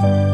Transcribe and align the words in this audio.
Bom 0.00 0.29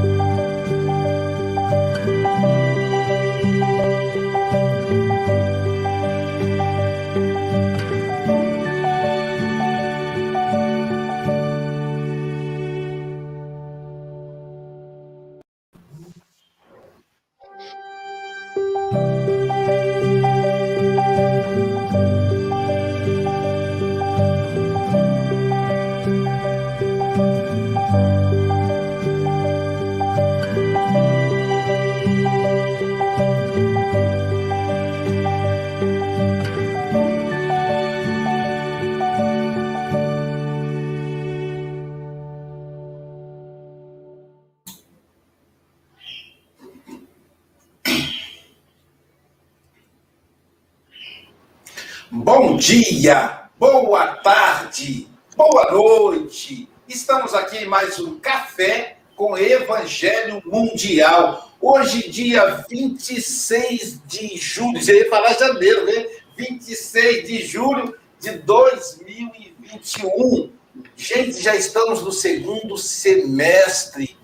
dia, 52.67 53.47
boa 53.61 54.17
tarde, 54.17 55.07
boa 55.37 55.71
noite. 55.71 56.69
Estamos 56.89 57.33
aqui 57.33 57.59
em 57.59 57.69
mais 57.69 58.01
um 58.01 58.19
Café 58.19 58.97
com 59.15 59.39
Evangelho 59.39 60.43
Mundial. 60.45 61.53
Hoje, 61.61 62.11
dia 62.11 62.65
26 62.69 64.01
de 64.05 64.37
julho, 64.37 64.83
já 64.83 64.93
ia 64.93 65.09
falar 65.09 65.35
janeiro, 65.35 65.87
né? 65.87 66.07
26 66.37 67.29
de 67.29 67.47
julho 67.47 67.97
de 68.19 68.33
2021. 68.33 70.51
Gente, 70.97 71.41
já 71.41 71.55
estamos 71.55 72.03
no 72.03 72.11
segundo 72.11 72.77
semestre 72.77 74.17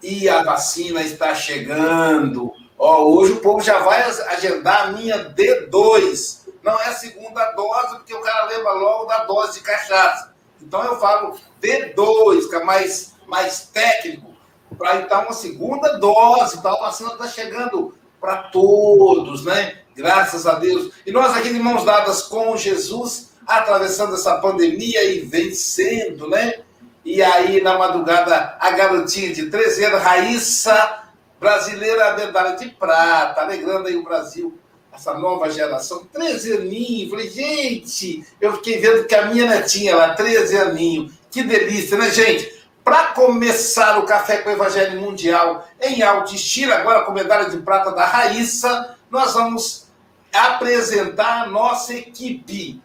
e 0.00 0.28
a 0.28 0.44
vacina 0.44 1.02
está 1.02 1.34
chegando. 1.34 2.52
Ó, 2.78 3.06
hoje 3.06 3.32
o 3.32 3.40
povo 3.40 3.60
já 3.60 3.80
vai 3.80 4.02
agendar 4.02 4.82
a 4.82 4.92
minha 4.92 5.34
D2 5.34 6.46
não 6.68 6.78
é 6.82 6.88
a 6.88 6.92
segunda 6.92 7.52
dose, 7.52 7.96
porque 7.96 8.14
o 8.14 8.20
cara 8.20 8.44
lembra 8.44 8.72
logo 8.72 9.06
da 9.06 9.24
dose 9.24 9.54
de 9.54 9.64
cachaça. 9.64 10.34
Então 10.60 10.84
eu 10.84 11.00
falo 11.00 11.38
D2, 11.62 12.48
que 12.48 12.56
é 12.56 12.62
mais, 12.62 13.14
mais 13.26 13.68
técnico, 13.72 14.36
para 14.76 14.96
então 14.96 15.22
uma 15.22 15.32
segunda 15.32 15.98
dose. 15.98 16.58
Então 16.58 16.74
a 16.74 16.86
vacina 16.86 17.12
está 17.12 17.26
chegando 17.26 17.96
para 18.20 18.44
todos, 18.44 19.46
né? 19.46 19.78
Graças 19.96 20.46
a 20.46 20.54
Deus. 20.54 20.92
E 21.06 21.10
nós 21.10 21.34
aqui 21.34 21.52
de 21.52 21.58
mãos 21.58 21.84
dadas 21.84 22.22
com 22.22 22.54
Jesus, 22.54 23.30
atravessando 23.46 24.14
essa 24.14 24.36
pandemia 24.36 25.02
e 25.04 25.20
vencendo, 25.20 26.28
né? 26.28 26.60
E 27.02 27.22
aí, 27.22 27.62
na 27.62 27.78
madrugada, 27.78 28.58
a 28.60 28.70
garotinha 28.72 29.32
de 29.32 29.48
13 29.48 29.86
anos, 29.86 30.02
Raíssa, 30.02 31.04
brasileira 31.40 32.14
medalha 32.14 32.56
de 32.56 32.68
prata, 32.68 33.40
alegrando 33.40 33.88
aí 33.88 33.96
o 33.96 34.04
Brasil 34.04 34.58
essa 34.98 35.14
nova 35.14 35.48
geração, 35.48 36.04
13 36.12 36.54
aninhos. 36.54 37.10
Falei, 37.10 37.30
gente, 37.30 38.26
eu 38.40 38.54
fiquei 38.54 38.78
vendo 38.78 39.06
que 39.06 39.14
a 39.14 39.26
minha 39.26 39.46
netinha 39.46 39.94
lá, 39.94 40.14
13 40.14 40.58
aninhos. 40.58 41.12
Que 41.30 41.42
delícia, 41.42 41.96
né, 41.96 42.10
gente? 42.10 42.58
Para 42.82 43.08
começar 43.08 43.98
o 43.98 44.06
Café 44.06 44.38
com 44.38 44.50
o 44.50 44.52
Evangelho 44.52 45.00
Mundial 45.00 45.68
em 45.80 46.02
alto 46.02 46.34
estilo, 46.34 46.72
agora 46.72 47.04
com 47.04 47.12
medalha 47.12 47.48
de 47.48 47.58
prata 47.58 47.92
da 47.92 48.04
Raíssa, 48.04 48.96
nós 49.10 49.34
vamos 49.34 49.86
apresentar 50.32 51.42
a 51.42 51.46
nossa 51.46 51.94
equipe. 51.94 52.82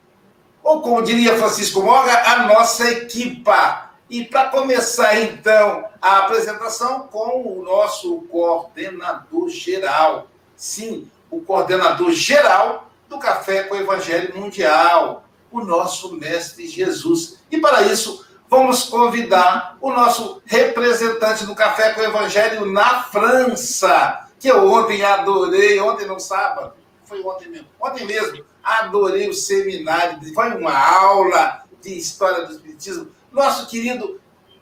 Ou 0.62 0.82
como 0.82 1.02
diria 1.02 1.38
Francisco 1.38 1.82
Moga, 1.82 2.14
a 2.14 2.48
nossa 2.48 2.90
equipa. 2.92 3.92
E 4.10 4.24
para 4.24 4.50
começar, 4.50 5.20
então, 5.20 5.86
a 6.02 6.20
apresentação 6.20 7.08
com 7.08 7.42
o 7.42 7.64
nosso 7.64 8.22
coordenador 8.30 9.50
geral. 9.50 10.28
Sim, 10.56 11.10
o 11.36 11.42
coordenador 11.42 12.12
geral 12.12 12.92
do 13.10 13.18
Café 13.18 13.64
com 13.64 13.76
o 13.76 13.80
Evangelho 13.80 14.38
Mundial, 14.38 15.26
o 15.52 15.62
nosso 15.62 16.16
Mestre 16.16 16.68
Jesus. 16.68 17.40
E 17.50 17.60
para 17.60 17.82
isso, 17.84 18.26
vamos 18.50 18.84
convidar 18.84 19.78
o 19.82 19.92
nosso 19.92 20.42
representante 20.46 21.46
do 21.46 21.56
Café 21.56 21.94
com 21.94 22.02
o 22.02 22.06
Evangelho 22.06 22.66
na 22.66 23.04
França, 23.04 24.28
que 24.40 24.48
eu 24.48 24.72
ontem 24.72 25.04
adorei, 25.04 25.80
ontem 25.80 26.06
no 26.06 26.20
sábado, 26.20 26.74
foi 27.06 27.22
ontem 27.24 27.50
mesmo, 27.50 27.68
ontem 27.82 28.06
mesmo, 28.06 28.44
adorei 28.64 29.30
o 29.30 29.34
seminário, 29.34 30.20
foi 30.34 30.52
uma 30.52 30.76
aula 30.76 31.64
de 31.82 31.98
história 31.98 32.46
do 32.46 32.54
Espiritismo. 32.54 33.08
Nosso 33.32 33.68
querido 33.68 34.22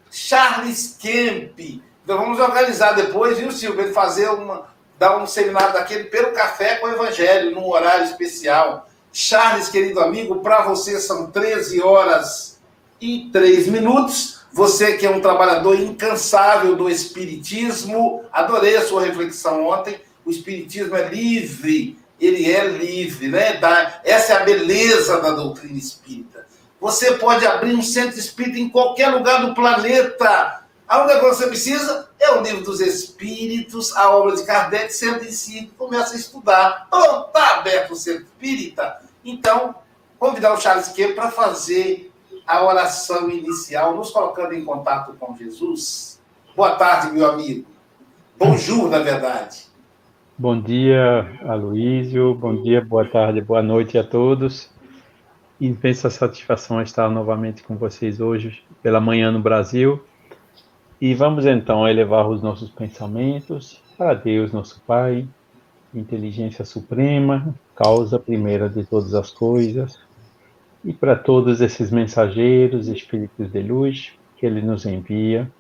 Charles 0.10 0.98
Kemp. 1.00 1.60
Então 2.04 2.18
vamos 2.18 2.40
organizar 2.40 2.94
depois, 2.94 3.38
viu, 3.38 3.52
Silvio, 3.52 3.82
ele 3.82 3.94
fazer 3.94 4.30
uma, 4.30 4.68
dar 5.02 5.18
um 5.18 5.26
seminário 5.26 5.74
daquele 5.74 6.04
pelo 6.04 6.32
café 6.32 6.76
com 6.76 6.86
o 6.86 6.92
Evangelho, 6.92 7.56
num 7.56 7.68
horário 7.68 8.06
especial. 8.06 8.88
Charles, 9.12 9.68
querido 9.68 10.00
amigo, 10.00 10.42
para 10.42 10.62
você 10.62 11.00
são 11.00 11.32
13 11.32 11.82
horas 11.82 12.60
e 13.02 13.28
3 13.34 13.66
minutos. 13.70 14.42
Você 14.54 14.98
que 14.98 15.08
é 15.08 15.10
um 15.10 15.20
trabalhador 15.20 15.76
incansável 15.80 16.76
do 16.76 16.88
Espiritismo, 16.88 18.24
adorei 18.32 18.78
a 18.78 18.86
sua 18.86 19.02
reflexão 19.02 19.66
ontem. 19.66 20.00
O 20.24 20.30
Espiritismo 20.30 20.96
é 20.96 21.10
livre, 21.10 21.98
ele 22.20 22.52
é 22.52 22.68
livre, 22.68 23.28
né? 23.28 23.60
essa 24.04 24.34
é 24.34 24.36
a 24.36 24.44
beleza 24.44 25.20
da 25.20 25.32
doutrina 25.32 25.80
espírita. 25.80 26.46
Você 26.80 27.14
pode 27.14 27.44
abrir 27.44 27.74
um 27.74 27.82
centro 27.82 28.20
espírita 28.20 28.60
em 28.60 28.70
qualquer 28.70 29.08
lugar 29.08 29.48
do 29.48 29.56
planeta 29.56 30.61
a 30.92 31.04
única 31.04 31.22
coisa 31.22 31.38
que 31.38 31.44
você 31.44 31.48
precisa 31.48 32.10
é 32.20 32.32
o 32.32 32.42
livro 32.42 32.66
dos 32.66 32.82
Espíritos, 32.82 33.96
a 33.96 34.10
obra 34.10 34.36
de 34.36 34.44
Kardec, 34.44 34.92
senta 34.92 35.24
em 35.24 35.32
si, 35.32 35.72
começa 35.78 36.14
a 36.14 36.18
estudar. 36.18 36.88
Pronto, 36.90 37.28
está 37.28 37.60
aberto 37.60 37.92
o 37.92 37.96
centro 37.96 38.24
espírita. 38.24 38.98
Então, 39.24 39.74
convidar 40.20 40.52
o 40.52 40.60
Charles 40.60 40.90
Queiro 40.90 41.16
para 41.16 41.32
fazer 41.32 42.12
a 42.46 42.66
oração 42.66 43.30
inicial, 43.30 43.96
nos 43.96 44.12
colocando 44.12 44.54
em 44.54 44.66
contato 44.66 45.14
com 45.18 45.34
Jesus. 45.34 46.20
Boa 46.58 46.76
tarde, 46.76 47.14
meu 47.14 47.26
amigo. 47.26 47.66
Bonjour, 48.38 48.90
na 48.90 49.00
verdade. 49.00 49.68
Bom 50.38 50.60
dia, 50.60 51.40
Aloísio. 51.48 52.36
Bom 52.36 52.62
dia, 52.62 52.84
boa 52.84 53.06
tarde, 53.06 53.40
boa 53.40 53.64
noite 53.64 53.98
a 53.98 54.04
todos. 54.04 54.70
Imensa 55.58 56.10
satisfação 56.10 56.82
estar 56.82 57.10
novamente 57.10 57.64
com 57.64 57.78
vocês 57.78 58.20
hoje, 58.20 58.62
pela 58.84 59.00
manhã 59.00 59.32
no 59.32 59.40
Brasil 59.40 60.04
e 61.02 61.16
vamos 61.16 61.48
então 61.48 61.88
elevar 61.88 62.30
os 62.30 62.44
nossos 62.44 62.70
pensamentos 62.70 63.82
para 63.98 64.14
Deus, 64.14 64.54
nosso 64.54 64.80
Pai, 64.86 65.28
inteligência 65.96 66.64
suprema, 66.64 67.56
causa 67.76 68.20
primeira 68.20 68.70
de 68.70 68.86
todas 68.86 69.16
as 69.16 69.32
coisas, 69.32 70.00
e 70.86 70.94
para 70.94 71.16
todos 71.16 71.60
esses 71.60 71.90
mensageiros, 71.90 72.88
espíritos 72.88 73.52
de 73.52 73.64
luz, 73.64 74.14
que 74.38 74.46
Ele 74.46 74.62
nos 74.62 74.86
envia 74.86 75.52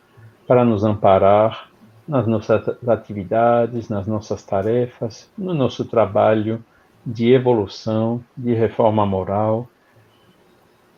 para 0.47 0.63
nos 0.63 0.83
amparar 0.83 1.71
nas 2.07 2.27
nossas 2.27 2.63
atividades, 2.87 3.89
nas 3.89 4.05
nossas 4.05 4.43
tarefas, 4.43 5.27
no 5.35 5.55
nosso 5.55 5.85
trabalho 5.85 6.63
de 7.03 7.33
evolução, 7.33 8.23
de 8.37 8.53
reforma 8.53 9.07
moral, 9.07 9.67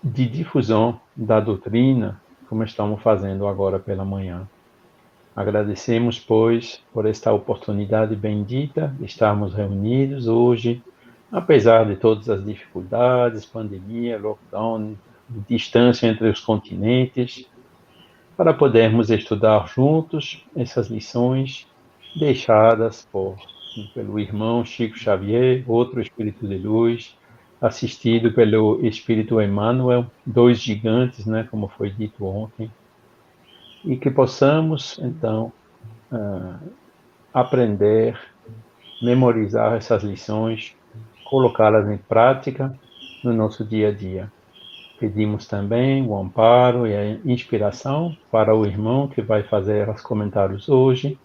de 0.04 0.26
difusão 0.28 1.00
da 1.16 1.40
doutrina 1.40 2.22
como 2.50 2.64
estamos 2.64 3.02
fazendo 3.02 3.48
agora 3.48 3.80
pela 3.80 4.06
manhã. 4.06 4.48
Agradecemos, 5.36 6.20
pois, 6.20 6.82
por 6.94 7.06
esta 7.06 7.34
oportunidade 7.34 8.16
bendita 8.16 8.94
de 9.00 9.06
estarmos 9.06 9.54
reunidos 9.54 10.28
hoje, 10.28 10.82
apesar 11.32 11.88
de 11.88 11.96
todas 11.96 12.30
as 12.30 12.46
dificuldades, 12.46 13.46
pandemia, 13.46 14.20
lockdown, 14.20 14.96
distância 15.50 16.08
entre 16.08 16.30
os 16.30 16.40
continentes, 16.40 17.48
para 18.38 18.54
podermos 18.54 19.10
estudar 19.10 19.68
juntos 19.68 20.46
essas 20.56 20.88
lições 20.88 21.68
deixadas 22.16 23.08
por, 23.12 23.36
pelo 23.94 24.20
irmão 24.20 24.64
Chico 24.64 24.98
Xavier, 24.98 25.64
outro 25.68 26.00
espírito 26.00 26.48
de 26.48 26.58
luz, 26.58 27.18
assistido 27.64 28.34
pelo 28.34 28.86
Espírito 28.86 29.42
Emmanuel, 29.42 30.06
dois 30.26 30.62
gigantes, 30.62 31.26
né, 31.26 31.48
como 31.50 31.70
foi 31.70 31.90
dito 31.90 32.26
ontem, 32.26 32.70
e 33.86 33.96
que 33.96 34.12
possamos, 34.12 35.00
então, 35.02 35.50
uh, 36.12 36.56
aprender, 37.34 38.20
memorizar 39.02 39.76
essas 39.76 40.04
lições, 40.04 40.76
colocá-las 41.24 41.90
em 41.90 41.98
prática 41.98 42.78
no 43.24 43.34
nosso 43.34 43.64
dia 43.64 43.88
a 43.88 43.92
dia. 43.94 44.30
Pedimos 45.00 45.48
também 45.48 46.06
o 46.06 46.18
amparo 46.18 46.86
e 46.86 46.94
a 46.94 47.12
inspiração 47.26 48.16
para 48.30 48.54
o 48.54 48.66
irmão 48.66 49.08
que 49.08 49.22
vai 49.22 49.42
fazer 49.42 49.88
os 49.88 50.02
comentários 50.02 50.68
hoje, 50.68 51.18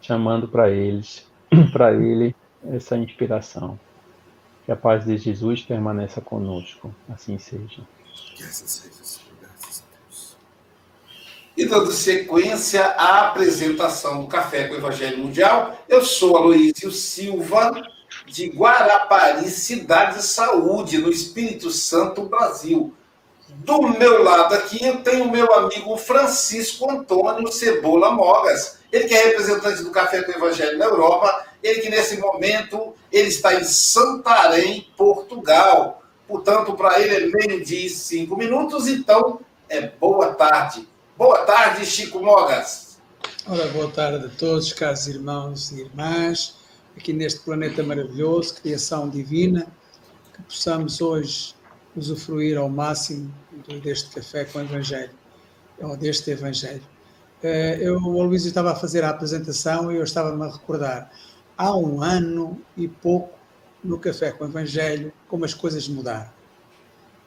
chamando 0.00 0.48
para 0.48 0.70
eles, 0.70 1.30
para 1.72 1.92
ele 1.92 2.34
essa 2.64 2.96
inspiração. 2.96 3.78
Que 4.68 4.72
a 4.72 4.76
paz 4.76 5.06
de 5.06 5.16
Jesus 5.16 5.62
permaneça 5.62 6.20
conosco, 6.20 6.94
assim 7.08 7.38
seja. 7.38 7.80
Graças 8.38 8.82
a 8.84 8.88
Deus. 8.90 10.36
E 11.56 11.64
dando 11.64 11.90
sequência 11.90 12.84
à 12.84 13.28
apresentação 13.28 14.20
do 14.20 14.26
Café 14.26 14.68
com 14.68 14.74
o 14.74 14.76
Evangelho 14.76 15.24
Mundial, 15.24 15.74
eu 15.88 16.04
sou 16.04 16.36
Aloysio 16.36 16.92
Silva, 16.92 17.82
de 18.26 18.48
Guarapari, 18.48 19.48
Cidade 19.48 20.16
de 20.16 20.22
Saúde, 20.24 20.98
no 20.98 21.10
Espírito 21.10 21.70
Santo, 21.70 22.26
Brasil. 22.26 22.92
Do 23.48 23.80
meu 23.80 24.22
lado 24.22 24.54
aqui 24.54 24.84
eu 24.84 25.02
tenho 25.02 25.24
o 25.24 25.30
meu 25.30 25.50
amigo 25.54 25.96
Francisco 25.96 26.90
Antônio 26.90 27.50
Cebola 27.50 28.10
Mogas. 28.10 28.80
Ele 28.92 29.08
que 29.08 29.14
é 29.14 29.28
representante 29.28 29.82
do 29.82 29.90
Café 29.90 30.20
com 30.24 30.32
o 30.32 30.34
Evangelho 30.34 30.76
na 30.76 30.84
Europa, 30.84 31.47
ele 31.62 31.80
que 31.80 31.90
nesse 31.90 32.18
momento 32.18 32.94
ele 33.10 33.28
está 33.28 33.54
em 33.54 33.64
Santarém, 33.64 34.88
Portugal. 34.96 36.02
Portanto, 36.26 36.74
para 36.74 37.00
ele 37.00 37.14
é 37.14 37.26
meio-dia 37.26 37.86
e 37.86 37.90
cinco 37.90 38.36
minutos, 38.36 38.86
então 38.86 39.40
é 39.68 39.88
boa 39.88 40.34
tarde. 40.34 40.86
Boa 41.16 41.38
tarde, 41.38 41.84
Chico 41.84 42.20
Mogas. 42.20 42.98
Ora, 43.46 43.66
boa 43.68 43.90
tarde 43.90 44.26
a 44.26 44.28
todos, 44.28 44.72
caros 44.72 45.06
irmãos 45.06 45.72
e 45.72 45.80
irmãs, 45.80 46.56
aqui 46.96 47.14
neste 47.14 47.40
planeta 47.40 47.82
maravilhoso, 47.82 48.56
criação 48.60 49.08
divina, 49.08 49.66
que 50.34 50.42
possamos 50.42 51.00
hoje 51.00 51.54
usufruir 51.96 52.58
ao 52.58 52.68
máximo 52.68 53.34
deste 53.82 54.10
café 54.10 54.44
com 54.44 54.58
o 54.58 54.62
Evangelho, 54.62 55.10
ou 55.80 55.96
deste 55.96 56.30
Evangelho. 56.30 56.82
Eh, 57.42 57.78
eu, 57.80 57.96
o 57.96 58.22
Luís 58.22 58.44
estava 58.44 58.72
a 58.72 58.76
fazer 58.76 59.02
a 59.02 59.10
apresentação 59.10 59.90
e 59.90 59.96
eu 59.96 60.04
estava-me 60.04 60.44
a 60.44 60.50
recordar, 60.50 61.10
há 61.58 61.76
um 61.76 62.00
ano 62.00 62.56
e 62.76 62.86
pouco, 62.86 63.36
no 63.82 63.98
Café 63.98 64.30
com 64.30 64.44
o 64.44 64.48
Evangelho, 64.48 65.12
como 65.26 65.44
as 65.44 65.52
coisas 65.52 65.88
mudaram. 65.88 66.30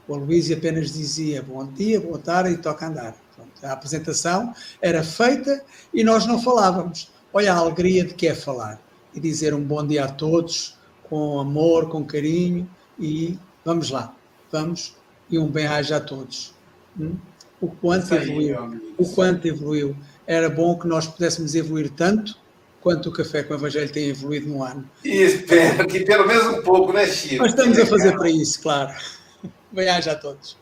O 0.07 0.15
Luís 0.15 0.49
apenas 0.49 0.91
dizia 0.91 1.43
bom 1.43 1.65
dia, 1.65 1.99
boa 1.99 2.17
tarde 2.17 2.53
e 2.53 2.57
toca 2.57 2.87
andar. 2.87 3.15
Pronto, 3.35 3.51
a 3.63 3.73
apresentação 3.73 4.53
era 4.81 5.03
feita 5.03 5.63
e 5.93 6.03
nós 6.03 6.25
não 6.25 6.41
falávamos. 6.41 7.11
Olha 7.33 7.53
a 7.53 7.57
alegria 7.57 8.05
de 8.05 8.13
que 8.13 8.27
é 8.27 8.35
falar 8.35 8.81
e 9.13 9.19
dizer 9.19 9.53
um 9.53 9.63
bom 9.63 9.85
dia 9.85 10.05
a 10.05 10.07
todos, 10.11 10.77
com 11.03 11.39
amor, 11.39 11.89
com 11.89 12.03
carinho 12.03 12.69
e 12.99 13.37
vamos 13.63 13.89
lá, 13.89 14.15
vamos 14.51 14.95
e 15.29 15.37
um 15.37 15.47
bem-aja 15.47 15.97
a 15.97 16.01
todos. 16.01 16.53
Hum? 16.99 17.15
O 17.59 17.67
quanto 17.67 18.13
evoluiu, 18.15 18.81
o 18.97 19.05
quanto 19.09 19.47
evoluiu. 19.47 19.95
Era 20.25 20.49
bom 20.49 20.77
que 20.77 20.87
nós 20.87 21.05
pudéssemos 21.05 21.53
evoluir 21.53 21.91
tanto 21.91 22.40
quanto 22.81 23.09
o 23.09 23.11
Café 23.13 23.43
com 23.43 23.53
o 23.53 23.57
Evangelho 23.57 23.91
tem 23.91 24.09
evoluído 24.09 24.49
no 24.49 24.63
ano. 24.63 24.89
E 25.05 25.21
espero 25.21 25.87
que 25.87 26.01
pelo 26.01 26.27
menos 26.27 26.47
um 26.47 26.61
pouco, 26.61 26.91
né, 26.91 27.07
Chico? 27.07 27.43
Nós 27.43 27.51
estamos 27.51 27.77
a 27.77 27.85
fazer 27.85 28.17
para 28.17 28.29
isso, 28.29 28.61
claro. 28.61 28.91
Bem-aja 29.71 30.13
a 30.13 30.15
todos. 30.15 30.57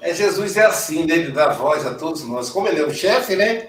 É, 0.00 0.14
Jesus 0.14 0.56
é 0.56 0.66
assim, 0.66 1.06
né? 1.06 1.14
ele 1.14 1.32
dá 1.32 1.50
voz 1.50 1.86
a 1.86 1.94
todos 1.94 2.22
nós. 2.24 2.50
Como 2.50 2.66
ele 2.66 2.80
é 2.80 2.84
o 2.84 2.92
chefe, 2.92 3.36
né? 3.36 3.68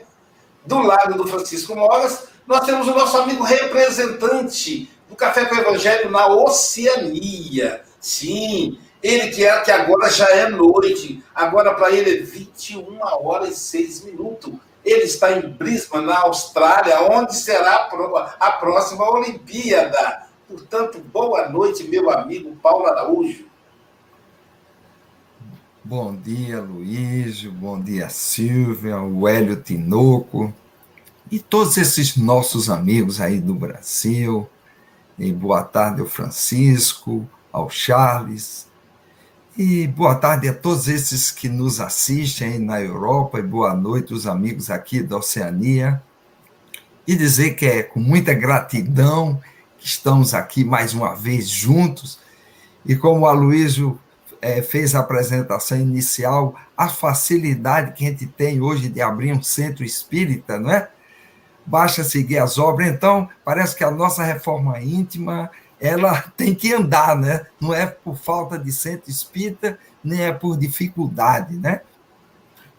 Do 0.66 0.80
lado 0.80 1.16
do 1.16 1.28
Francisco 1.28 1.76
Moras, 1.76 2.26
nós 2.48 2.66
temos 2.66 2.88
o 2.88 2.92
nosso 2.92 3.18
amigo 3.18 3.44
representante 3.44 4.90
do 5.10 5.16
Café 5.16 5.46
com 5.46 5.56
o 5.56 5.60
Evangelho 5.60 6.10
na 6.10 6.28
Oceania. 6.28 7.82
Sim, 8.00 8.80
ele 9.04 9.30
que, 9.30 9.46
é, 9.46 9.60
que 9.62 9.72
agora 9.72 10.10
já 10.10 10.30
é 10.30 10.50
noite, 10.50 11.24
agora 11.36 11.74
para 11.74 11.92
ele 11.92 12.20
é 12.20 12.22
21 12.22 13.00
horas 13.02 13.50
e 13.50 13.60
6 13.60 14.06
minutos. 14.06 14.54
Ele 14.84 15.04
está 15.04 15.32
em 15.32 15.50
Brisbane, 15.50 16.06
na 16.06 16.22
Austrália, 16.22 17.02
onde 17.02 17.36
será 17.36 17.90
a 18.40 18.52
próxima 18.54 19.10
Olimpíada. 19.10 20.28
Portanto, 20.48 21.00
boa 21.14 21.48
noite, 21.50 21.84
meu 21.84 22.10
amigo 22.10 22.56
Paulo 22.58 22.88
Araújo. 22.88 23.46
Bom 25.84 26.16
dia, 26.16 26.62
Luísio. 26.62 27.52
Bom 27.52 27.80
dia, 27.80 28.10
Silvia, 28.10 29.00
o 29.02 29.28
Hélio 29.28 29.62
Tinoco 29.62 30.54
e 31.32 31.40
todos 31.40 31.78
esses 31.78 32.18
nossos 32.18 32.70
amigos 32.70 33.22
aí 33.22 33.40
do 33.40 33.54
Brasil. 33.54 34.48
E 35.18 35.32
boa 35.32 35.64
tarde 35.64 36.02
ao 36.02 36.08
Francisco, 36.08 37.28
ao 37.52 37.70
Charles. 37.70 38.68
E 39.58 39.86
boa 39.86 40.16
tarde 40.16 40.48
a 40.48 40.54
todos 40.54 40.88
esses 40.88 41.30
que 41.30 41.50
nos 41.50 41.82
assistem 41.82 42.58
na 42.58 42.82
Europa. 42.82 43.38
E 43.38 43.44
boa 43.44 43.76
noite, 43.76 44.14
os 44.14 44.26
amigos 44.26 44.70
aqui 44.70 45.04
da 45.04 45.18
Oceania. 45.18 46.02
E 47.06 47.18
dizer 47.18 47.56
que 47.56 47.66
é 47.66 47.84
com 47.84 48.00
muita 48.00 48.34
gratidão 48.34 49.42
que 49.78 49.86
estamos 49.86 50.34
aqui 50.34 50.64
mais 50.64 50.94
uma 50.94 51.14
vez 51.16 51.50
juntos. 51.50 52.18
E 52.86 52.96
como 52.96 53.22
o 53.22 53.26
Aloysio 53.26 54.00
é, 54.42 54.62
fez 54.62 54.96
a 54.96 55.02
apresentação 55.02 55.78
inicial, 55.78 56.56
a 56.78 56.88
facilidade 56.88 57.92
que 57.92 58.06
a 58.06 58.10
gente 58.10 58.28
tem 58.28 58.62
hoje 58.62 58.88
de 58.88 59.02
abrir 59.02 59.34
um 59.34 59.44
centro 59.44 59.84
espírita, 59.84 60.58
não 60.58 60.72
é? 60.72 60.90
Basta 61.66 62.06
seguir 62.06 62.38
as 62.38 62.58
obras. 62.58 62.88
Então, 62.88 63.28
parece 63.44 63.76
que 63.76 63.84
a 63.84 63.92
nossa 63.92 64.24
reforma 64.24 64.80
íntima 64.80 65.52
ela 65.82 66.22
tem 66.38 66.54
que 66.54 66.74
andar, 66.74 67.18
né? 67.18 67.46
Não 67.60 67.74
é 67.74 67.88
por 67.88 68.16
falta 68.16 68.58
de 68.58 68.72
centro 68.72 69.10
espírita, 69.10 69.78
nem 70.04 70.22
é 70.22 70.32
por 70.32 70.58
dificuldade, 70.58 71.58
né? 71.58 71.82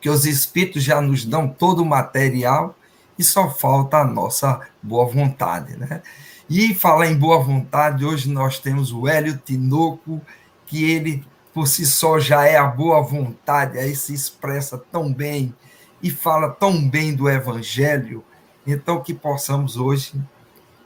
Que 0.01 0.09
os 0.09 0.25
espíritos 0.25 0.83
já 0.83 1.01
nos 1.01 1.25
dão 1.25 1.49
todo 1.49 1.83
o 1.83 1.87
material 1.87 2.77
e 3.19 3.25
só 3.25 3.51
falta 3.51 3.99
a 3.99 4.05
nossa 4.05 4.61
boa 4.83 5.07
vontade, 5.07 5.77
né? 5.77 6.03
E 6.49 6.75
falar 6.75 7.09
em 7.09 7.17
boa 7.17 7.43
vontade, 7.43 8.05
hoje 8.05 8.31
nós 8.31 8.59
temos 8.59 8.93
o 8.93 9.09
Hélio 9.09 9.41
Tinoco, 9.45 10.21
que 10.67 10.91
ele 10.91 11.25
por 11.53 11.69
si 11.69 11.85
só 11.85 12.19
já 12.19 12.47
é 12.47 12.57
a 12.57 12.67
boa 12.67 13.03
vontade, 13.03 13.79
aí 13.79 13.95
se 13.95 14.15
expressa 14.15 14.79
tão 14.79 15.13
bem 15.13 15.55
e 16.03 16.11
fala 16.11 16.49
tão 16.49 16.89
bem 16.89 17.15
do 17.15 17.29
Evangelho, 17.29 18.25
então 18.67 19.03
que 19.03 19.13
possamos 19.13 19.77
hoje, 19.77 20.15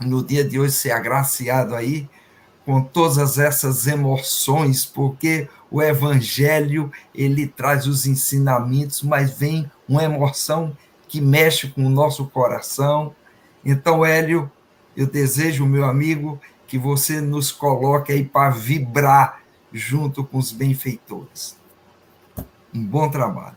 no 0.00 0.22
dia 0.22 0.44
de 0.44 0.58
hoje, 0.58 0.72
ser 0.72 0.90
agraciado 0.90 1.74
aí 1.74 2.08
com 2.64 2.82
todas 2.82 3.38
essas 3.38 3.86
emoções, 3.86 4.84
porque 4.84 5.48
o 5.70 5.80
Evangelho 5.80 6.90
ele 7.14 7.46
traz 7.46 7.86
os 7.86 8.06
ensinamentos, 8.06 9.02
mas 9.02 9.38
vem 9.38 9.70
uma 9.88 10.02
emoção 10.02 10.76
que 11.06 11.20
mexe 11.20 11.68
com 11.68 11.86
o 11.86 11.90
nosso 11.90 12.26
coração. 12.26 13.14
Então, 13.64 14.04
Hélio, 14.04 14.50
eu 14.96 15.06
desejo, 15.06 15.64
meu 15.64 15.84
amigo, 15.84 16.40
que 16.66 16.76
você 16.76 17.20
nos 17.20 17.52
coloque 17.52 18.12
aí 18.12 18.24
para 18.24 18.50
vibrar 18.50 19.40
junto 19.72 20.24
com 20.24 20.38
os 20.38 20.50
benfeitores. 20.50 21.56
Um 22.74 22.84
bom 22.84 23.08
trabalho. 23.08 23.54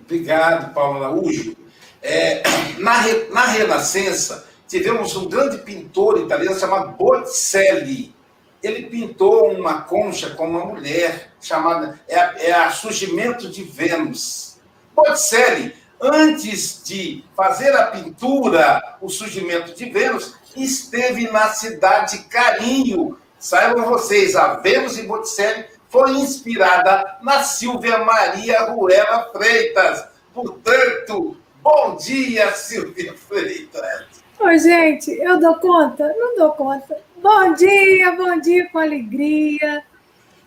Obrigado, 0.00 0.72
Paulo 0.74 1.02
Araújo. 1.02 1.56
É, 2.02 2.42
na, 2.78 3.02
na 3.30 3.46
Renascença, 3.46 4.46
tivemos 4.66 5.16
um 5.16 5.28
grande 5.28 5.58
pintor 5.58 6.20
italiano 6.20 6.58
chamado 6.58 6.96
Botticelli. 6.96 8.14
Ele 8.62 8.86
pintou 8.86 9.52
uma 9.52 9.82
concha 9.82 10.30
com 10.30 10.48
uma 10.48 10.64
mulher, 10.64 11.32
chamada 11.40 11.98
é, 12.08 12.50
é 12.50 12.52
a 12.52 12.70
Surgimento 12.70 13.48
de 13.48 13.62
Vênus. 13.62 14.58
Botticelli, 14.94 15.74
antes 16.00 16.82
de 16.84 17.24
fazer 17.36 17.74
a 17.76 17.86
pintura, 17.86 18.98
o 19.00 19.08
Surgimento 19.08 19.74
de 19.74 19.86
Vênus, 19.90 20.34
esteve 20.56 21.30
na 21.30 21.48
cidade 21.50 22.18
Carinho. 22.24 23.18
Saibam 23.38 23.84
vocês, 23.84 24.34
a 24.34 24.54
Vênus 24.54 24.98
e 24.98 25.04
Botticelli 25.04 25.64
foi 25.88 26.12
inspirada 26.12 27.18
na 27.22 27.42
Silvia 27.42 27.98
Maria 27.98 28.64
Ruela 28.64 29.30
Freitas. 29.32 30.04
Portanto, 30.34 31.36
bom 31.62 31.96
dia, 31.96 32.52
Silvia 32.52 33.14
Freitas. 33.14 34.06
Oi, 34.40 34.58
gente, 34.58 35.10
eu 35.10 35.38
dou 35.38 35.56
conta? 35.56 36.12
Não 36.16 36.36
dou 36.36 36.52
conta. 36.52 36.96
Bom 37.20 37.52
dia, 37.54 38.12
bom 38.12 38.40
dia 38.40 38.68
com 38.70 38.78
alegria. 38.78 39.82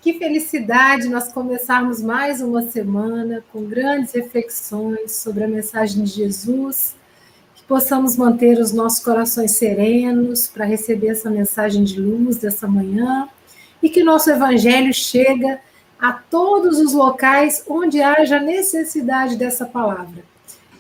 Que 0.01 0.18
felicidade 0.18 1.08
nós 1.08 1.32
começarmos 1.32 2.01
mais 2.01 2.41
uma 2.41 2.63
semana 2.63 3.44
com 3.51 3.65
grandes 3.65 4.13
reflexões 4.13 5.12
sobre 5.12 5.44
a 5.44 5.48
mensagem 5.48 6.03
de 6.03 6.12
Jesus 6.12 6.96
possamos 7.72 8.18
manter 8.18 8.60
os 8.60 8.74
nossos 8.74 9.01
corações 9.01 9.51
serenos 9.51 10.46
para 10.46 10.65
receber 10.65 11.08
essa 11.08 11.30
mensagem 11.30 11.86
de 11.86 12.01
luz 12.01 12.36
dessa 12.36 12.68
manhã 12.68 13.30
e 13.82 13.89
que 13.89 14.03
nosso 14.03 14.30
evangelho 14.30 14.94
chega 14.94 15.58
a 15.98 16.12
todos 16.12 16.82
os 16.82 16.91
locais 16.91 17.63
onde 17.65 18.01
haja 18.01 18.41
necessidade 18.41 19.38
dessa 19.38 19.65
palavra. 19.65 20.22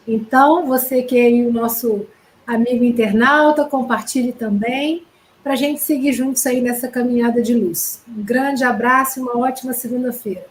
Então, 0.07 0.65
você 0.65 1.03
que 1.03 1.17
é 1.17 1.47
o 1.47 1.51
nosso 1.51 2.05
amigo 2.45 2.83
internauta, 2.83 3.65
compartilhe 3.65 4.33
também 4.33 5.05
para 5.43 5.53
a 5.53 5.55
gente 5.55 5.81
seguir 5.81 6.13
juntos 6.13 6.45
aí 6.45 6.61
nessa 6.61 6.87
caminhada 6.87 7.41
de 7.41 7.53
luz. 7.53 8.01
Um 8.07 8.23
grande 8.23 8.63
abraço 8.63 9.19
e 9.19 9.21
uma 9.21 9.37
ótima 9.37 9.73
segunda-feira. 9.73 10.45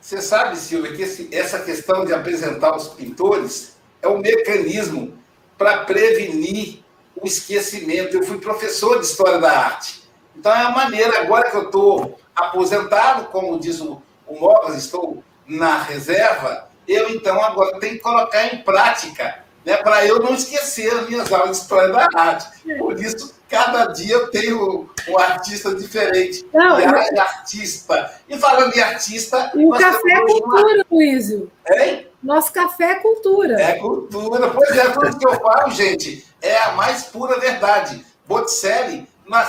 Você 0.00 0.20
sabe, 0.22 0.56
Silvia, 0.56 0.94
que 0.94 1.02
esse, 1.02 1.28
essa 1.32 1.60
questão 1.60 2.04
de 2.04 2.12
apresentar 2.12 2.74
os 2.76 2.88
pintores 2.88 3.76
é 4.00 4.08
um 4.08 4.18
mecanismo 4.18 5.12
para 5.56 5.84
prevenir 5.84 6.80
o 7.20 7.26
esquecimento. 7.26 8.16
Eu 8.16 8.22
fui 8.22 8.38
professor 8.38 8.98
de 8.98 9.06
História 9.06 9.38
da 9.38 9.50
Arte. 9.50 10.02
Então 10.36 10.54
é 10.54 10.62
uma 10.62 10.70
maneira, 10.70 11.20
agora 11.20 11.50
que 11.50 11.56
eu 11.56 11.64
estou 11.64 12.18
aposentado, 12.34 13.26
como 13.26 13.58
diz 13.58 13.80
o, 13.80 14.00
o 14.26 14.38
Mogas, 14.38 14.76
estou 14.76 15.22
na 15.46 15.82
reserva, 15.82 16.67
eu 16.88 17.10
então 17.10 17.40
agora 17.44 17.78
tenho 17.78 17.94
que 17.94 18.00
colocar 18.00 18.46
em 18.46 18.62
prática, 18.62 19.44
né, 19.64 19.76
para 19.76 20.06
eu 20.06 20.20
não 20.20 20.34
esquecer 20.34 20.90
as 20.92 21.08
minhas 21.08 21.30
aulas 21.30 21.58
de 21.58 21.62
História 21.62 21.92
da 21.92 22.08
Arte. 22.16 22.48
Por 22.78 22.98
isso, 22.98 23.34
cada 23.48 23.86
dia 23.86 24.14
eu 24.14 24.30
tenho 24.30 24.88
um 25.06 25.18
artista 25.18 25.74
diferente. 25.74 26.48
Não, 26.52 26.80
e 26.80 26.84
eu... 26.84 26.90
é 26.90 27.18
artista. 27.18 28.18
E 28.28 28.38
falando 28.38 28.72
de 28.72 28.80
artista. 28.80 29.52
E 29.54 29.66
o 29.66 29.70
café 29.70 30.12
é 30.12 30.20
cultura, 30.20 30.74
uma... 30.74 30.84
Luísio. 30.90 31.52
Hein? 31.70 32.08
Nosso 32.22 32.52
café 32.52 32.92
é 32.92 32.94
cultura. 32.96 33.60
É 33.60 33.74
cultura. 33.74 34.50
Pois 34.50 34.70
é, 34.70 34.88
tudo 34.90 35.18
que 35.18 35.26
eu 35.26 35.34
falo, 35.40 35.70
gente, 35.70 36.26
é 36.40 36.56
a 36.62 36.72
mais 36.72 37.04
pura 37.04 37.38
verdade. 37.38 38.04
Botticelli, 38.26 39.06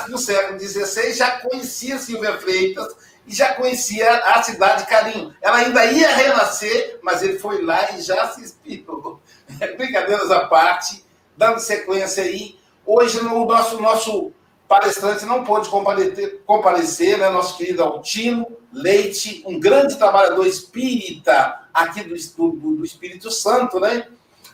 no 0.10 0.18
século 0.18 0.60
XVI, 0.60 1.14
já 1.14 1.32
conhecia 1.40 1.98
Silvia 1.98 2.38
Freitas 2.38 2.96
e 3.30 3.36
já 3.36 3.54
conhecia 3.54 4.12
a 4.26 4.42
cidade 4.42 4.82
de 4.84 4.90
Carinho. 4.90 5.36
Ela 5.40 5.58
ainda 5.58 5.86
ia 5.86 6.10
renascer, 6.10 7.00
mas 7.04 7.22
ele 7.22 7.38
foi 7.38 7.62
lá 7.64 7.92
e 7.92 8.02
já 8.02 8.28
se 8.30 8.42
inspirou. 8.42 9.22
Brincadeiras 9.78 10.32
à 10.32 10.48
parte, 10.48 11.06
dando 11.38 11.60
sequência 11.60 12.24
aí. 12.24 12.58
Hoje, 12.84 13.20
o 13.20 13.46
nosso, 13.46 13.80
nosso 13.80 14.32
palestrante 14.68 15.28
não 15.28 15.44
pôde 15.44 15.70
comparecer, 15.70 16.42
comparecer 16.44 17.20
né? 17.20 17.30
nosso 17.30 17.56
querido 17.56 17.84
Altino 17.84 18.48
Leite, 18.74 19.44
um 19.46 19.60
grande 19.60 19.96
trabalhador 19.96 20.48
espírita 20.48 21.68
aqui 21.72 22.04
do, 22.04 22.16
do, 22.16 22.76
do 22.78 22.86
Espírito 22.86 23.30
Santo, 23.30 23.80
né? 23.80 24.08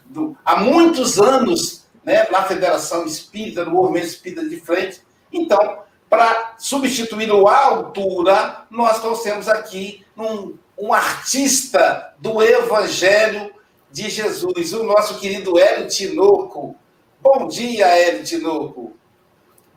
Do, 0.05 0.37
há 0.43 0.57
muitos 0.57 1.17
anos 1.17 1.85
né, 2.03 2.27
na 2.29 2.43
Federação 2.43 3.05
Espírita, 3.05 3.63
no 3.63 3.71
Movimento 3.71 4.07
Espírita 4.07 4.47
de 4.47 4.59
Frente. 4.59 5.01
Então, 5.31 5.84
para 6.09 6.55
substituir 6.57 7.31
o 7.31 7.47
altura, 7.47 8.65
nós 8.69 9.01
trouxemos 9.01 9.47
aqui 9.47 10.05
um, 10.17 10.55
um 10.77 10.93
artista 10.93 12.13
do 12.19 12.41
Evangelho 12.41 13.51
de 13.91 14.09
Jesus, 14.09 14.73
o 14.73 14.83
nosso 14.83 15.19
querido 15.19 15.57
Hélio 15.57 15.87
Tinoco. 15.87 16.75
Bom 17.21 17.47
dia, 17.47 17.87
Hélio 17.87 18.23
Tinoco. 18.23 18.93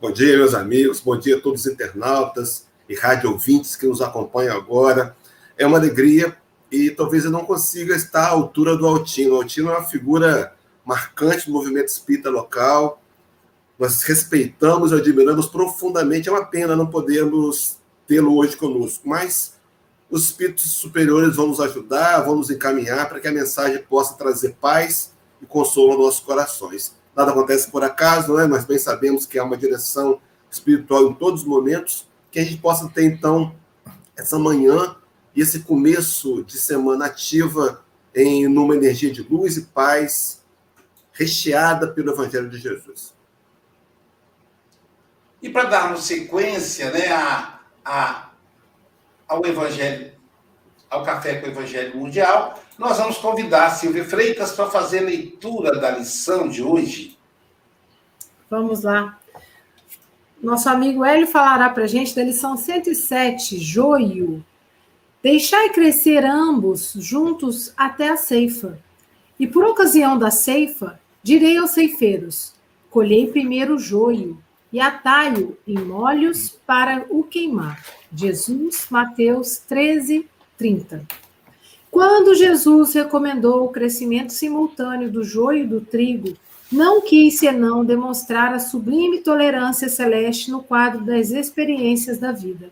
Bom 0.00 0.12
dia, 0.12 0.36
meus 0.36 0.54
amigos. 0.54 1.00
Bom 1.00 1.18
dia 1.18 1.36
a 1.36 1.40
todos 1.40 1.62
os 1.64 1.72
internautas 1.72 2.66
e 2.88 2.94
rádio 2.94 3.30
ouvintes 3.30 3.74
que 3.74 3.86
nos 3.86 4.00
acompanham 4.00 4.56
agora. 4.56 5.16
É 5.56 5.66
uma 5.66 5.78
alegria 5.78 6.36
e 6.70 6.90
talvez 6.90 7.24
eu 7.24 7.30
não 7.30 7.44
consiga 7.44 7.94
estar 7.94 8.26
à 8.26 8.30
altura 8.30 8.76
do 8.76 8.86
Altino. 8.86 9.34
O 9.34 9.42
Altino 9.42 9.70
é 9.70 9.72
uma 9.72 9.88
figura 9.88 10.54
marcante 10.84 11.46
do 11.46 11.52
movimento 11.52 11.88
espírita 11.88 12.30
local. 12.30 13.02
Nós 13.78 14.02
respeitamos 14.02 14.90
e 14.90 14.94
admiramos 14.94 15.46
profundamente. 15.46 16.28
É 16.28 16.32
uma 16.32 16.44
pena 16.44 16.74
não 16.74 16.86
podermos 16.86 17.78
tê-lo 18.06 18.36
hoje 18.36 18.56
conosco, 18.56 19.08
mas 19.08 19.54
os 20.10 20.24
espíritos 20.24 20.70
superiores 20.70 21.36
vão 21.36 21.48
nos 21.48 21.60
ajudar, 21.60 22.22
vão 22.22 22.36
nos 22.36 22.50
encaminhar 22.50 23.08
para 23.08 23.20
que 23.20 23.28
a 23.28 23.32
mensagem 23.32 23.82
possa 23.82 24.14
trazer 24.14 24.56
paz 24.60 25.12
e 25.40 25.46
consolo 25.46 25.92
aos 25.92 25.98
nossos 25.98 26.20
corações. 26.20 26.96
Nada 27.14 27.30
acontece 27.30 27.70
por 27.70 27.84
acaso, 27.84 28.32
não 28.32 28.40
é? 28.40 28.46
mas 28.46 28.64
bem 28.64 28.78
sabemos 28.78 29.26
que 29.26 29.38
há 29.38 29.44
uma 29.44 29.56
direção 29.56 30.20
espiritual 30.50 31.08
em 31.08 31.14
todos 31.14 31.42
os 31.42 31.46
momentos, 31.46 32.08
que 32.30 32.38
a 32.38 32.44
gente 32.44 32.58
possa 32.58 32.88
ter, 32.88 33.04
então, 33.04 33.54
essa 34.16 34.38
manhã 34.38 34.96
e 35.34 35.40
esse 35.40 35.60
começo 35.60 36.42
de 36.42 36.58
semana 36.58 37.06
ativa 37.06 37.84
em 38.14 38.48
numa 38.48 38.74
energia 38.74 39.12
de 39.12 39.22
luz 39.22 39.56
e 39.56 39.62
paz, 39.62 40.42
recheada 41.12 41.88
pelo 41.88 42.12
Evangelho 42.12 42.48
de 42.48 42.58
Jesus. 42.58 43.17
E 45.42 45.48
para 45.48 45.64
darmos 45.64 46.04
sequência 46.04 46.90
né, 46.90 47.08
a, 47.12 47.60
a, 47.84 48.30
ao 49.26 49.44
Evangelho, 49.46 50.12
ao 50.90 51.02
Café 51.02 51.36
com 51.36 51.46
o 51.46 51.50
Evangelho 51.50 51.96
Mundial, 51.96 52.58
nós 52.78 52.98
vamos 52.98 53.18
convidar 53.18 53.66
a 53.66 53.70
Silvia 53.70 54.04
Freitas 54.04 54.52
para 54.52 54.70
fazer 54.70 55.00
a 55.00 55.02
leitura 55.02 55.78
da 55.78 55.90
lição 55.90 56.48
de 56.48 56.62
hoje. 56.62 57.16
Vamos 58.50 58.82
lá. 58.82 59.18
Nosso 60.42 60.68
amigo 60.68 61.04
Hélio 61.04 61.26
falará 61.26 61.68
para 61.70 61.84
a 61.84 61.88
gente 61.88 62.14
da 62.14 62.22
lição 62.22 62.56
107, 62.56 63.58
Joio, 63.58 64.44
Deixai 65.20 65.70
crescer 65.70 66.24
ambos 66.24 66.92
juntos 66.96 67.72
até 67.76 68.08
a 68.08 68.16
ceifa. 68.16 68.78
E 69.38 69.48
por 69.48 69.64
ocasião 69.64 70.16
da 70.16 70.30
ceifa, 70.30 71.00
direi 71.22 71.56
aos 71.56 71.72
ceifeiros: 71.72 72.54
colhei 72.88 73.26
primeiro 73.26 73.74
o 73.74 73.78
joio 73.78 74.38
e 74.72 74.80
atai-o 74.80 75.56
em 75.66 75.78
molhos 75.78 76.50
para 76.66 77.06
o 77.08 77.24
queimar. 77.24 77.82
Jesus, 78.14 78.86
Mateus 78.90 79.58
13, 79.58 80.28
30. 80.56 81.06
Quando 81.90 82.34
Jesus 82.34 82.94
recomendou 82.94 83.64
o 83.64 83.70
crescimento 83.70 84.32
simultâneo 84.32 85.10
do 85.10 85.24
joio 85.24 85.64
e 85.64 85.66
do 85.66 85.80
trigo, 85.80 86.34
não 86.70 87.00
quis 87.00 87.38
senão 87.38 87.84
demonstrar 87.84 88.52
a 88.52 88.58
sublime 88.58 89.20
tolerância 89.20 89.88
celeste 89.88 90.50
no 90.50 90.62
quadro 90.62 91.02
das 91.02 91.30
experiências 91.30 92.18
da 92.18 92.30
vida. 92.30 92.70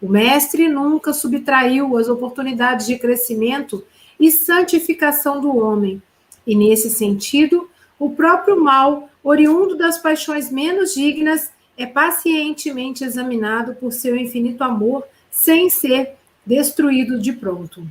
O 0.00 0.08
Mestre 0.08 0.68
nunca 0.68 1.12
subtraiu 1.12 1.96
as 1.98 2.08
oportunidades 2.08 2.86
de 2.86 2.98
crescimento 2.98 3.84
e 4.18 4.30
santificação 4.30 5.40
do 5.40 5.54
homem, 5.56 6.02
e 6.46 6.54
nesse 6.54 6.88
sentido, 6.88 7.68
o 7.98 8.10
próprio 8.10 8.62
mal, 8.62 9.10
oriundo 9.28 9.76
das 9.76 9.98
paixões 9.98 10.50
menos 10.50 10.94
dignas, 10.94 11.50
é 11.76 11.84
pacientemente 11.84 13.04
examinado 13.04 13.74
por 13.74 13.92
seu 13.92 14.16
infinito 14.16 14.64
amor, 14.64 15.04
sem 15.30 15.68
ser 15.68 16.14
destruído 16.46 17.20
de 17.20 17.34
pronto. 17.34 17.86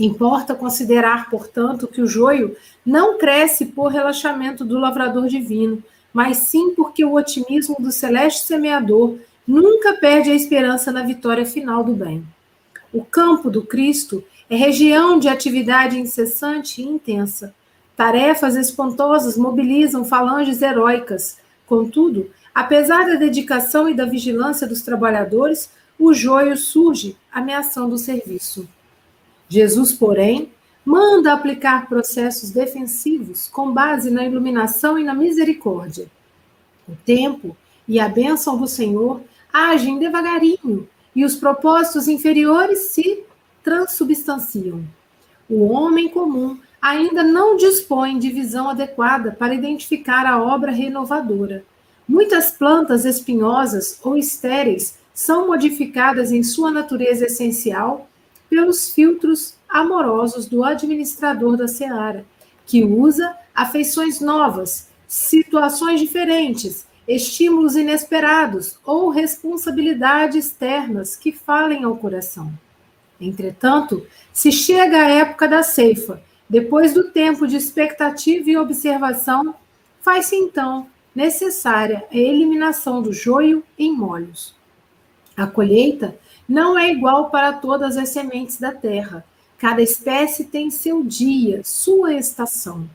Importa 0.00 0.56
considerar, 0.56 1.30
portanto, 1.30 1.86
que 1.86 2.02
o 2.02 2.08
joio 2.08 2.56
não 2.84 3.16
cresce 3.18 3.66
por 3.66 3.92
relaxamento 3.92 4.64
do 4.64 4.80
lavrador 4.80 5.28
divino, 5.28 5.80
mas 6.12 6.38
sim 6.38 6.74
porque 6.74 7.04
o 7.04 7.14
otimismo 7.14 7.76
do 7.78 7.92
celeste 7.92 8.44
semeador 8.44 9.16
nunca 9.46 9.92
perde 9.94 10.30
a 10.30 10.34
esperança 10.34 10.90
na 10.90 11.04
vitória 11.04 11.46
final 11.46 11.84
do 11.84 11.92
bem. 11.92 12.24
O 12.92 13.04
campo 13.04 13.48
do 13.48 13.62
Cristo 13.62 14.24
é 14.50 14.56
região 14.56 15.20
de 15.20 15.28
atividade 15.28 16.00
incessante 16.00 16.82
e 16.82 16.84
intensa. 16.84 17.54
Tarefas 17.98 18.54
espantosas 18.54 19.36
mobilizam 19.36 20.04
falanges 20.04 20.62
heróicas. 20.62 21.36
Contudo, 21.66 22.30
apesar 22.54 23.04
da 23.04 23.16
dedicação 23.16 23.88
e 23.88 23.94
da 23.94 24.04
vigilância 24.04 24.68
dos 24.68 24.82
trabalhadores, 24.82 25.68
o 25.98 26.14
joio 26.14 26.56
surge 26.56 27.16
ameaçando 27.32 27.96
o 27.96 27.98
serviço. 27.98 28.68
Jesus, 29.48 29.92
porém, 29.92 30.52
manda 30.84 31.32
aplicar 31.32 31.88
processos 31.88 32.50
defensivos 32.50 33.48
com 33.48 33.72
base 33.72 34.12
na 34.12 34.24
iluminação 34.24 34.96
e 34.96 35.02
na 35.02 35.12
misericórdia. 35.12 36.06
O 36.88 36.94
tempo 37.04 37.56
e 37.88 37.98
a 37.98 38.08
bênção 38.08 38.56
do 38.56 38.68
Senhor 38.68 39.22
agem 39.52 39.98
devagarinho 39.98 40.88
e 41.16 41.24
os 41.24 41.34
propósitos 41.34 42.06
inferiores 42.06 42.90
se 42.90 43.24
transubstanciam. 43.64 44.84
O 45.50 45.64
homem 45.64 46.08
comum 46.08 46.56
ainda 46.80 47.22
não 47.22 47.56
dispõe 47.56 48.18
de 48.18 48.30
visão 48.30 48.68
adequada 48.68 49.32
para 49.32 49.54
identificar 49.54 50.26
a 50.26 50.42
obra 50.42 50.70
renovadora. 50.70 51.64
Muitas 52.08 52.50
plantas 52.50 53.04
espinhosas 53.04 53.98
ou 54.02 54.16
estéreis 54.16 54.98
são 55.12 55.46
modificadas 55.46 56.32
em 56.32 56.42
sua 56.42 56.70
natureza 56.70 57.26
essencial 57.26 58.08
pelos 58.48 58.92
filtros 58.92 59.54
amorosos 59.68 60.46
do 60.46 60.64
administrador 60.64 61.56
da 61.56 61.68
seara, 61.68 62.24
que 62.64 62.84
usa 62.84 63.36
afeições 63.54 64.20
novas, 64.20 64.88
situações 65.06 66.00
diferentes 66.00 66.86
estímulos 67.08 67.74
inesperados 67.74 68.78
ou 68.84 69.08
responsabilidades 69.08 70.46
externas 70.46 71.16
que 71.16 71.32
falem 71.32 71.82
ao 71.82 71.96
coração. 71.96 72.52
Entretanto, 73.18 74.06
se 74.32 74.52
chega 74.52 74.98
a 74.98 75.10
época 75.10 75.48
da 75.48 75.62
ceifa, 75.62 76.22
depois 76.48 76.94
do 76.94 77.10
tempo 77.10 77.46
de 77.46 77.56
expectativa 77.56 78.50
e 78.50 78.56
observação, 78.56 79.54
faz-se 80.00 80.36
então 80.36 80.86
necessária 81.14 82.04
a 82.10 82.16
eliminação 82.16 83.02
do 83.02 83.12
joio 83.12 83.62
em 83.78 83.92
molhos. 83.92 84.54
A 85.36 85.46
colheita 85.46 86.16
não 86.48 86.78
é 86.78 86.90
igual 86.90 87.28
para 87.28 87.52
todas 87.52 87.96
as 87.96 88.08
sementes 88.08 88.58
da 88.58 88.72
terra. 88.72 89.24
Cada 89.58 89.82
espécie 89.82 90.44
tem 90.44 90.70
seu 90.70 91.02
dia, 91.02 91.60
sua 91.64 92.14
estação. 92.14 92.88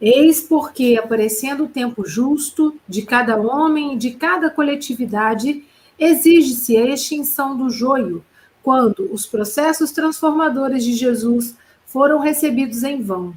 Eis 0.00 0.40
porque, 0.40 0.98
aparecendo 1.02 1.64
o 1.64 1.68
tempo 1.68 2.06
justo 2.06 2.78
de 2.88 3.02
cada 3.02 3.36
homem 3.36 3.94
e 3.94 3.96
de 3.96 4.12
cada 4.12 4.50
coletividade, 4.50 5.64
exige-se 5.98 6.76
a 6.76 6.86
extinção 6.86 7.56
do 7.56 7.70
joio, 7.70 8.24
quando 8.62 9.08
os 9.12 9.26
processos 9.26 9.90
transformadores 9.92 10.84
de 10.84 10.92
Jesus 10.92 11.56
foram 11.86 12.18
recebidos 12.18 12.82
em 12.82 13.00
vão. 13.00 13.34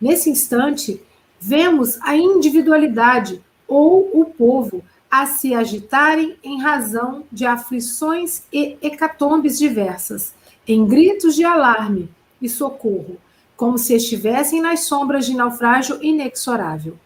Nesse 0.00 0.30
instante, 0.30 1.02
vemos 1.40 1.98
a 2.02 2.14
individualidade 2.16 3.42
ou 3.66 4.10
o 4.12 4.24
povo 4.26 4.82
a 5.10 5.26
se 5.26 5.54
agitarem 5.54 6.36
em 6.44 6.60
razão 6.60 7.24
de 7.32 7.44
aflições 7.44 8.42
e 8.52 8.76
hecatombes 8.80 9.58
diversas, 9.58 10.32
em 10.68 10.86
gritos 10.86 11.34
de 11.34 11.42
alarme 11.42 12.08
e 12.40 12.48
socorro, 12.48 13.16
como 13.56 13.76
se 13.76 13.94
estivessem 13.94 14.60
nas 14.60 14.80
sombras 14.84 15.26
de 15.26 15.34
naufrágio 15.34 15.98
inexorável. 16.00 16.96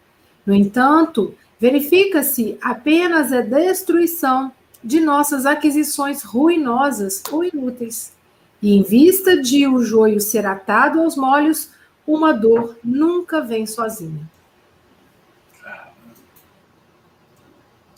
No 0.45 0.53
entanto, 0.53 1.33
verifica-se 1.59 2.57
apenas 2.61 3.33
a 3.33 3.41
destruição 3.41 4.51
de 4.83 4.99
nossas 4.99 5.47
aquisições 5.47 6.21
ruinosas 6.21 7.23
ou 7.31 7.43
inúteis. 7.43 8.14
E 8.61 8.75
em 8.75 8.83
vista 8.83 9.39
de 9.41 9.67
o 9.67 9.81
joio 9.83 10.19
ser 10.19 10.45
atado 10.45 11.01
aos 11.01 11.15
molhos, 11.15 11.69
uma 12.05 12.31
dor 12.31 12.77
nunca 12.83 13.41
vem 13.41 13.65
sozinha. 13.65 14.29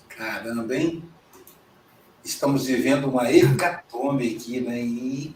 Caramba, 0.09 0.75
hein? 0.75 1.03
Estamos 2.23 2.65
vivendo 2.65 3.07
uma 3.07 3.31
hecatombe 3.31 4.35
aqui, 4.35 4.59
né? 4.59 4.79
E 4.79 5.35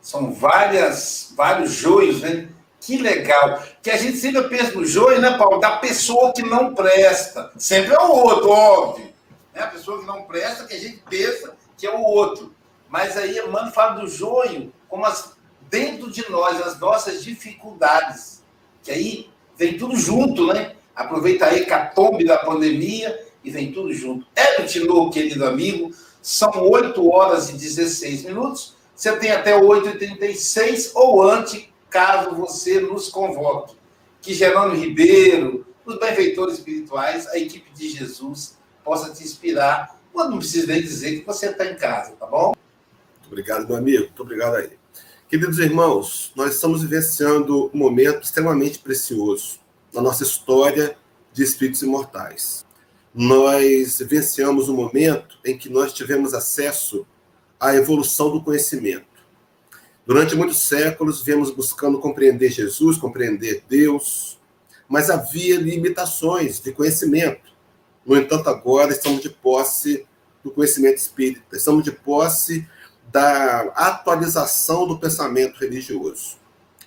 são 0.00 0.32
várias, 0.32 1.32
vários 1.36 1.72
joios, 1.72 2.20
né? 2.20 2.48
Que 2.80 2.98
legal. 2.98 3.60
Que 3.82 3.90
a 3.90 3.96
gente 3.96 4.16
sempre 4.16 4.48
pensa 4.48 4.72
no 4.72 4.86
joio, 4.86 5.20
né, 5.20 5.36
Paulo? 5.36 5.58
Da 5.58 5.78
pessoa 5.78 6.32
que 6.32 6.42
não 6.42 6.72
presta. 6.72 7.50
Sempre 7.58 7.94
é 7.94 7.98
o 7.98 8.12
outro, 8.12 8.48
óbvio. 8.48 9.12
Né? 9.52 9.60
A 9.62 9.66
pessoa 9.66 9.98
que 9.98 10.06
não 10.06 10.22
presta, 10.22 10.64
que 10.64 10.74
a 10.74 10.78
gente 10.78 11.02
pensa 11.10 11.56
que 11.76 11.84
é 11.84 11.90
o 11.90 12.00
outro. 12.00 12.54
Mas 12.88 13.16
aí 13.16 13.38
Emmanuel 13.38 13.72
fala 13.72 14.00
do 14.00 14.08
joio 14.08 14.72
como 14.88 15.04
as, 15.04 15.36
dentro 15.70 16.10
de 16.10 16.28
nós, 16.30 16.60
as 16.60 16.78
nossas 16.78 17.24
dificuldades. 17.24 18.42
Que 18.82 18.90
aí 18.90 19.30
vem 19.56 19.76
tudo 19.76 19.96
junto, 19.96 20.46
né? 20.46 20.74
Aproveita 20.94 21.46
a 21.46 21.54
hecatombe 21.54 22.24
da 22.24 22.38
pandemia 22.38 23.26
e 23.44 23.50
vem 23.50 23.72
tudo 23.72 23.92
junto. 23.92 24.26
É 24.34 24.60
do 24.60 24.66
Tino, 24.66 25.10
querido 25.10 25.44
amigo, 25.46 25.92
são 26.22 26.50
8 26.50 27.08
horas 27.10 27.50
e 27.50 27.54
16 27.54 28.24
minutos. 28.24 28.74
Você 28.94 29.14
tem 29.16 29.30
até 29.30 29.60
8h36 29.60 30.92
ou 30.94 31.22
antes, 31.22 31.68
caso 31.90 32.34
você 32.34 32.80
nos 32.80 33.08
convoque. 33.08 33.76
Que 34.22 34.32
Gerônimo 34.32 34.80
Ribeiro, 34.80 35.66
os 35.84 35.98
benfeitores 35.98 36.54
espirituais, 36.54 37.26
a 37.28 37.38
equipe 37.38 37.70
de 37.72 37.90
Jesus, 37.90 38.56
possa 38.82 39.12
te 39.12 39.22
inspirar, 39.22 40.00
quando 40.12 40.30
não 40.30 40.38
precisa 40.38 40.68
nem 40.68 40.80
dizer 40.80 41.20
que 41.20 41.26
você 41.26 41.50
está 41.50 41.66
em 41.66 41.76
casa, 41.76 42.12
tá 42.18 42.26
bom? 42.26 42.54
Obrigado, 43.26 43.66
meu 43.66 43.76
amigo. 43.76 44.04
Muito 44.04 44.22
obrigado 44.22 44.54
aí. 44.56 44.70
Queridos 45.28 45.58
irmãos, 45.58 46.32
nós 46.36 46.54
estamos 46.54 46.82
vivenciando 46.82 47.70
um 47.74 47.78
momento 47.78 48.22
extremamente 48.22 48.78
precioso 48.78 49.58
na 49.92 50.00
nossa 50.00 50.22
história 50.22 50.96
de 51.32 51.42
espíritos 51.42 51.82
imortais. 51.82 52.64
Nós 53.12 53.98
vivenciamos 53.98 54.68
um 54.68 54.74
momento 54.74 55.38
em 55.44 55.58
que 55.58 55.68
nós 55.68 55.92
tivemos 55.92 56.32
acesso 56.32 57.04
a 57.58 57.74
evolução 57.74 58.30
do 58.30 58.42
conhecimento. 58.42 59.06
Durante 60.06 60.36
muitos 60.36 60.62
séculos, 60.62 61.22
viemos 61.22 61.50
buscando 61.50 61.98
compreender 61.98 62.50
Jesus, 62.50 62.96
compreender 62.96 63.64
Deus, 63.68 64.38
mas 64.88 65.10
havia 65.10 65.58
limitações 65.58 66.60
de 66.60 66.70
conhecimento. 66.70 67.52
No 68.04 68.16
entanto, 68.16 68.48
agora 68.48 68.92
estamos 68.92 69.20
de 69.20 69.30
posse 69.30 70.06
do 70.44 70.52
conhecimento 70.52 70.98
espírita, 70.98 71.56
estamos 71.56 71.82
de 71.82 71.90
posse 71.90 72.64
da 73.16 73.72
atualização 73.74 74.86
do 74.86 74.98
pensamento 74.98 75.58
religioso. 75.58 76.36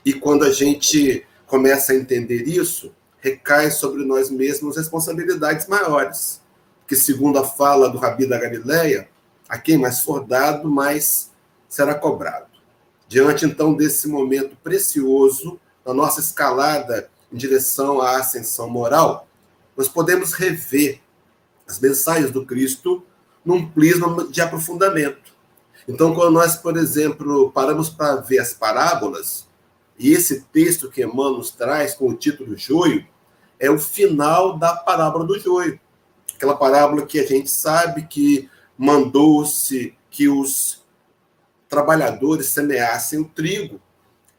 E 0.05 0.13
quando 0.13 0.45
a 0.45 0.51
gente 0.51 1.25
começa 1.48 1.91
a 1.91 1.95
entender 1.95 2.48
isso, 2.48 2.93
recai 3.19 3.71
sobre 3.71 4.05
nós 4.05 4.29
mesmos 4.29 4.77
responsabilidades 4.77 5.65
maiores, 5.65 6.39
que 6.88 6.95
segundo 6.95 7.39
a 7.39 7.43
fala 7.43 7.89
do 7.89 7.97
Rabi 7.97 8.27
da 8.27 8.38
Galileia, 8.38 9.10
a 9.47 9.58
quem 9.58 9.75
mais 9.75 10.01
for 10.01 10.23
dado, 10.23 10.69
mais 10.69 11.32
será 11.67 11.95
cobrado. 11.95 12.45
Diante, 13.08 13.47
então, 13.47 13.73
desse 13.73 14.08
momento 14.08 14.56
precioso, 14.63 15.60
na 15.84 15.95
nossa 15.95 16.19
escalada 16.19 17.10
em 17.34 17.38
direção 17.38 18.01
à 18.01 18.17
ascensão 18.17 18.69
moral, 18.69 19.27
nós 19.75 19.88
podemos 19.88 20.34
rever 20.34 21.01
as 21.67 21.80
mensagens 21.80 22.30
do 22.30 22.45
Cristo 22.45 23.03
num 23.43 23.67
prisma 23.67 24.27
de 24.30 24.41
aprofundamento. 24.41 25.28
Então, 25.89 26.13
quando 26.13 26.34
nós, 26.34 26.56
por 26.56 26.78
exemplo, 26.78 27.52
paramos 27.52 27.89
para 27.89 28.17
ver 28.17 28.38
as 28.38 28.54
parábolas, 28.54 29.47
e 29.97 30.12
esse 30.12 30.41
texto 30.54 30.88
que 30.88 31.02
Emmanuel 31.02 31.38
nos 31.38 31.49
traz 31.49 31.95
com 31.95 32.08
o 32.08 32.15
título 32.15 32.56
Joio, 32.56 33.04
é 33.60 33.71
o 33.71 33.80
final 33.80 34.56
da 34.56 34.75
parábola 34.75 35.25
do 35.25 35.39
joio. 35.39 35.80
Aquela 36.36 36.56
parábola 36.56 37.08
que 37.08 37.19
a 37.19 37.25
gente 37.25 37.49
sabe 37.49 38.06
que 38.06 38.47
mandou-se 38.78 39.97
que 40.12 40.30
os 40.30 40.86
trabalhadores 41.67 42.45
semeassem 42.45 43.19
o 43.19 43.25
trigo 43.25 43.82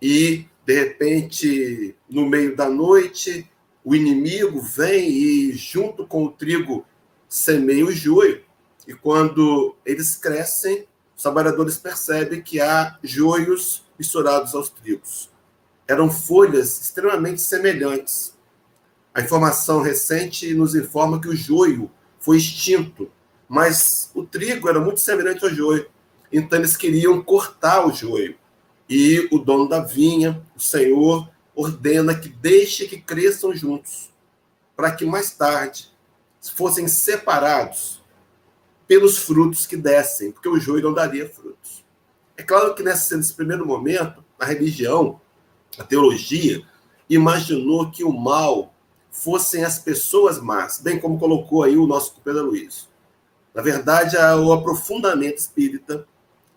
e, 0.01 0.47
de 0.65 0.73
repente, 0.73 1.97
no 2.09 2.27
meio 2.27 2.55
da 2.55 2.71
noite, 2.71 3.51
o 3.85 3.97
inimigo 3.97 4.61
vem 4.61 5.11
e, 5.11 5.53
junto 5.53 6.07
com 6.07 6.25
o 6.25 6.31
trigo, 6.31 6.87
semeia 7.29 7.85
o 7.85 7.91
joio. 7.91 8.41
E 8.87 8.95
quando 8.95 9.75
eles 9.85 10.15
crescem, 10.15 10.87
os 11.21 11.23
trabalhadores 11.23 11.77
percebem 11.77 12.41
que 12.41 12.63
há 12.63 12.99
joios 13.03 13.85
misturados 13.99 14.55
aos 14.55 14.71
trigos. 14.71 15.31
Eram 15.87 16.11
folhas 16.11 16.81
extremamente 16.81 17.43
semelhantes. 17.43 18.35
A 19.13 19.21
informação 19.21 19.83
recente 19.83 20.55
nos 20.55 20.75
informa 20.75 21.21
que 21.21 21.29
o 21.29 21.37
joio 21.37 21.91
foi 22.19 22.39
extinto 22.39 23.13
mas 23.53 24.13
o 24.15 24.23
trigo 24.25 24.69
era 24.69 24.79
muito 24.79 25.01
semelhante 25.01 25.45
ao 25.45 25.51
joio. 25.51 25.91
Então 26.33 26.57
eles 26.57 26.77
queriam 26.77 27.21
cortar 27.21 27.85
o 27.85 27.93
joio. 27.93 28.39
E 28.89 29.29
o 29.33 29.41
dono 29.41 29.69
da 29.69 29.81
vinha, 29.81 30.41
o 30.55 30.61
Senhor, 30.61 31.29
ordena 31.53 32.15
que 32.15 32.29
deixe 32.29 32.87
que 32.87 33.01
cresçam 33.01 33.53
juntos, 33.53 34.09
para 34.77 34.93
que 34.93 35.05
mais 35.05 35.33
tarde 35.33 35.91
fossem 36.55 36.87
separados 36.87 38.00
pelos 38.91 39.19
frutos 39.19 39.69
que 39.69 39.77
dessem, 39.77 40.33
porque 40.33 40.49
o 40.49 40.59
joio 40.59 40.83
não 40.83 40.93
daria 40.93 41.29
frutos. 41.29 41.85
É 42.37 42.43
claro 42.43 42.75
que 42.75 42.83
nesse, 42.83 43.17
nesse 43.17 43.33
primeiro 43.33 43.65
momento, 43.65 44.25
a 44.37 44.45
religião, 44.45 45.21
a 45.79 45.85
teologia, 45.85 46.67
imaginou 47.09 47.89
que 47.89 48.03
o 48.03 48.13
mal 48.13 48.75
fossem 49.09 49.65
as 49.65 49.79
pessoas 49.79 50.41
más, 50.41 50.81
bem 50.81 50.99
como 50.99 51.21
colocou 51.21 51.63
aí 51.63 51.77
o 51.77 51.87
nosso 51.87 52.17
Pedro 52.25 52.47
Luiz. 52.47 52.89
Na 53.55 53.63
verdade, 53.63 54.17
o 54.17 54.53
aprofundamento 54.53 55.39
espírita 55.39 56.05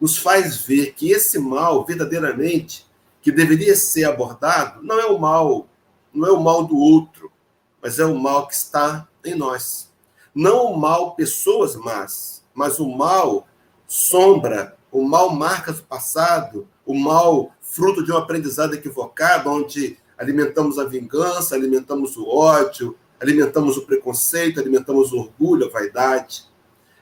nos 0.01 0.17
faz 0.17 0.57
ver 0.57 0.95
que 0.95 1.11
esse 1.11 1.37
mal, 1.37 1.85
verdadeiramente, 1.85 2.87
que 3.21 3.31
deveria 3.31 3.75
ser 3.75 4.05
abordado, 4.05 4.81
não 4.81 4.99
é 4.99 5.05
o 5.05 5.19
mal, 5.19 5.67
não 6.11 6.27
é 6.27 6.31
o 6.31 6.41
mal 6.41 6.65
do 6.65 6.79
outro, 6.79 7.31
mas 7.79 7.99
é 7.99 8.05
o 8.05 8.17
mal 8.17 8.47
que 8.47 8.55
está 8.55 9.07
em 9.23 9.35
nós. 9.35 9.92
Não 10.33 10.73
o 10.73 10.77
mal 10.77 11.15
pessoas 11.15 11.75
más, 11.75 12.43
mas 12.53 12.79
o 12.79 12.87
mal 12.87 13.47
sombra, 13.87 14.75
o 14.91 15.03
mal 15.03 15.29
marcas 15.29 15.77
do 15.77 15.83
passado, 15.83 16.67
o 16.85 16.93
mal 16.93 17.51
fruto 17.61 18.03
de 18.03 18.11
um 18.11 18.17
aprendizado 18.17 18.73
equivocado, 18.73 19.49
onde 19.49 19.97
alimentamos 20.17 20.79
a 20.79 20.85
vingança, 20.85 21.55
alimentamos 21.55 22.17
o 22.17 22.27
ódio, 22.27 22.97
alimentamos 23.19 23.77
o 23.77 23.85
preconceito, 23.85 24.59
alimentamos 24.59 25.11
o 25.11 25.19
orgulho, 25.19 25.67
a 25.67 25.69
vaidade. 25.69 26.45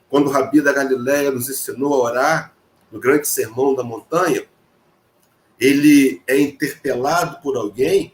Quando 0.09 0.27
o 0.27 0.31
Rabi 0.31 0.61
da 0.61 0.73
Galileia 0.73 1.31
nos 1.31 1.49
ensinou 1.49 1.93
a 1.93 2.11
orar, 2.11 2.55
no 2.91 2.99
grande 2.99 3.27
sermão 3.27 3.73
da 3.73 3.83
montanha, 3.83 4.45
ele 5.59 6.21
é 6.27 6.39
interpelado 6.39 7.41
por 7.41 7.55
alguém 7.55 8.13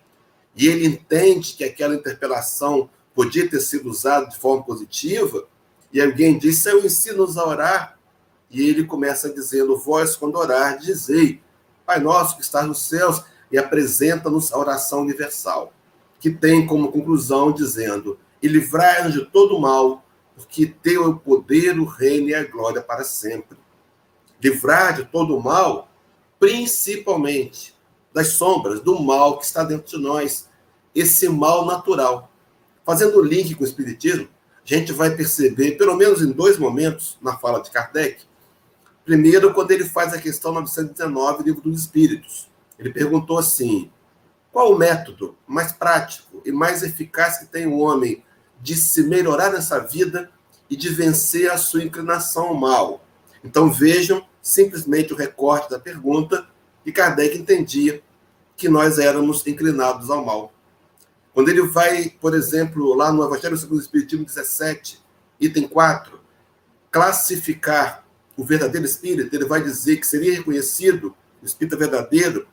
e 0.56 0.68
ele 0.68 0.86
entende 0.86 1.54
que 1.54 1.64
aquela 1.64 1.96
interpelação 1.96 2.90
podia 3.18 3.50
ter 3.50 3.60
sido 3.62 3.90
usada 3.90 4.28
de 4.28 4.38
forma 4.38 4.64
positiva, 4.64 5.48
e 5.92 6.00
alguém 6.00 6.38
diz: 6.38 6.64
Eu 6.68 6.86
ensino-nos 6.86 7.36
a 7.36 7.48
orar. 7.48 7.98
E 8.52 8.62
ele 8.62 8.84
começa 8.84 9.34
dizendo: 9.34 9.76
Vós, 9.76 10.16
quando 10.16 10.36
orar, 10.36 10.78
dizei, 10.78 11.42
Pai 11.84 12.00
nosso 12.00 12.36
que 12.36 12.44
estás 12.44 12.68
nos 12.68 12.88
céus, 12.88 13.24
e 13.52 13.58
apresenta-nos 13.58 14.54
a 14.54 14.60
oração 14.60 15.02
universal, 15.02 15.74
que 16.20 16.30
tem 16.30 16.68
como 16.68 16.92
conclusão 16.92 17.52
dizendo: 17.52 18.20
E 18.40 18.48
livrai-nos 18.48 19.14
de 19.14 19.26
todo 19.26 19.60
mal, 19.60 20.06
porque 20.36 20.68
teu 20.68 21.04
é 21.04 21.08
o 21.08 21.18
poder, 21.18 21.80
o 21.80 21.86
reino 21.86 22.30
e 22.30 22.36
a 22.36 22.44
glória 22.44 22.84
para 22.84 23.04
sempre. 23.04 23.58
Livrar 24.40 24.96
de 24.96 25.06
todo 25.06 25.40
mal, 25.40 25.90
principalmente 26.40 27.74
das 28.14 28.28
sombras, 28.34 28.80
do 28.80 29.02
mal 29.02 29.40
que 29.40 29.46
está 29.46 29.64
dentro 29.64 29.98
de 29.98 30.04
nós. 30.04 30.48
esse 30.94 31.28
mal 31.28 31.66
natural. 31.66 32.27
Fazendo 32.88 33.18
o 33.18 33.22
link 33.22 33.54
com 33.54 33.66
o 33.66 33.68
Espiritismo, 33.68 34.30
a 34.30 34.62
gente 34.64 34.94
vai 34.94 35.14
perceber, 35.14 35.72
pelo 35.72 35.94
menos 35.98 36.22
em 36.22 36.32
dois 36.32 36.58
momentos 36.58 37.18
na 37.22 37.36
fala 37.36 37.62
de 37.62 37.70
Kardec. 37.70 38.24
Primeiro, 39.04 39.54
quando 39.54 39.72
ele 39.72 39.84
faz 39.84 40.14
a 40.14 40.22
questão 40.22 40.54
919, 40.54 41.44
livro 41.44 41.60
dos 41.60 41.82
Espíritos. 41.82 42.50
Ele 42.80 42.90
perguntou 42.90 43.38
assim: 43.38 43.92
qual 44.54 44.72
o 44.72 44.78
método 44.78 45.36
mais 45.46 45.74
prático 45.74 46.42
e 46.46 46.52
mais 46.54 46.82
eficaz 46.82 47.40
que 47.40 47.48
tem 47.48 47.68
o 47.68 47.78
homem 47.78 48.24
de 48.62 48.78
se 48.78 49.04
melhorar 49.04 49.52
nessa 49.52 49.80
vida 49.80 50.32
e 50.70 50.78
de 50.78 50.88
vencer 50.88 51.52
a 51.52 51.58
sua 51.58 51.84
inclinação 51.84 52.48
ao 52.48 52.56
mal? 52.56 53.04
Então 53.44 53.70
vejam 53.70 54.26
simplesmente 54.42 55.12
o 55.12 55.18
recorte 55.18 55.70
da 55.70 55.78
pergunta 55.78 56.48
e 56.86 56.92
Kardec 56.94 57.38
entendia 57.38 58.02
que 58.56 58.70
nós 58.70 58.98
éramos 58.98 59.46
inclinados 59.46 60.10
ao 60.10 60.24
mal. 60.24 60.54
Quando 61.38 61.50
ele 61.50 61.62
vai, 61.68 62.10
por 62.20 62.34
exemplo, 62.34 62.96
lá 62.96 63.14
no 63.14 63.24
Evangelho 63.24 63.56
segundo 63.56 63.78
o 63.78 63.82
Espiritismo 63.82 64.26
17, 64.26 65.00
item 65.40 65.68
4, 65.68 66.20
classificar 66.90 68.04
o 68.36 68.44
verdadeiro 68.44 68.88
espírito, 68.88 69.36
ele 69.36 69.46
vai 69.46 69.62
dizer 69.62 69.98
que 69.98 70.08
seria 70.08 70.34
reconhecido 70.34 71.16
o 71.40 71.46
espírito 71.46 71.78
verdadeiro 71.78 72.48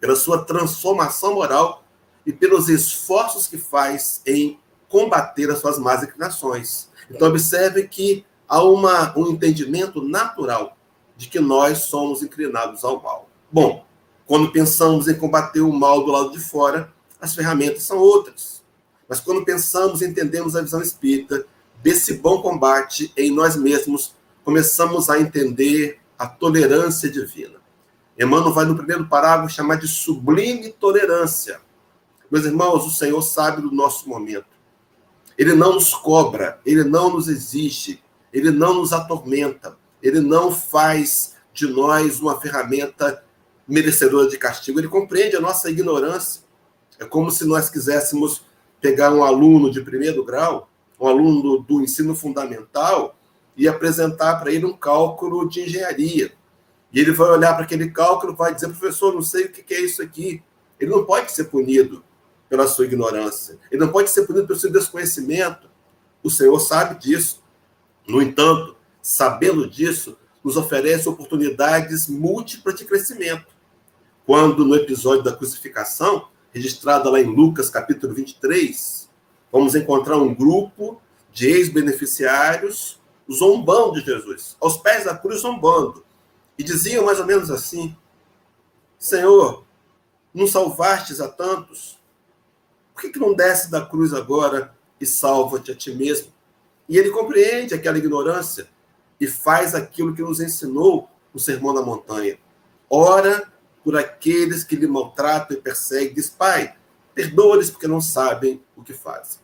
pela 0.00 0.16
sua 0.16 0.42
transformação 0.42 1.34
moral 1.34 1.84
e 2.24 2.32
pelos 2.32 2.70
esforços 2.70 3.46
que 3.46 3.58
faz 3.58 4.22
em 4.24 4.58
combater 4.88 5.50
as 5.50 5.58
suas 5.58 5.78
más 5.78 6.02
inclinações. 6.02 6.88
Então, 7.10 7.28
observe 7.28 7.88
que 7.88 8.24
há 8.48 8.62
uma, 8.62 9.12
um 9.18 9.32
entendimento 9.32 10.02
natural 10.02 10.78
de 11.14 11.28
que 11.28 11.40
nós 11.40 11.80
somos 11.80 12.22
inclinados 12.22 12.84
ao 12.84 13.02
mal. 13.02 13.28
Bom, 13.52 13.84
quando 14.24 14.50
pensamos 14.50 15.08
em 15.08 15.14
combater 15.14 15.60
o 15.60 15.70
mal 15.70 16.06
do 16.06 16.10
lado 16.10 16.32
de 16.32 16.40
fora, 16.40 16.90
as 17.20 17.34
ferramentas 17.34 17.82
são 17.82 17.98
outras. 17.98 18.62
Mas 19.08 19.20
quando 19.20 19.44
pensamos 19.44 20.02
e 20.02 20.06
entendemos 20.06 20.54
a 20.54 20.62
visão 20.62 20.82
espírita 20.82 21.46
desse 21.82 22.14
bom 22.14 22.42
combate 22.42 23.12
em 23.16 23.30
nós 23.30 23.56
mesmos, 23.56 24.14
começamos 24.44 25.08
a 25.08 25.18
entender 25.18 26.00
a 26.18 26.26
tolerância 26.26 27.10
divina. 27.10 27.58
Emmanuel 28.18 28.52
vai 28.52 28.64
no 28.64 28.76
primeiro 28.76 29.06
parágrafo 29.06 29.54
chamar 29.54 29.76
de 29.76 29.86
sublime 29.86 30.70
tolerância. 30.72 31.60
Meus 32.30 32.44
irmãos, 32.44 32.84
o 32.84 32.90
Senhor 32.90 33.22
sabe 33.22 33.62
do 33.62 33.70
nosso 33.70 34.08
momento. 34.08 34.58
Ele 35.36 35.54
não 35.54 35.74
nos 35.74 35.94
cobra, 35.94 36.60
ele 36.66 36.82
não 36.82 37.10
nos 37.10 37.28
exige, 37.28 38.02
ele 38.32 38.50
não 38.50 38.74
nos 38.74 38.92
atormenta, 38.92 39.76
ele 40.02 40.20
não 40.20 40.50
faz 40.52 41.36
de 41.54 41.66
nós 41.66 42.20
uma 42.20 42.40
ferramenta 42.40 43.24
merecedora 43.66 44.28
de 44.28 44.36
castigo, 44.36 44.80
ele 44.80 44.88
compreende 44.88 45.36
a 45.36 45.40
nossa 45.40 45.70
ignorância. 45.70 46.42
É 46.98 47.04
como 47.04 47.30
se 47.30 47.44
nós 47.44 47.70
quiséssemos 47.70 48.44
pegar 48.80 49.12
um 49.12 49.22
aluno 49.22 49.70
de 49.70 49.80
primeiro 49.80 50.24
grau, 50.24 50.68
um 51.00 51.06
aluno 51.06 51.42
do, 51.42 51.58
do 51.58 51.80
ensino 51.82 52.14
fundamental, 52.14 53.16
e 53.56 53.66
apresentar 53.66 54.36
para 54.36 54.52
ele 54.52 54.64
um 54.64 54.76
cálculo 54.76 55.48
de 55.48 55.62
engenharia. 55.62 56.32
E 56.92 57.00
ele 57.00 57.12
vai 57.12 57.28
olhar 57.28 57.54
para 57.54 57.64
aquele 57.64 57.90
cálculo 57.90 58.32
e 58.32 58.36
vai 58.36 58.54
dizer, 58.54 58.68
professor, 58.68 59.12
não 59.12 59.22
sei 59.22 59.46
o 59.46 59.52
que 59.52 59.74
é 59.74 59.80
isso 59.80 60.00
aqui. 60.00 60.42
Ele 60.78 60.90
não 60.90 61.04
pode 61.04 61.32
ser 61.32 61.44
punido 61.44 62.04
pela 62.48 62.66
sua 62.66 62.86
ignorância. 62.86 63.58
Ele 63.70 63.84
não 63.84 63.92
pode 63.92 64.10
ser 64.10 64.26
punido 64.26 64.46
pelo 64.46 64.58
seu 64.58 64.72
desconhecimento. 64.72 65.68
O 66.22 66.30
Senhor 66.30 66.58
sabe 66.60 66.98
disso. 66.98 67.42
No 68.06 68.22
entanto, 68.22 68.76
sabendo 69.02 69.68
disso, 69.68 70.16
nos 70.42 70.56
oferece 70.56 71.08
oportunidades 71.08 72.06
múltiplas 72.06 72.76
de 72.76 72.84
crescimento. 72.84 73.46
Quando 74.24 74.64
no 74.64 74.76
episódio 74.76 75.22
da 75.22 75.34
crucificação, 75.34 76.28
registrada 76.52 77.10
lá 77.10 77.20
em 77.20 77.24
Lucas 77.24 77.70
capítulo 77.70 78.14
23, 78.14 79.08
vamos 79.52 79.74
encontrar 79.74 80.16
um 80.16 80.34
grupo 80.34 81.00
de 81.32 81.48
ex-beneficiários 81.48 83.00
zombando 83.30 84.00
de 84.00 84.06
Jesus, 84.06 84.56
aos 84.60 84.76
pés 84.78 85.04
da 85.04 85.16
cruz 85.16 85.40
zombando. 85.40 86.04
E 86.58 86.64
diziam 86.64 87.04
mais 87.04 87.20
ou 87.20 87.26
menos 87.26 87.50
assim: 87.50 87.96
Senhor, 88.98 89.64
não 90.34 90.46
salvastes 90.46 91.20
a 91.20 91.28
tantos? 91.28 91.98
Por 92.92 93.02
que, 93.02 93.10
que 93.10 93.18
não 93.18 93.34
desce 93.34 93.70
da 93.70 93.84
cruz 93.84 94.12
agora 94.12 94.74
e 95.00 95.06
salva-te 95.06 95.70
a 95.70 95.76
ti 95.76 95.94
mesmo? 95.94 96.32
E 96.88 96.96
ele 96.98 97.10
compreende 97.10 97.74
aquela 97.74 97.98
ignorância 97.98 98.68
e 99.20 99.26
faz 99.26 99.74
aquilo 99.74 100.14
que 100.14 100.22
nos 100.22 100.40
ensinou 100.40 101.08
o 101.32 101.38
Sermão 101.38 101.74
da 101.74 101.82
Montanha. 101.82 102.38
Ora 102.90 103.52
por 103.84 103.96
aqueles 103.96 104.64
que 104.64 104.76
lhe 104.76 104.86
maltratam 104.86 105.56
e 105.56 105.60
perseguem, 105.60 106.14
diz, 106.14 106.28
Pai, 106.28 106.74
perdoa-lhes 107.14 107.70
porque 107.70 107.88
não 107.88 108.00
sabem 108.00 108.62
o 108.76 108.82
que 108.82 108.92
fazem. 108.92 109.40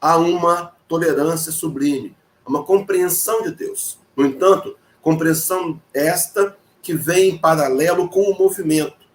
Há 0.00 0.16
uma 0.16 0.76
tolerância 0.86 1.50
sublime, 1.52 2.16
uma 2.46 2.64
compreensão 2.64 3.42
de 3.42 3.50
Deus. 3.50 3.98
No 4.16 4.24
entanto, 4.24 4.76
compreensão 5.00 5.80
esta 5.92 6.56
que 6.82 6.94
vem 6.94 7.30
em 7.30 7.38
paralelo 7.38 8.08
com 8.08 8.22
o 8.22 8.38
movimento, 8.38 9.06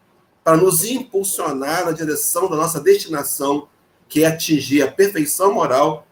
para 0.43 0.57
nos 0.57 0.83
impulsionar 0.83 1.85
na 1.85 1.91
direção 1.91 2.49
da 2.49 2.55
nossa 2.55 2.79
destinação, 2.79 3.67
que 4.09 4.23
é 4.23 4.27
atingir 4.27 4.81
a 4.81 4.91
perfeição 4.91 5.53
moral 5.53 6.07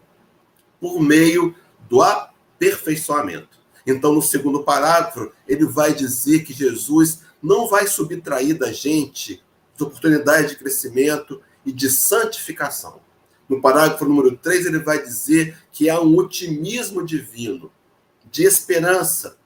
por 0.80 1.00
meio 1.00 1.54
do 1.88 2.00
aperfeiçoamento. 2.00 3.58
Então, 3.86 4.12
no 4.12 4.22
segundo 4.22 4.62
parágrafo, 4.62 5.32
ele 5.46 5.66
vai 5.66 5.92
dizer 5.92 6.44
que 6.44 6.52
Jesus 6.52 7.22
não 7.42 7.68
vai 7.68 7.86
subtrair 7.86 8.58
da 8.58 8.72
gente 8.72 9.42
as 9.74 9.80
oportunidades 9.80 10.50
de 10.50 10.56
crescimento 10.56 11.40
e 11.64 11.72
de 11.72 11.88
santificação. 11.90 13.00
No 13.48 13.60
parágrafo 13.60 14.04
número 14.04 14.36
3, 14.36 14.66
ele 14.66 14.78
vai 14.78 15.02
dizer 15.02 15.56
que 15.72 15.90
há 15.90 16.00
um 16.00 16.16
otimismo 16.16 17.04
divino, 17.04 17.72
de 18.30 18.44
esperança 18.44 19.36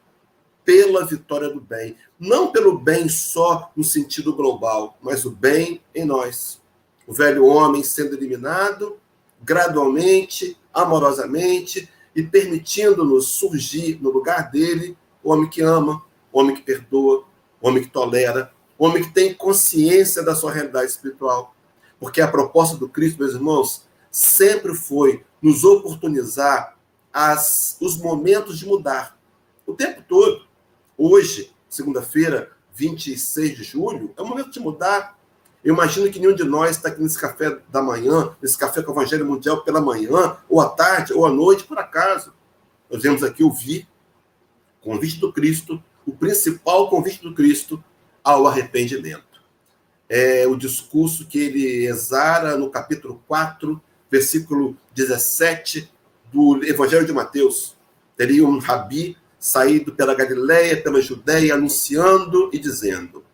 pela 0.65 1.07
vitória 1.07 1.49
do 1.49 1.61
bem. 1.61 1.97
Não 2.19 2.51
pelo 2.51 2.79
bem 2.79 3.09
só 3.09 3.71
no 3.77 3.85
sentido 3.85 4.35
global, 4.35 4.99
mas 5.01 5.25
o 5.25 5.31
bem 5.31 5.81
em 5.95 6.05
nós. 6.05 6.61
O 7.07 7.13
velho 7.13 7.47
homem 7.47 7.83
sendo 7.83 8.15
eliminado 8.15 8.99
gradualmente, 9.43 10.59
amorosamente 10.73 11.89
e 12.17 12.23
permitindo-nos 12.23 13.29
surgir 13.29 14.01
no 14.01 14.11
lugar 14.11 14.51
dele 14.51 14.97
o 15.23 15.31
homem 15.31 15.49
que 15.49 15.61
ama, 15.61 16.03
o 16.33 16.41
homem 16.41 16.57
que 16.57 16.63
perdoa, 16.63 17.25
homem 17.65 17.83
que 17.83 17.89
tolera, 17.89 18.53
homem 18.79 19.03
que 19.03 19.11
tem 19.11 19.33
consciência 19.33 20.23
da 20.23 20.35
sua 20.35 20.53
realidade 20.53 20.91
espiritual. 20.91 21.55
Porque 21.99 22.21
a 22.21 22.29
proposta 22.29 22.77
do 22.77 22.87
Cristo, 22.87 23.19
meus 23.19 23.33
irmãos, 23.33 23.87
sempre 24.11 24.75
foi 24.75 25.25
nos 25.41 25.65
oportunizar 25.65 26.77
as, 27.11 27.79
os 27.81 27.97
momentos 27.97 28.59
de 28.59 28.67
mudar. 28.67 29.19
O 29.67 29.73
tempo 29.73 30.03
todo. 30.07 30.45
Hoje, 30.97 31.55
segunda-feira, 31.67 32.53
26 32.75 33.57
de 33.57 33.65
julho, 33.65 34.13
é 34.15 34.21
o 34.21 34.27
momento 34.27 34.51
de 34.51 34.61
mudar. 34.61 35.19
Eu 35.65 35.73
imagino 35.73 36.11
que 36.11 36.21
nenhum 36.21 36.35
de 36.35 36.45
nós 36.45 36.73
está 36.73 36.91
aqui 36.91 37.03
nesse 37.03 37.19
café 37.19 37.59
da 37.71 37.83
manhã, 37.83 38.37
nesse 38.43 38.59
café 38.59 38.83
com 38.83 38.93
o 38.93 38.95
Evangelho 38.95 39.25
Mundial 39.25 39.65
pela 39.65 39.81
manhã, 39.81 40.37
ou 40.51 40.61
à 40.61 40.69
tarde, 40.69 41.15
ou 41.15 41.25
à 41.25 41.31
noite, 41.31 41.65
por 41.65 41.79
acaso. 41.79 42.35
Nós 42.91 43.03
vemos 43.03 43.23
aqui 43.23 43.43
ouvir 43.43 43.89
convite 44.83 45.19
do 45.19 45.33
Cristo 45.33 45.83
o 46.07 46.13
principal 46.13 46.89
convite 46.89 47.23
do 47.23 47.35
Cristo 47.35 47.83
ao 48.23 48.47
arrependimento. 48.47 49.43
É 50.09 50.47
o 50.47 50.57
discurso 50.57 51.27
que 51.27 51.39
ele 51.39 51.87
exara 51.87 52.57
no 52.57 52.71
capítulo 52.71 53.23
4, 53.27 53.81
versículo 54.11 54.77
17 54.95 55.91
do 56.33 56.65
Evangelho 56.65 57.07
de 57.07 57.13
Mateus. 57.13 57.77
Teria 58.17 58.47
um 58.47 58.59
rabi 58.59 59.17
saído 59.39 59.93
pela 59.93 60.15
Galileia, 60.15 60.81
pela 60.81 61.01
Judéia, 61.01 61.55
anunciando 61.55 62.51
e 62.53 62.59
dizendo: 62.59 63.25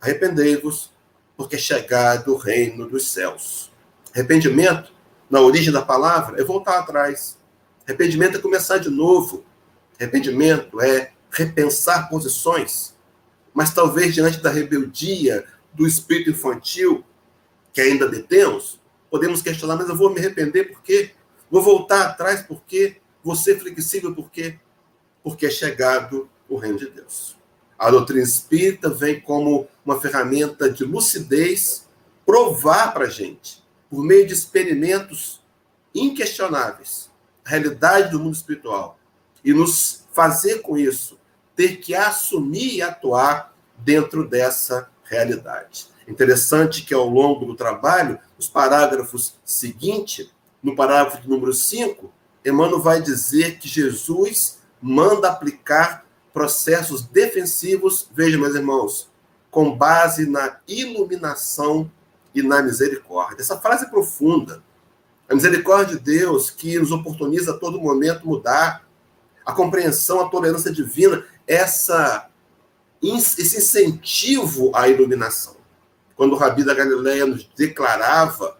Arrependei-vos, 0.00 0.90
porque 1.36 1.56
é 1.56 1.58
chegado 1.58 2.32
o 2.32 2.36
reino 2.36 2.88
dos 2.88 3.10
céus. 3.10 3.70
Arrependimento, 4.14 4.92
na 5.28 5.40
origem 5.40 5.72
da 5.72 5.82
palavra, 5.82 6.40
é 6.40 6.44
voltar 6.44 6.78
atrás. 6.78 7.38
Arrependimento 7.86 8.36
é 8.36 8.40
começar 8.40 8.78
de 8.78 8.90
novo. 8.90 9.44
Arrependimento 9.98 10.80
é 10.80 11.12
repensar 11.30 12.08
posições, 12.08 12.94
mas 13.54 13.72
talvez 13.72 14.14
diante 14.14 14.38
da 14.38 14.50
rebeldia 14.50 15.44
do 15.72 15.86
espírito 15.86 16.30
infantil 16.30 17.04
que 17.72 17.80
ainda 17.80 18.08
detemos, 18.08 18.80
podemos 19.10 19.40
questionar, 19.40 19.76
mas 19.76 19.88
eu 19.88 19.96
vou 19.96 20.10
me 20.10 20.18
arrepender 20.18 20.72
por 20.72 20.82
quê? 20.82 21.12
Vou 21.50 21.62
voltar 21.62 22.02
atrás 22.02 22.42
por 22.42 22.62
quê? 22.64 22.96
Vou 23.22 23.36
ser 23.36 23.58
flexível 23.58 24.14
por 24.14 24.30
quê? 24.30 24.58
Porque 25.22 25.46
é 25.46 25.50
chegado 25.50 26.28
o 26.48 26.56
reino 26.56 26.78
de 26.78 26.90
Deus. 26.90 27.36
A 27.78 27.90
doutrina 27.90 28.22
espírita 28.22 28.90
vem 28.90 29.20
como 29.20 29.68
uma 29.84 30.00
ferramenta 30.00 30.70
de 30.70 30.84
lucidez 30.84 31.88
provar 32.26 32.92
para 32.92 33.06
a 33.06 33.10
gente, 33.10 33.62
por 33.88 34.04
meio 34.04 34.26
de 34.26 34.32
experimentos 34.32 35.40
inquestionáveis, 35.94 37.10
a 37.44 37.50
realidade 37.50 38.10
do 38.10 38.20
mundo 38.20 38.34
espiritual 38.34 38.98
e 39.44 39.52
nos 39.52 40.04
fazer 40.12 40.60
com 40.60 40.76
isso 40.76 41.19
ter 41.54 41.76
que 41.76 41.94
assumir 41.94 42.76
e 42.76 42.82
atuar 42.82 43.54
dentro 43.76 44.28
dessa 44.28 44.88
realidade. 45.04 45.88
Interessante 46.06 46.82
que 46.82 46.94
ao 46.94 47.08
longo 47.08 47.44
do 47.44 47.54
trabalho, 47.54 48.18
os 48.38 48.48
parágrafos 48.48 49.34
seguintes, 49.44 50.30
no 50.62 50.74
parágrafo 50.74 51.28
número 51.28 51.52
5, 51.52 52.12
Emmanuel 52.44 52.80
vai 52.80 53.00
dizer 53.00 53.58
que 53.58 53.68
Jesus 53.68 54.58
manda 54.80 55.28
aplicar 55.28 56.04
processos 56.32 57.02
defensivos, 57.02 58.08
veja, 58.14 58.38
meus 58.38 58.54
irmãos, 58.54 59.10
com 59.50 59.76
base 59.76 60.28
na 60.28 60.58
iluminação 60.66 61.90
e 62.34 62.42
na 62.42 62.62
misericórdia. 62.62 63.42
Essa 63.42 63.58
frase 63.58 63.84
é 63.84 63.88
profunda. 63.88 64.62
A 65.28 65.34
misericórdia 65.34 65.96
de 65.96 66.02
Deus 66.02 66.50
que 66.50 66.78
nos 66.78 66.92
oportuniza 66.92 67.52
a 67.52 67.58
todo 67.58 67.80
momento 67.80 68.26
mudar, 68.26 68.84
a 69.44 69.52
compreensão, 69.52 70.20
a 70.20 70.28
tolerância 70.28 70.72
divina, 70.72 71.24
essa, 71.50 72.30
esse 73.02 73.56
incentivo 73.56 74.70
à 74.72 74.86
iluminação. 74.86 75.56
Quando 76.14 76.34
o 76.34 76.36
Rabi 76.36 76.62
da 76.62 76.72
Galileia 76.72 77.26
nos 77.26 77.44
declarava 77.56 78.56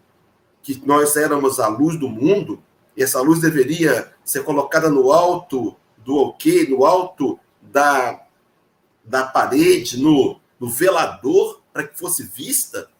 que 0.61 0.83
nós 0.85 1.14
éramos 1.14 1.61
a 1.61 1.68
luz 1.68 1.96
do 1.96 2.09
mundo, 2.09 2.61
e 2.96 3.03
essa 3.03 3.20
luz 3.20 3.40
deveria 3.40 4.12
ser 4.24 4.42
colocada 4.42 4.90
no 4.90 5.12
alto 5.12 5.76
do 5.98 6.16
ok, 6.16 6.68
no 6.68 6.85
alto 6.85 7.38
da, 7.62 8.22
da 9.05 9.24
parede, 9.24 10.03
no, 10.03 10.40
no 10.59 10.68
velador, 10.68 11.62
para 11.72 11.87
que 11.87 11.96
fosse 11.96 12.24
vista, 12.24 12.90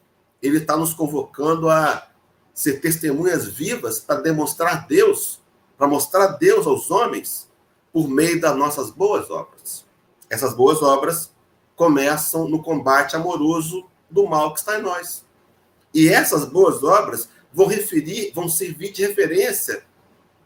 ele 0.41 0.59
está 0.59 0.77
nos 0.77 0.93
convocando 0.93 1.69
a 1.69 2.07
ser 2.53 2.79
testemunhas 2.79 3.45
vivas 3.45 3.99
para 3.99 4.21
demonstrar 4.21 4.87
Deus, 4.87 5.41
para 5.77 5.85
mostrar 5.87 6.27
Deus 6.27 6.65
aos 6.65 6.89
homens 6.89 7.50
por 7.91 8.07
meio 8.07 8.39
das 8.39 8.55
nossas 8.55 8.89
boas 8.89 9.29
obras. 9.29 9.85
Essas 10.29 10.53
boas 10.53 10.81
obras 10.81 11.31
começam 11.75 12.47
no 12.47 12.61
combate 12.61 13.15
amoroso 13.15 13.85
do 14.09 14.27
mal 14.27 14.53
que 14.53 14.59
está 14.59 14.79
em 14.79 14.81
nós. 14.81 15.25
E 15.93 16.07
essas 16.07 16.45
boas 16.45 16.83
obras 16.83 17.29
vão 17.53 17.67
referir, 17.67 18.31
vão 18.33 18.47
servir 18.47 18.91
de 18.91 19.05
referência 19.05 19.83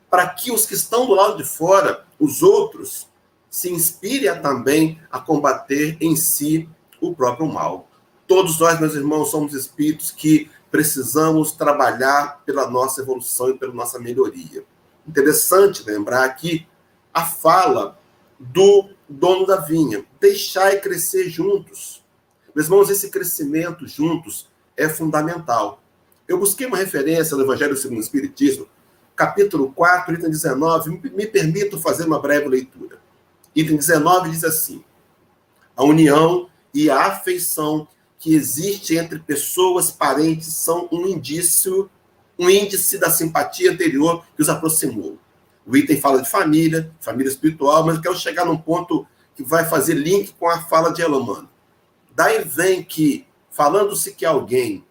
para 0.09 0.27
que 0.29 0.51
os 0.51 0.65
que 0.65 0.73
estão 0.73 1.05
do 1.05 1.13
lado 1.13 1.37
de 1.37 1.43
fora, 1.43 2.05
os 2.19 2.41
outros, 2.41 3.07
se 3.49 3.71
inspirem 3.71 4.41
também 4.41 4.99
a 5.11 5.19
combater 5.19 5.97
em 6.01 6.15
si 6.15 6.69
o 6.99 7.13
próprio 7.13 7.47
mal. 7.47 7.87
Todos 8.27 8.59
nós, 8.59 8.79
meus 8.79 8.95
irmãos, 8.95 9.29
somos 9.29 9.53
espíritos 9.53 10.11
que 10.11 10.49
precisamos 10.71 11.51
trabalhar 11.51 12.41
pela 12.45 12.69
nossa 12.69 13.01
evolução 13.01 13.49
e 13.49 13.57
pela 13.57 13.73
nossa 13.73 13.99
melhoria. 13.99 14.65
Interessante 15.07 15.83
lembrar 15.83 16.25
aqui 16.25 16.67
a 17.15 17.23
fala 17.23 17.97
do 18.37 18.89
dono 19.07 19.45
da 19.45 19.55
vinha: 19.55 20.05
deixai 20.19 20.81
crescer 20.81 21.29
juntos. 21.29 22.03
Meus 22.53 22.67
irmãos, 22.67 22.89
esse 22.89 23.09
crescimento 23.09 23.87
juntos 23.87 24.49
é 24.75 24.89
fundamental. 24.89 25.81
Eu 26.27 26.37
busquei 26.37 26.67
uma 26.67 26.77
referência 26.77 27.37
no 27.37 27.43
Evangelho 27.43 27.77
segundo 27.77 27.99
o 27.99 28.01
Espiritismo, 28.01 28.67
capítulo 29.15 29.71
4, 29.71 30.13
item 30.13 30.29
19. 30.29 31.01
Me 31.13 31.25
permito 31.25 31.79
fazer 31.79 32.05
uma 32.05 32.19
breve 32.19 32.49
leitura. 32.49 32.99
Item 33.55 33.77
19 33.77 34.31
diz 34.31 34.43
assim: 34.43 34.83
A 35.75 35.85
união 35.85 36.49
e 36.73 36.89
a 36.89 37.05
afeição 37.05 37.87
que 38.19 38.35
existe 38.35 38.97
entre 38.97 39.19
pessoas 39.19 39.89
parentes 39.89 40.53
são 40.53 40.89
um 40.91 41.07
indício, 41.07 41.89
um 42.37 42.49
índice 42.49 42.97
da 42.97 43.09
simpatia 43.09 43.71
anterior 43.71 44.25
que 44.35 44.41
os 44.41 44.49
aproximou. 44.49 45.17
O 45.65 45.75
item 45.75 45.99
fala 45.99 46.21
de 46.21 46.29
família, 46.29 46.91
família 46.99 47.29
espiritual, 47.29 47.85
mas 47.85 47.95
eu 47.95 48.01
quero 48.01 48.15
chegar 48.15 48.45
num 48.45 48.57
ponto 48.57 49.07
que 49.35 49.43
vai 49.43 49.65
fazer 49.65 49.95
link 49.95 50.33
com 50.33 50.47
a 50.47 50.61
fala 50.61 50.93
de 50.93 51.01
Elamano. 51.01 51.49
Daí 52.15 52.43
vem 52.43 52.83
que, 52.83 53.27
falando-se 53.49 54.13
que 54.13 54.25
alguém, 54.25 54.85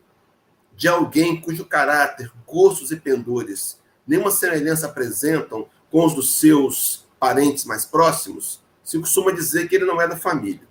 de 0.77 0.89
alguém 0.89 1.41
cujo 1.41 1.65
caráter, 1.65 2.31
gostos 2.47 2.91
e 2.91 2.97
pendores 2.97 3.79
nenhuma 4.07 4.31
semelhança 4.31 4.87
apresentam 4.87 5.67
com 5.91 6.05
os 6.05 6.15
dos 6.15 6.35
seus 6.35 7.07
parentes 7.19 7.65
mais 7.65 7.85
próximos, 7.85 8.61
se 8.83 8.99
costuma 8.99 9.33
dizer 9.33 9.69
que 9.69 9.77
ele 9.77 9.87
não 9.87 10.01
é 10.01 10.07
da 10.07 10.17
família. 10.17 10.67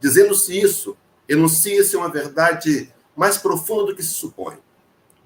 Dizendo-se 0.00 0.58
isso, 0.58 0.96
enuncia-se 1.28 1.96
uma 1.96 2.08
verdade 2.08 2.92
mais 3.16 3.38
profunda 3.38 3.86
do 3.86 3.96
que 3.96 4.02
se 4.02 4.14
supõe. 4.14 4.56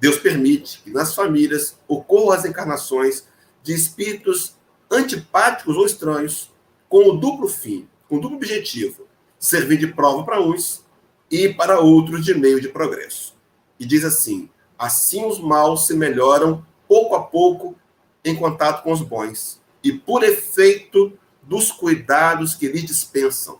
Deus 0.01 0.17
permite 0.17 0.81
que 0.83 0.91
nas 0.91 1.15
famílias 1.15 1.77
ocorram 1.87 2.31
as 2.31 2.45
encarnações 2.45 3.25
de 3.63 3.75
espíritos 3.75 4.57
antipáticos 4.91 5.77
ou 5.77 5.85
estranhos, 5.85 6.51
com 6.89 7.09
o 7.09 7.17
duplo 7.17 7.49
fim, 7.49 7.89
com 8.09 8.17
o 8.17 8.21
duplo 8.21 8.37
objetivo, 8.37 9.07
servir 9.39 9.79
de 9.79 9.89
prova 9.89 10.25
para 10.25 10.41
uns 10.41 10.85
e 11.31 11.49
para 11.51 11.81
outros 11.81 12.25
de 12.25 12.35
meio 12.35 12.61
de 12.61 12.69
progresso. 12.69 13.35
E 13.79 13.85
diz 13.85 14.05
assim: 14.05 14.49
assim 14.79 15.25
os 15.27 15.39
maus 15.39 15.87
se 15.87 15.95
melhoram 15.95 16.65
pouco 16.87 17.15
a 17.15 17.23
pouco 17.23 17.77
em 18.25 18.35
contato 18.35 18.83
com 18.83 18.93
os 18.93 19.03
bons, 19.03 19.61
e 19.83 19.93
por 19.93 20.25
efeito 20.25 21.13
dos 21.43 21.71
cuidados 21.71 22.55
que 22.55 22.69
lhe 22.69 22.83
dispensam. 22.83 23.57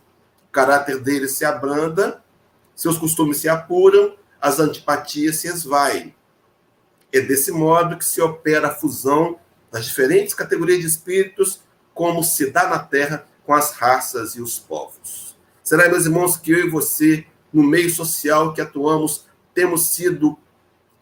O 0.47 0.51
caráter 0.51 0.99
deles 0.99 1.31
se 1.33 1.45
abranda 1.45 2.23
seus 2.79 2.97
costumes 2.97 3.39
se 3.39 3.49
apuram, 3.49 4.15
as 4.39 4.57
antipatias 4.57 5.35
se 5.35 5.49
esvaem. 5.49 6.15
É 7.11 7.19
desse 7.19 7.51
modo 7.51 7.97
que 7.97 8.05
se 8.05 8.21
opera 8.21 8.69
a 8.69 8.73
fusão 8.73 9.37
das 9.71 9.85
diferentes 9.85 10.33
categorias 10.33 10.79
de 10.79 10.87
espíritos, 10.87 11.61
como 11.93 12.23
se 12.23 12.51
dá 12.51 12.67
na 12.67 12.79
Terra 12.79 13.27
com 13.45 13.53
as 13.53 13.71
raças 13.71 14.35
e 14.35 14.41
os 14.41 14.59
povos. 14.59 15.37
Será, 15.63 15.87
meus 15.89 16.05
irmãos, 16.05 16.37
que 16.37 16.51
eu 16.51 16.65
e 16.65 16.69
você, 16.69 17.25
no 17.51 17.63
meio 17.63 17.89
social 17.89 18.53
que 18.53 18.61
atuamos, 18.61 19.25
temos 19.53 19.87
sido 19.87 20.37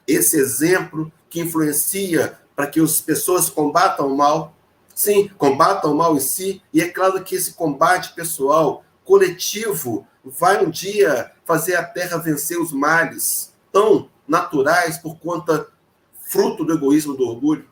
esse 0.07 0.37
exemplo 0.37 1.11
que 1.29 1.39
influencia 1.39 2.39
para 2.55 2.67
que 2.67 2.79
as 2.79 2.99
pessoas 2.99 3.49
combatam 3.49 4.07
o 4.07 4.17
mal? 4.17 4.55
Sim, 4.95 5.29
combatam 5.37 5.91
o 5.91 5.95
mal 5.95 6.15
em 6.15 6.19
si, 6.19 6.61
e 6.73 6.81
é 6.81 6.89
claro 6.89 7.23
que 7.23 7.35
esse 7.35 7.53
combate 7.53 8.13
pessoal, 8.15 8.83
coletivo, 9.05 10.07
vai 10.25 10.65
um 10.65 10.69
dia 10.69 11.31
fazer 11.45 11.75
a 11.75 11.83
terra 11.83 12.17
vencer 12.17 12.59
os 12.59 12.71
males 12.73 13.53
tão 13.71 14.09
naturais 14.27 14.97
por 14.97 15.17
conta 15.19 15.67
fruto 16.29 16.65
do 16.65 16.73
egoísmo, 16.73 17.15
do 17.15 17.27
orgulho. 17.27 17.69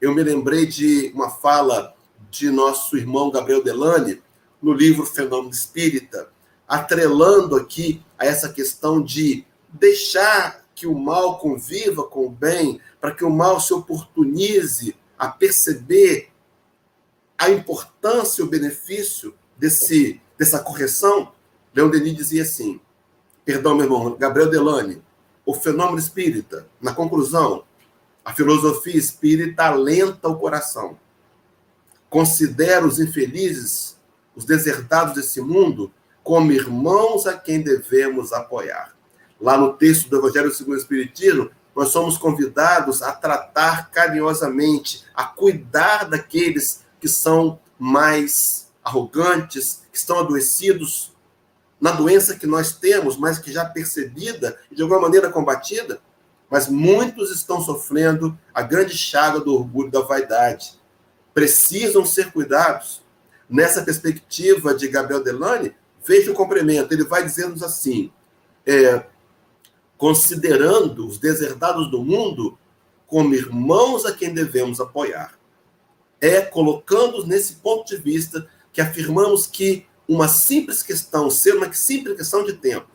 Eu 0.00 0.14
me 0.14 0.22
lembrei 0.22 0.66
de 0.66 1.10
uma 1.14 1.30
fala 1.30 1.94
de 2.30 2.50
nosso 2.50 2.98
irmão 2.98 3.30
Gabriel 3.30 3.64
Delane 3.64 4.22
no 4.60 4.72
livro 4.72 5.06
Fenômeno 5.06 5.50
Espírita, 5.50 6.28
atrelando 6.68 7.56
aqui 7.56 8.02
a 8.18 8.26
essa 8.26 8.52
questão 8.52 9.02
de 9.02 9.46
deixar 9.68 10.64
que 10.74 10.86
o 10.86 10.94
mal 10.94 11.38
conviva 11.38 12.04
com 12.04 12.26
o 12.26 12.30
bem, 12.30 12.78
para 13.00 13.12
que 13.12 13.24
o 13.24 13.30
mal 13.30 13.58
se 13.58 13.72
oportunize 13.72 14.94
a 15.18 15.28
perceber 15.28 16.30
a 17.38 17.48
importância 17.48 18.42
e 18.42 18.44
o 18.44 18.48
benefício 18.48 19.34
desse, 19.56 20.20
dessa 20.36 20.58
correção, 20.58 21.32
Leon 21.74 21.88
Denis 21.88 22.16
dizia 22.16 22.42
assim, 22.42 22.78
perdão, 23.46 23.74
meu 23.74 23.84
irmão, 23.84 24.16
Gabriel 24.16 24.50
Delane, 24.50 25.02
o 25.44 25.54
fenômeno 25.54 25.98
espírita, 25.98 26.66
na 26.80 26.92
conclusão, 26.92 27.64
a 28.26 28.34
filosofia 28.34 28.96
espírita 28.96 29.66
alenta 29.66 30.28
o 30.28 30.36
coração. 30.36 30.98
Considera 32.10 32.84
os 32.84 32.98
infelizes, 32.98 33.96
os 34.34 34.44
deserdados 34.44 35.14
desse 35.14 35.40
mundo, 35.40 35.92
como 36.24 36.50
irmãos 36.50 37.24
a 37.28 37.38
quem 37.38 37.62
devemos 37.62 38.32
apoiar. 38.32 38.96
Lá 39.40 39.56
no 39.56 39.74
texto 39.74 40.10
do 40.10 40.18
Evangelho 40.18 40.52
segundo 40.52 40.74
o 40.74 40.78
Espiritismo, 40.78 41.52
nós 41.72 41.90
somos 41.90 42.18
convidados 42.18 43.00
a 43.00 43.12
tratar 43.12 43.92
carinhosamente, 43.92 45.04
a 45.14 45.22
cuidar 45.22 46.10
daqueles 46.10 46.84
que 46.98 47.06
são 47.06 47.60
mais 47.78 48.72
arrogantes, 48.82 49.82
que 49.92 49.98
estão 49.98 50.18
adoecidos, 50.18 51.14
na 51.80 51.92
doença 51.92 52.34
que 52.34 52.46
nós 52.46 52.72
temos, 52.72 53.16
mas 53.16 53.38
que 53.38 53.52
já 53.52 53.64
percebida 53.64 54.58
e 54.68 54.74
de 54.74 54.82
alguma 54.82 55.00
maneira 55.00 55.30
combatida, 55.30 56.00
mas 56.50 56.68
muitos 56.68 57.30
estão 57.30 57.60
sofrendo 57.60 58.38
a 58.54 58.62
grande 58.62 58.96
chaga 58.96 59.40
do 59.40 59.54
orgulho 59.54 59.90
da 59.90 60.00
vaidade. 60.00 60.74
Precisam 61.34 62.04
ser 62.04 62.32
cuidados. 62.32 63.04
Nessa 63.48 63.82
perspectiva 63.82 64.74
de 64.74 64.88
Gabriel 64.88 65.22
Delane, 65.22 65.74
veja 66.04 66.32
o 66.32 66.34
complemento. 66.34 66.92
Ele 66.92 67.04
vai 67.04 67.22
dizendo 67.24 67.64
assim: 67.64 68.10
é, 68.66 69.04
considerando 69.96 71.06
os 71.06 71.18
deserdados 71.18 71.90
do 71.90 72.02
mundo 72.02 72.58
como 73.06 73.34
irmãos 73.34 74.04
a 74.04 74.12
quem 74.12 74.34
devemos 74.34 74.80
apoiar. 74.80 75.38
É 76.20 76.40
colocando-os 76.40 77.26
nesse 77.26 77.56
ponto 77.56 77.86
de 77.86 77.96
vista 77.96 78.48
que 78.72 78.80
afirmamos 78.80 79.46
que 79.46 79.86
uma 80.08 80.28
simples 80.28 80.82
questão, 80.82 81.30
ser 81.30 81.54
uma 81.54 81.72
simples 81.72 82.16
questão 82.16 82.44
de 82.44 82.54
tempo. 82.54 82.88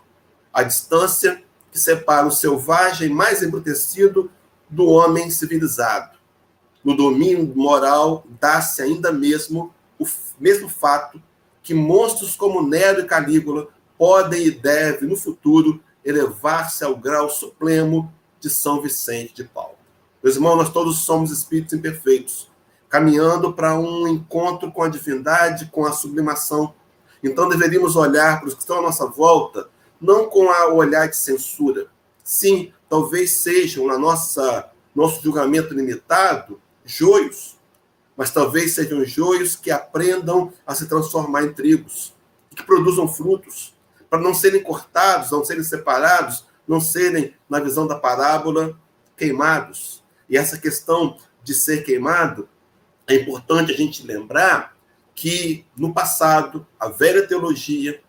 A 0.53 0.63
distância 0.63 1.41
que 1.71 1.79
separa 1.79 2.27
o 2.27 2.31
selvagem 2.31 3.09
mais 3.09 3.41
embrutecido 3.41 4.29
do 4.69 4.87
homem 4.87 5.29
civilizado. 5.31 6.17
No 6.83 6.95
domínio 6.95 7.53
moral, 7.55 8.25
dá-se 8.39 8.81
ainda 8.81 9.11
mesmo 9.11 9.73
o 9.99 10.05
mesmo 10.39 10.67
fato 10.67 11.21
que 11.61 11.73
monstros 11.73 12.35
como 12.35 12.67
Nero 12.67 13.01
e 13.01 13.05
Calígula 13.05 13.67
podem 13.97 14.47
e 14.47 14.51
devem, 14.51 15.07
no 15.07 15.15
futuro, 15.15 15.79
elevar-se 16.03 16.83
ao 16.83 16.95
grau 16.95 17.29
supremo 17.29 18.11
de 18.39 18.49
São 18.49 18.81
Vicente 18.81 19.35
de 19.35 19.43
Paulo. 19.43 19.75
Meus 20.23 20.35
irmãos, 20.35 20.55
nós 20.55 20.71
todos 20.71 20.99
somos 20.99 21.31
espíritos 21.31 21.73
imperfeitos, 21.73 22.49
caminhando 22.89 23.53
para 23.53 23.79
um 23.79 24.07
encontro 24.07 24.71
com 24.71 24.81
a 24.81 24.89
divindade, 24.89 25.69
com 25.71 25.85
a 25.85 25.91
sublimação. 25.91 26.73
Então 27.23 27.47
deveríamos 27.47 27.95
olhar 27.95 28.39
para 28.39 28.47
os 28.47 28.55
que 28.55 28.61
estão 28.61 28.79
à 28.79 28.81
nossa 28.81 29.05
volta, 29.05 29.69
não 30.01 30.29
com 30.29 30.45
o 30.45 30.75
olhar 30.75 31.07
de 31.07 31.15
censura. 31.15 31.87
Sim, 32.23 32.73
talvez 32.89 33.37
sejam, 33.37 33.85
na 33.85 33.97
nossa 33.97 34.71
nosso 34.93 35.21
julgamento 35.21 35.73
limitado, 35.73 36.59
joios, 36.83 37.57
mas 38.17 38.31
talvez 38.31 38.73
sejam 38.73 39.05
joios 39.05 39.55
que 39.55 39.71
aprendam 39.71 40.51
a 40.67 40.75
se 40.75 40.87
transformar 40.87 41.43
em 41.43 41.53
trigos, 41.53 42.13
que 42.53 42.63
produzam 42.63 43.07
frutos, 43.07 43.73
para 44.09 44.19
não 44.19 44.33
serem 44.33 44.61
cortados, 44.61 45.31
não 45.31 45.45
serem 45.45 45.63
separados, 45.63 46.45
não 46.67 46.81
serem, 46.81 47.33
na 47.49 47.59
visão 47.59 47.87
da 47.87 47.95
parábola, 47.95 48.77
queimados. 49.15 50.03
E 50.29 50.37
essa 50.37 50.57
questão 50.57 51.17
de 51.43 51.53
ser 51.53 51.83
queimado, 51.83 52.49
é 53.07 53.15
importante 53.15 53.71
a 53.71 53.75
gente 53.75 54.05
lembrar 54.05 54.75
que, 55.15 55.65
no 55.75 55.93
passado, 55.93 56.67
a 56.79 56.89
velha 56.89 57.25
teologia 57.25 58.01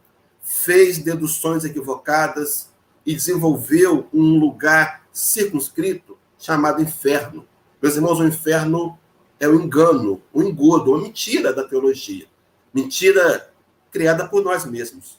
fez 0.42 0.98
deduções 0.98 1.64
equivocadas 1.64 2.68
e 3.06 3.14
desenvolveu 3.14 4.08
um 4.12 4.38
lugar 4.38 5.06
circunscrito 5.12 6.18
chamado 6.38 6.82
inferno. 6.82 7.46
Meus 7.80 7.94
irmãos, 7.94 8.18
o 8.18 8.26
inferno 8.26 8.98
é 9.38 9.48
o 9.48 9.60
engano, 9.60 10.20
o 10.32 10.42
engodo, 10.42 10.94
a 10.94 11.00
mentira 11.00 11.52
da 11.52 11.64
teologia. 11.64 12.26
Mentira 12.74 13.52
criada 13.90 14.26
por 14.26 14.42
nós 14.42 14.64
mesmos. 14.64 15.18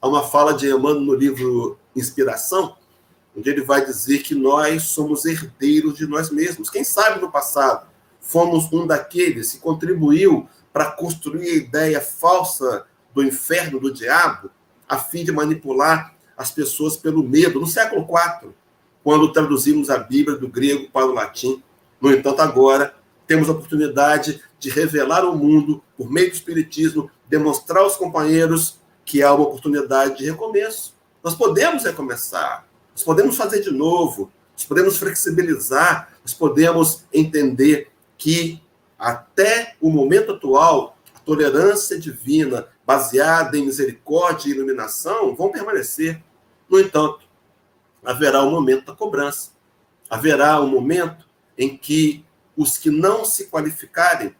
Há 0.00 0.08
uma 0.08 0.22
fala 0.22 0.54
de 0.54 0.68
Emmanuel 0.68 1.00
no 1.00 1.14
livro 1.14 1.78
Inspiração, 1.96 2.76
onde 3.36 3.50
ele 3.50 3.62
vai 3.62 3.84
dizer 3.84 4.22
que 4.22 4.34
nós 4.34 4.84
somos 4.84 5.24
herdeiros 5.24 5.96
de 5.96 6.06
nós 6.06 6.30
mesmos. 6.30 6.70
Quem 6.70 6.84
sabe 6.84 7.20
no 7.20 7.30
passado 7.30 7.86
fomos 8.20 8.72
um 8.72 8.86
daqueles 8.86 9.52
que 9.52 9.58
contribuiu 9.58 10.48
para 10.72 10.90
construir 10.92 11.48
a 11.48 11.54
ideia 11.54 12.00
falsa 12.00 12.86
do 13.14 13.22
inferno, 13.22 13.78
do 13.78 13.92
diabo, 13.92 14.50
a 14.88 14.98
fim 14.98 15.24
de 15.24 15.32
manipular 15.32 16.14
as 16.36 16.50
pessoas 16.50 16.96
pelo 16.96 17.22
medo. 17.22 17.60
No 17.60 17.66
século 17.66 18.02
IV, 18.02 18.52
quando 19.04 19.30
traduzimos 19.30 19.90
a 19.90 19.98
Bíblia 19.98 20.38
do 20.38 20.48
grego 20.48 20.88
para 20.90 21.04
o 21.06 21.12
latim. 21.12 21.62
No 22.00 22.10
entanto, 22.10 22.40
agora 22.40 22.94
temos 23.26 23.48
a 23.48 23.52
oportunidade 23.52 24.42
de 24.58 24.70
revelar 24.70 25.22
ao 25.22 25.36
mundo, 25.36 25.82
por 25.96 26.10
meio 26.10 26.30
do 26.30 26.34
Espiritismo, 26.34 27.10
demonstrar 27.28 27.82
aos 27.82 27.96
companheiros 27.96 28.78
que 29.04 29.22
há 29.22 29.32
uma 29.34 29.44
oportunidade 29.44 30.18
de 30.18 30.24
recomeço. 30.24 30.94
Nós 31.22 31.34
podemos 31.34 31.84
recomeçar, 31.84 32.66
nós 32.92 33.02
podemos 33.02 33.36
fazer 33.36 33.60
de 33.60 33.70
novo, 33.70 34.32
nós 34.54 34.64
podemos 34.64 34.96
flexibilizar, 34.96 36.10
nós 36.22 36.32
podemos 36.32 37.04
entender 37.12 37.90
que 38.16 38.62
até 38.98 39.74
o 39.80 39.90
momento 39.90 40.32
atual, 40.32 40.96
a 41.14 41.18
tolerância 41.18 41.98
divina, 41.98 42.68
baseada 42.86 43.56
em 43.56 43.64
misericórdia 43.64 44.48
e 44.48 44.52
iluminação, 44.52 45.34
vão 45.34 45.50
permanecer. 45.50 46.22
No 46.68 46.78
entanto, 46.78 47.20
haverá 48.04 48.42
um 48.42 48.50
momento 48.50 48.86
da 48.86 48.94
cobrança. 48.94 49.50
Haverá 50.08 50.60
um 50.60 50.68
momento 50.68 51.26
em 51.56 51.76
que 51.76 52.24
os 52.56 52.76
que 52.76 52.90
não 52.90 53.24
se 53.24 53.46
qualificarem 53.46 54.34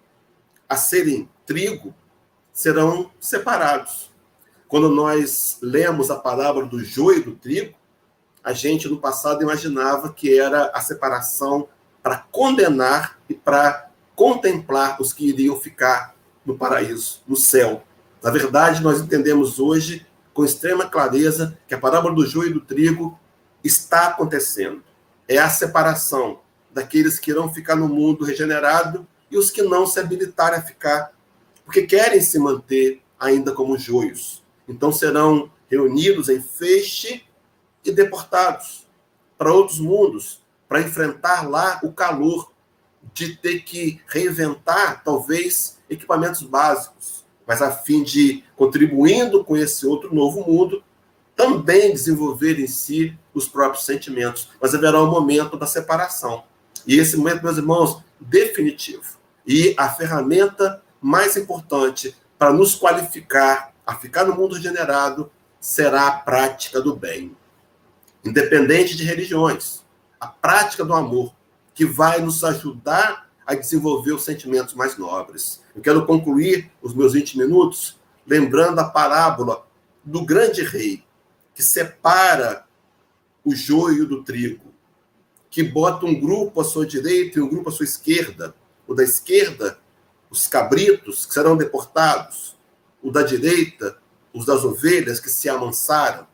a 0.69 0.77
serem 0.77 1.29
trigo 1.47 1.95
serão 2.53 3.11
separados. 3.19 4.13
Quando 4.69 4.89
nós 4.89 5.59
lemos 5.61 6.11
a 6.11 6.17
palavra 6.17 6.67
do 6.67 6.83
joio 6.83 7.19
e 7.19 7.23
do 7.23 7.35
trigo, 7.35 7.75
a 8.43 8.53
gente 8.53 8.89
no 8.89 8.99
passado 8.99 9.43
imaginava 9.43 10.13
que 10.13 10.39
era 10.39 10.71
a 10.75 10.81
separação 10.81 11.69
para 12.03 12.19
condenar 12.19 13.19
e 13.29 13.35
para 13.35 13.91
contemplar 14.15 15.01
os 15.01 15.13
que 15.13 15.29
iriam 15.29 15.59
ficar 15.59 16.15
no 16.45 16.57
paraíso, 16.57 17.23
no 17.27 17.37
céu. 17.37 17.83
Na 18.25 18.31
verdade, 18.31 18.83
nós 18.83 19.03
entendemos 19.03 19.59
hoje 19.59 20.07
com 20.33 20.47
extrema 20.47 20.89
clareza 20.89 21.59
que 21.69 21.75
a 21.75 21.79
parábola 21.79 22.15
do 22.15 22.27
joio 22.27 22.49
e 22.49 22.55
do 22.55 22.61
trigo 22.63 23.21
está 23.63 24.07
acontecendo. 24.07 24.83
É 25.29 25.37
a 25.37 25.51
separação 25.51 26.41
daqueles 26.73 27.19
que 27.19 27.31
irão 27.31 27.53
ficar 27.53 27.77
no 27.77 27.87
mundo 27.87 28.25
regenerado 28.25 29.07
e 29.31 29.37
os 29.37 29.51
que 29.51 29.61
não 29.61 29.87
se 29.87 30.01
habilitarem 30.01 30.59
a 30.59 30.63
ficar, 30.63 31.13
porque 31.67 31.83
querem 31.83 32.19
se 32.23 32.39
manter 32.39 33.03
ainda 33.21 33.53
como 33.53 33.77
joios. 33.77 34.43
Então 34.67 34.91
serão 34.91 35.53
reunidos 35.69 36.31
em 36.31 36.41
feixe 36.41 37.25
e 37.85 37.93
deportados 37.93 38.89
para 39.37 39.53
outros 39.53 39.79
mundos, 39.79 40.43
para 40.67 40.81
enfrentar 40.81 41.47
lá 41.47 41.79
o 41.83 41.93
calor 41.93 42.51
de 43.13 43.37
ter 43.37 43.65
que 43.65 44.01
reinventar, 44.07 45.05
talvez, 45.05 45.79
equipamentos 45.91 46.43
básicos, 46.43 47.24
mas 47.47 47.61
a 47.63 47.71
fim 47.71 48.03
de, 48.03 48.43
contribuindo 48.57 49.45
com 49.45 49.57
esse 49.57 49.87
outro 49.87 50.15
novo 50.15 50.45
mundo, 50.45 50.83
também 51.37 51.93
desenvolver 51.93 52.59
em 52.59 52.67
si 52.67 53.17
os 53.33 53.49
próprios 53.49 53.85
sentimentos. 53.85 54.51
Mas 54.61 54.75
haverá 54.75 55.03
um 55.03 55.11
momento 55.11 55.57
da 55.57 55.67
separação. 55.67 56.45
E 56.87 56.99
esse 56.99 57.17
momento, 57.17 57.43
meus 57.43 57.57
irmãos, 57.57 58.03
definitivo. 58.21 59.19
E 59.47 59.75
a 59.77 59.89
ferramenta 59.89 60.83
mais 61.01 61.37
importante 61.37 62.17
para 62.39 62.53
nos 62.53 62.75
qualificar 62.75 63.75
a 63.87 63.95
ficar 63.95 64.25
no 64.25 64.35
mundo 64.35 64.55
regenerado 64.55 65.31
será 65.61 66.07
a 66.07 66.13
prática 66.13 66.81
do 66.81 66.97
bem. 66.97 67.37
Independente 68.25 68.97
de 68.97 69.05
religiões, 69.05 69.85
a 70.19 70.27
prática 70.27 70.85
do 70.85 70.95
amor, 70.95 71.35
que 71.75 71.85
vai 71.85 72.21
nos 72.21 72.43
ajudar 72.45 73.24
a 73.47 73.55
desenvolver 73.55 74.13
os 74.13 74.25
sentimentos 74.25 74.75
mais 74.75 74.97
nobres. 74.97 75.63
Eu 75.75 75.83
quero 75.83 76.07
concluir 76.07 76.71
os 76.83 76.95
meus 76.95 77.13
20 77.13 77.39
minutos 77.39 77.99
lembrando 78.27 78.79
a 78.79 78.85
parábola 78.85 79.67
do 80.03 80.25
grande 80.25 80.63
rei, 80.63 81.05
que 81.55 81.63
separa 81.63 82.67
o 83.45 83.55
joio 83.55 84.07
do 84.07 84.23
trigo, 84.23 84.73
que 85.51 85.63
bota 85.63 86.07
um 86.07 86.19
grupo 86.19 86.61
à 86.61 86.65
sua 86.65 86.87
direita 86.87 87.39
e 87.39 87.43
um 87.43 87.49
grupo 87.49 87.69
à 87.69 87.73
sua 87.73 87.85
esquerda. 87.85 88.55
O 88.87 88.95
da 88.95 89.05
esquerda, 89.05 89.79
os 90.31 90.47
cabritos, 90.47 91.25
que 91.27 91.35
serão 91.35 91.57
deportados. 91.57 92.57
O 93.03 93.11
da 93.11 93.23
direita, 93.23 93.99
os 94.33 94.47
das 94.47 94.65
ovelhas 94.65 95.21
que 95.21 95.31
se 95.31 95.49
amansaram. 95.49 96.27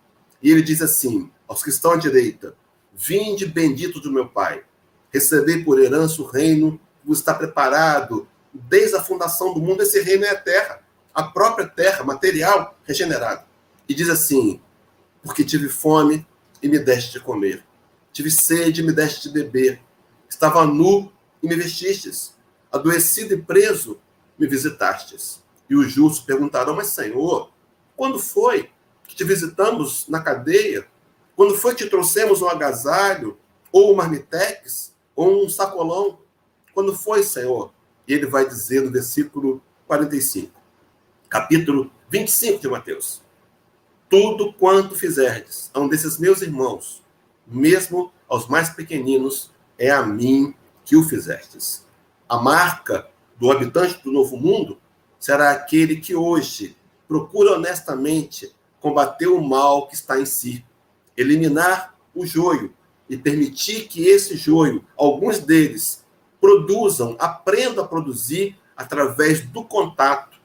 E 0.43 0.51
ele 0.51 0.63
diz 0.63 0.81
assim: 0.81 1.31
aos 1.47 1.63
que 1.63 1.69
estão 1.71 1.93
à 1.93 1.97
direita: 1.97 2.55
Vinde 2.95 3.45
bendito 3.45 4.01
do 4.01 4.13
meu 4.13 4.29
Pai, 4.29 4.65
recebei 5.13 5.63
por 5.65 5.81
herança 5.81 6.23
o 6.23 6.27
reino 6.27 6.81
está 7.09 7.35
preparado 7.35 8.29
desde 8.53 8.97
a 8.97 9.03
fundação 9.03 9.55
do 9.55 9.61
mundo. 9.61 9.83
Esse 9.83 10.01
reino 10.01 10.25
é 10.25 10.31
a 10.31 10.41
terra, 10.41 10.81
a 11.15 11.25
própria 11.25 11.67
terra, 11.67 12.05
material 12.05 12.79
regenerado. 12.85 13.45
E 13.89 13.95
diz 13.95 14.09
assim: 14.09 14.61
porque 15.23 15.45
tive 15.45 15.69
fome 15.69 16.27
e 16.63 16.69
me 16.69 16.79
deste 16.79 17.13
de 17.13 17.21
comer. 17.21 17.65
Tive 18.13 18.31
sede 18.31 18.81
e 18.81 18.85
me 18.85 18.93
deste 18.93 19.29
de 19.29 19.35
beber. 19.35 19.81
Estava 20.29 20.65
nu 20.67 21.13
e 21.43 21.49
me 21.49 21.57
vestistes. 21.57 22.35
Adoecido 22.73 23.35
e 23.35 23.43
preso, 23.43 24.01
me 24.39 24.47
visitastes. 24.47 25.43
E 25.69 25.75
os 25.75 25.93
justos 25.93 26.25
perguntaram: 26.25 26.75
Mas, 26.75 26.89
Senhor, 26.89 27.51
quando 27.97 28.19
foi 28.19 28.71
que 29.07 29.15
te 29.15 29.25
visitamos 29.25 30.09
na 30.09 30.21
cadeia? 30.21 30.87
Quando 31.37 31.57
foi 31.57 31.75
que 31.75 31.85
te 31.85 31.91
trouxemos 31.91 32.43
um 32.43 32.49
agasalho, 32.49 33.39
ou 33.73 33.93
um 33.93 33.97
marmitex, 33.97 34.95
ou 35.15 35.45
um 35.45 35.49
sacolão? 35.49 36.20
Quando 36.75 36.95
foi, 36.95 37.23
Senhor? 37.23 37.73
E 38.07 38.15
ele 38.15 38.27
vai 38.27 38.47
dizer 38.47 38.83
no 38.83 38.91
versículo 38.91 39.63
45, 39.87 40.53
capítulo 41.29 41.91
25 42.11 42.61
de 42.61 42.69
Mateus 42.69 43.23
tudo 44.11 44.53
quanto 44.53 44.97
fizerdes 44.97 45.71
a 45.73 45.79
um 45.79 45.89
desses 45.89 46.19
meus 46.19 46.43
irmãos, 46.43 47.01
mesmo 47.47 48.13
aos 48.29 48.49
mais 48.49 48.69
pequeninos, 48.69 49.53
é 49.79 49.89
a 49.89 50.05
mim 50.05 50.53
que 50.85 50.97
o 50.97 51.05
fizestes. 51.05 51.87
A 52.29 52.37
marca 52.37 53.09
do 53.39 53.53
habitante 53.53 54.03
do 54.03 54.11
novo 54.11 54.37
mundo 54.37 54.79
será 55.17 55.53
aquele 55.53 55.97
que 55.97 56.17
hoje 56.17 56.77
procura 57.07 57.53
honestamente 57.53 58.53
combater 58.81 59.29
o 59.29 59.41
mal 59.41 59.87
que 59.87 59.95
está 59.95 60.19
em 60.21 60.27
si, 60.27 60.65
eliminar 61.17 61.97
o 62.13 62.27
joio 62.27 62.75
e 63.09 63.17
permitir 63.17 63.87
que 63.87 64.09
esse 64.09 64.37
joio, 64.37 64.85
alguns 64.97 65.39
deles, 65.39 66.00
produzam, 66.41 67.17
aprendam 67.19 67.85
a 67.85 67.89
produzir 67.89 68.59
através 68.77 69.41
do 69.45 69.63
contato 69.63 70.39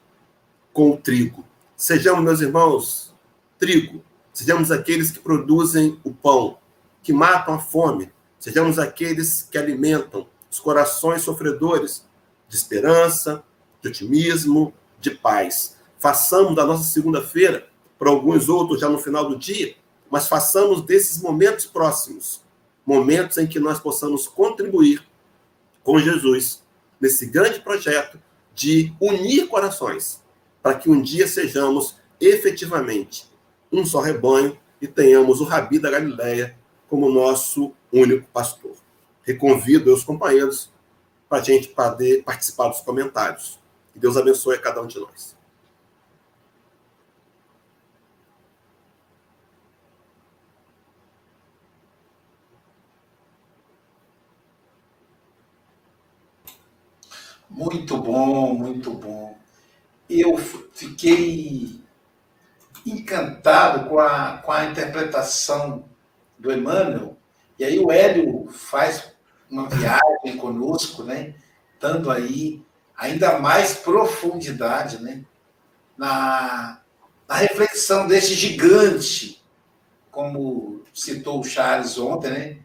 com 0.72 0.90
o 0.90 0.96
trigo. 0.96 1.44
Sejamos, 1.76 2.22
meus 2.22 2.40
irmãos, 2.40 3.14
trigo, 3.58 4.02
sejamos 4.32 4.70
aqueles 4.70 5.10
que 5.10 5.18
produzem 5.18 5.98
o 6.04 6.12
pão, 6.12 6.58
que 7.02 7.12
matam 7.12 7.54
a 7.54 7.58
fome, 7.58 8.12
sejamos 8.38 8.78
aqueles 8.78 9.42
que 9.50 9.56
alimentam 9.56 10.26
os 10.50 10.60
corações 10.60 11.22
sofredores 11.22 12.06
de 12.48 12.56
esperança, 12.56 13.42
de 13.80 13.88
otimismo, 13.88 14.72
de 15.00 15.10
paz. 15.10 15.76
Façamos 15.98 16.54
da 16.54 16.64
nossa 16.64 16.84
segunda-feira, 16.84 17.68
para 17.98 18.10
alguns 18.10 18.50
outros 18.50 18.80
já 18.80 18.90
no 18.90 18.98
final 18.98 19.26
do 19.26 19.38
dia, 19.38 19.74
mas 20.10 20.28
façamos 20.28 20.82
desses 20.82 21.22
momentos 21.22 21.64
próximos 21.64 22.44
momentos 22.86 23.36
em 23.36 23.46
que 23.46 23.58
nós 23.58 23.80
possamos 23.80 24.28
contribuir 24.28 25.02
com 25.86 26.00
Jesus 26.00 26.64
nesse 27.00 27.26
grande 27.26 27.60
projeto 27.60 28.20
de 28.52 28.92
unir 29.00 29.46
corações, 29.46 30.20
para 30.60 30.74
que 30.74 30.90
um 30.90 31.00
dia 31.00 31.28
sejamos 31.28 31.96
efetivamente 32.20 33.30
um 33.70 33.86
só 33.86 34.00
rebanho 34.00 34.58
e 34.82 34.88
tenhamos 34.88 35.40
o 35.40 35.44
Rabi 35.44 35.78
da 35.78 35.88
Galileia 35.88 36.58
como 36.88 37.08
nosso 37.08 37.72
único 37.92 38.26
pastor. 38.32 38.74
Reconvido 39.22 39.94
os 39.94 40.02
companheiros 40.02 40.72
para 41.28 41.38
a 41.38 41.44
gente 41.44 41.68
poder 41.68 42.24
participar 42.24 42.66
dos 42.66 42.80
comentários. 42.80 43.60
Que 43.92 44.00
Deus 44.00 44.16
abençoe 44.16 44.56
a 44.56 44.60
cada 44.60 44.82
um 44.82 44.88
de 44.88 44.98
nós. 44.98 45.35
Muito 57.56 57.96
bom, 57.96 58.52
muito 58.52 58.90
bom. 58.92 59.34
Eu 60.10 60.36
fiquei 60.36 61.80
encantado 62.84 63.88
com 63.88 63.98
a, 63.98 64.36
com 64.44 64.52
a 64.52 64.66
interpretação 64.66 65.88
do 66.38 66.52
Emmanuel, 66.52 67.16
e 67.58 67.64
aí 67.64 67.78
o 67.78 67.90
Hélio 67.90 68.46
faz 68.50 69.10
uma 69.50 69.70
viagem 69.70 70.36
conosco, 70.36 71.02
né? 71.02 71.34
Dando 71.80 72.10
aí 72.10 72.62
ainda 72.94 73.38
mais 73.38 73.74
profundidade, 73.74 75.02
né? 75.02 75.24
Na, 75.96 76.82
na 77.26 77.36
reflexão 77.36 78.06
desse 78.06 78.34
gigante, 78.34 79.42
como 80.10 80.84
citou 80.92 81.40
o 81.40 81.44
Charles 81.44 81.96
ontem, 81.96 82.30
né? 82.30 82.58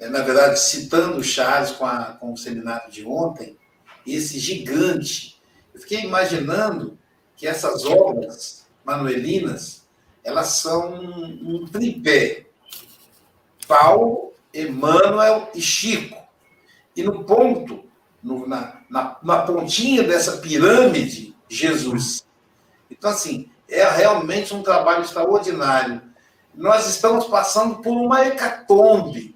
É, 0.00 0.08
na 0.08 0.22
verdade, 0.22 0.58
citando 0.58 1.18
o 1.18 1.22
Charles 1.22 1.72
com, 1.72 1.84
a, 1.84 2.14
com 2.14 2.32
o 2.32 2.38
seminário 2.38 2.90
de 2.90 3.04
ontem, 3.04 3.58
esse 4.06 4.38
gigante. 4.38 5.40
Eu 5.74 5.80
fiquei 5.80 6.00
imaginando 6.00 6.98
que 7.36 7.46
essas 7.46 7.84
obras 7.84 8.66
manuelinas, 8.84 9.86
elas 10.24 10.48
são 10.48 10.94
um, 10.94 11.66
tripé. 11.66 12.46
Paulo, 13.66 14.32
Emmanuel 14.52 15.50
e 15.54 15.60
Chico. 15.60 16.20
E 16.94 17.02
no 17.02 17.24
ponto, 17.24 17.84
no, 18.22 18.46
na, 18.46 18.80
na, 18.88 19.16
na 19.22 19.42
pontinha 19.42 20.02
dessa 20.02 20.38
pirâmide, 20.38 21.34
Jesus. 21.48 22.24
Então, 22.90 23.10
assim, 23.10 23.50
é 23.68 23.88
realmente 23.88 24.52
um 24.54 24.62
trabalho 24.62 25.02
extraordinário. 25.02 26.02
Nós 26.54 26.86
estamos 26.86 27.26
passando 27.26 27.76
por 27.76 27.92
uma 27.92 28.26
hecatombe. 28.26 29.34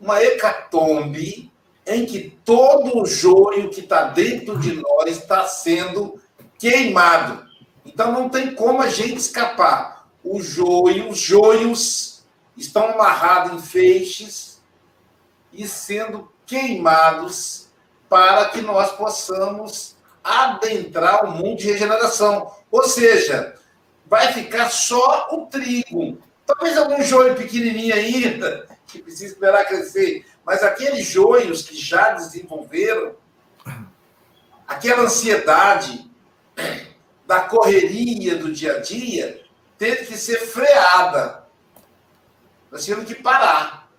Uma 0.00 0.22
hecatombe 0.22 1.52
em 1.88 2.04
que 2.04 2.38
todo 2.44 3.00
o 3.00 3.06
joio 3.06 3.70
que 3.70 3.80
está 3.80 4.04
dentro 4.04 4.58
de 4.58 4.74
nós 4.74 5.16
está 5.16 5.46
sendo 5.46 6.20
queimado. 6.58 7.46
Então 7.84 8.12
não 8.12 8.28
tem 8.28 8.54
como 8.54 8.82
a 8.82 8.88
gente 8.88 9.16
escapar. 9.16 10.06
O 10.22 10.40
joio, 10.40 11.08
os 11.08 11.18
joios 11.18 12.22
estão 12.56 12.90
amarrados 12.90 13.52
em 13.52 13.66
feixes 13.66 14.60
e 15.52 15.66
sendo 15.66 16.30
queimados 16.46 17.68
para 18.08 18.46
que 18.46 18.60
nós 18.60 18.92
possamos 18.92 19.96
adentrar 20.22 21.24
o 21.24 21.30
mundo 21.30 21.56
de 21.56 21.72
regeneração. 21.72 22.52
Ou 22.70 22.84
seja, 22.84 23.54
vai 24.06 24.32
ficar 24.32 24.70
só 24.70 25.28
o 25.32 25.46
trigo. 25.46 26.18
Talvez 26.46 26.76
algum 26.76 27.02
joio 27.02 27.34
pequenininho 27.34 27.94
ainda, 27.94 28.66
que 28.86 29.02
precisa 29.02 29.32
esperar 29.32 29.66
crescer, 29.66 30.26
mas 30.48 30.62
aqueles 30.62 31.06
joios 31.06 31.60
que 31.60 31.76
já 31.76 32.12
desenvolveram, 32.12 33.14
aquela 34.66 35.02
ansiedade 35.02 36.10
da 37.26 37.40
correria 37.40 38.34
do 38.36 38.50
dia 38.50 38.76
a 38.76 38.80
dia, 38.80 39.44
teve 39.76 40.06
que 40.06 40.16
ser 40.16 40.38
freada. 40.46 41.44
Nós 42.72 42.86
temos 42.86 43.04
que 43.04 43.16
parar. 43.16 43.90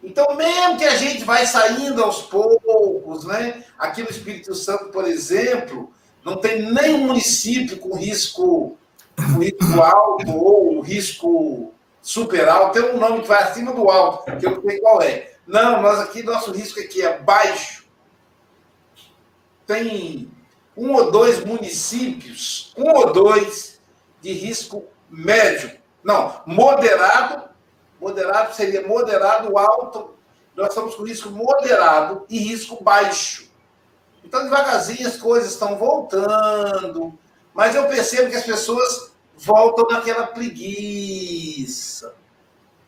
Então, 0.00 0.36
mesmo 0.36 0.78
que 0.78 0.84
a 0.84 0.94
gente 0.94 1.24
vai 1.24 1.44
saindo 1.44 2.00
aos 2.00 2.22
poucos, 2.22 3.24
né? 3.24 3.64
Aqui 3.76 4.00
no 4.00 4.10
Espírito 4.10 4.54
Santo, 4.54 4.90
por 4.90 5.08
exemplo, 5.08 5.92
não 6.24 6.36
tem 6.36 6.70
nenhum 6.70 6.98
município 6.98 7.80
com 7.80 7.96
risco, 7.96 8.78
com 9.16 9.40
risco 9.40 9.82
alto 9.82 10.30
ou 10.30 10.80
risco 10.82 11.73
super 12.04 12.46
alto, 12.46 12.74
tem 12.74 12.90
um 12.90 12.98
nome 12.98 13.22
que 13.22 13.28
vai 13.28 13.42
acima 13.42 13.72
do 13.72 13.88
alto, 13.88 14.24
que 14.36 14.46
eu 14.46 14.50
não 14.50 14.62
sei 14.62 14.78
qual 14.78 15.00
é. 15.00 15.32
Não, 15.46 15.80
nós 15.80 16.00
aqui, 16.00 16.22
nosso 16.22 16.52
risco 16.52 16.78
aqui 16.78 17.02
é 17.02 17.18
baixo. 17.18 17.86
Tem 19.66 20.30
um 20.76 20.92
ou 20.92 21.10
dois 21.10 21.42
municípios, 21.42 22.74
um 22.76 22.90
ou 22.90 23.10
dois 23.10 23.80
de 24.20 24.32
risco 24.32 24.84
médio. 25.08 25.78
Não, 26.02 26.42
moderado, 26.46 27.48
moderado 27.98 28.54
seria 28.54 28.86
moderado, 28.86 29.56
alto. 29.56 30.14
Nós 30.54 30.68
estamos 30.68 30.94
com 30.94 31.04
risco 31.04 31.30
moderado 31.30 32.26
e 32.28 32.38
risco 32.38 32.84
baixo. 32.84 33.50
Então, 34.22 34.44
devagarzinho 34.44 35.08
as 35.08 35.16
coisas 35.16 35.52
estão 35.52 35.78
voltando, 35.78 37.18
mas 37.54 37.74
eu 37.74 37.86
percebo 37.88 38.30
que 38.30 38.36
as 38.36 38.44
pessoas 38.44 39.13
voltam 39.36 39.86
naquela 39.90 40.26
preguiça, 40.26 42.14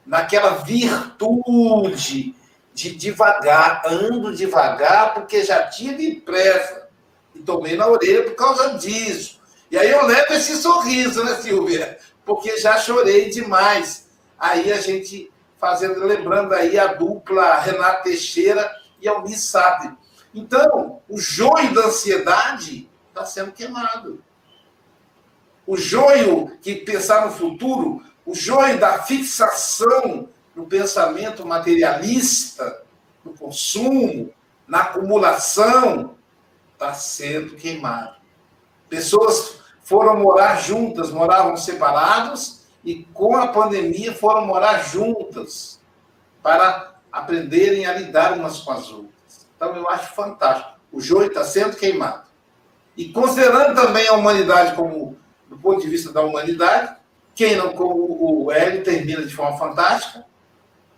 naquela 0.04 0.50
virtude 0.56 2.34
de 2.72 2.94
devagar, 2.94 3.82
ando 3.86 4.34
devagar 4.34 5.14
porque 5.14 5.42
já 5.44 5.66
tive 5.66 6.20
pressa 6.20 6.88
e 7.34 7.40
tomei 7.40 7.76
na 7.76 7.86
orelha 7.86 8.24
por 8.24 8.34
causa 8.34 8.74
disso. 8.74 9.40
E 9.70 9.78
aí 9.78 9.90
eu 9.90 10.06
levo 10.06 10.32
esse 10.34 10.56
sorriso, 10.56 11.24
né, 11.24 11.36
Silvia? 11.36 11.98
Porque 12.24 12.56
já 12.58 12.78
chorei 12.78 13.30
demais. 13.30 14.08
Aí 14.38 14.72
a 14.72 14.80
gente 14.80 15.30
fazendo, 15.58 16.04
lembrando 16.04 16.52
aí 16.54 16.78
a 16.78 16.94
dupla 16.94 17.58
Renata 17.58 18.04
Teixeira 18.04 18.70
e 19.00 19.08
Almir 19.08 19.38
Sabe. 19.38 19.96
Então, 20.34 21.00
o 21.08 21.18
joio 21.18 21.72
da 21.74 21.86
ansiedade 21.86 22.90
está 23.08 23.24
sendo 23.24 23.52
queimado 23.52 24.22
o 25.66 25.76
joio 25.76 26.56
que 26.62 26.76
pensar 26.76 27.26
no 27.26 27.32
futuro, 27.32 28.02
o 28.24 28.34
joio 28.34 28.78
da 28.78 29.02
fixação 29.02 30.28
no 30.54 30.66
pensamento 30.66 31.44
materialista, 31.44 32.82
no 33.24 33.32
consumo, 33.32 34.32
na 34.66 34.82
acumulação, 34.82 36.16
está 36.72 36.94
sendo 36.94 37.56
queimado. 37.56 38.16
Pessoas 38.88 39.60
foram 39.82 40.16
morar 40.18 40.60
juntas, 40.60 41.10
moravam 41.10 41.56
separados, 41.56 42.64
e 42.84 43.02
com 43.12 43.36
a 43.36 43.48
pandemia 43.48 44.14
foram 44.14 44.46
morar 44.46 44.78
juntas 44.78 45.80
para 46.42 46.94
aprenderem 47.10 47.86
a 47.86 47.94
lidar 47.94 48.34
umas 48.34 48.60
com 48.60 48.70
as 48.70 48.90
outras. 48.90 49.46
Então 49.56 49.74
eu 49.74 49.88
acho 49.90 50.14
fantástico. 50.14 50.70
O 50.92 51.00
joio 51.00 51.26
está 51.26 51.42
sendo 51.42 51.76
queimado. 51.76 52.26
E 52.96 53.08
considerando 53.08 53.74
também 53.74 54.06
a 54.06 54.12
humanidade 54.12 54.76
como 54.76 55.16
do 55.48 55.56
ponto 55.56 55.80
de 55.80 55.88
vista 55.88 56.12
da 56.12 56.22
humanidade. 56.22 56.96
Quem 57.34 57.56
não, 57.56 57.72
como 57.72 58.44
o 58.44 58.50
Hélio 58.50 58.82
termina 58.82 59.22
de 59.22 59.34
forma 59.34 59.58
fantástica. 59.58 60.24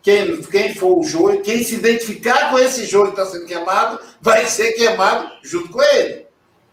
Quem, 0.03 0.41
quem 0.43 0.75
for 0.75 0.99
o 0.99 1.03
joio, 1.03 1.43
quem 1.43 1.63
se 1.63 1.75
identificar 1.75 2.51
com 2.51 2.59
esse 2.59 2.87
joio 2.87 3.13
que 3.13 3.21
está 3.21 3.27
sendo 3.27 3.47
queimado, 3.47 4.01
vai 4.21 4.47
ser 4.47 4.73
queimado 4.73 5.31
junto 5.43 5.71
com 5.71 5.83
ele. 5.83 6.27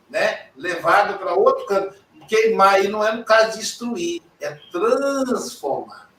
Né? 0.10 0.48
Levado 0.56 1.18
para 1.18 1.34
outro 1.34 1.66
canto. 1.66 1.96
Queimar 2.28 2.76
aí 2.76 2.88
não 2.88 3.06
é 3.06 3.12
no 3.12 3.24
caso 3.24 3.54
de 3.54 3.60
destruir, 3.60 4.22
é 4.40 4.58
transformar. 4.72 6.10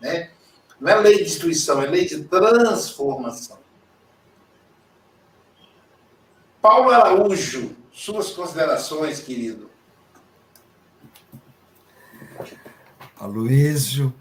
Né? 0.00 0.30
Não 0.80 0.90
é 0.90 0.96
lei 0.96 1.18
de 1.18 1.24
destruição, 1.24 1.82
é 1.82 1.86
lei 1.86 2.04
de 2.04 2.24
transformação. 2.24 3.58
Paulo 6.60 6.90
Araújo, 6.90 7.76
suas 7.92 8.30
considerações, 8.30 9.20
querido. 9.20 9.70
Aloysio, 13.18 14.12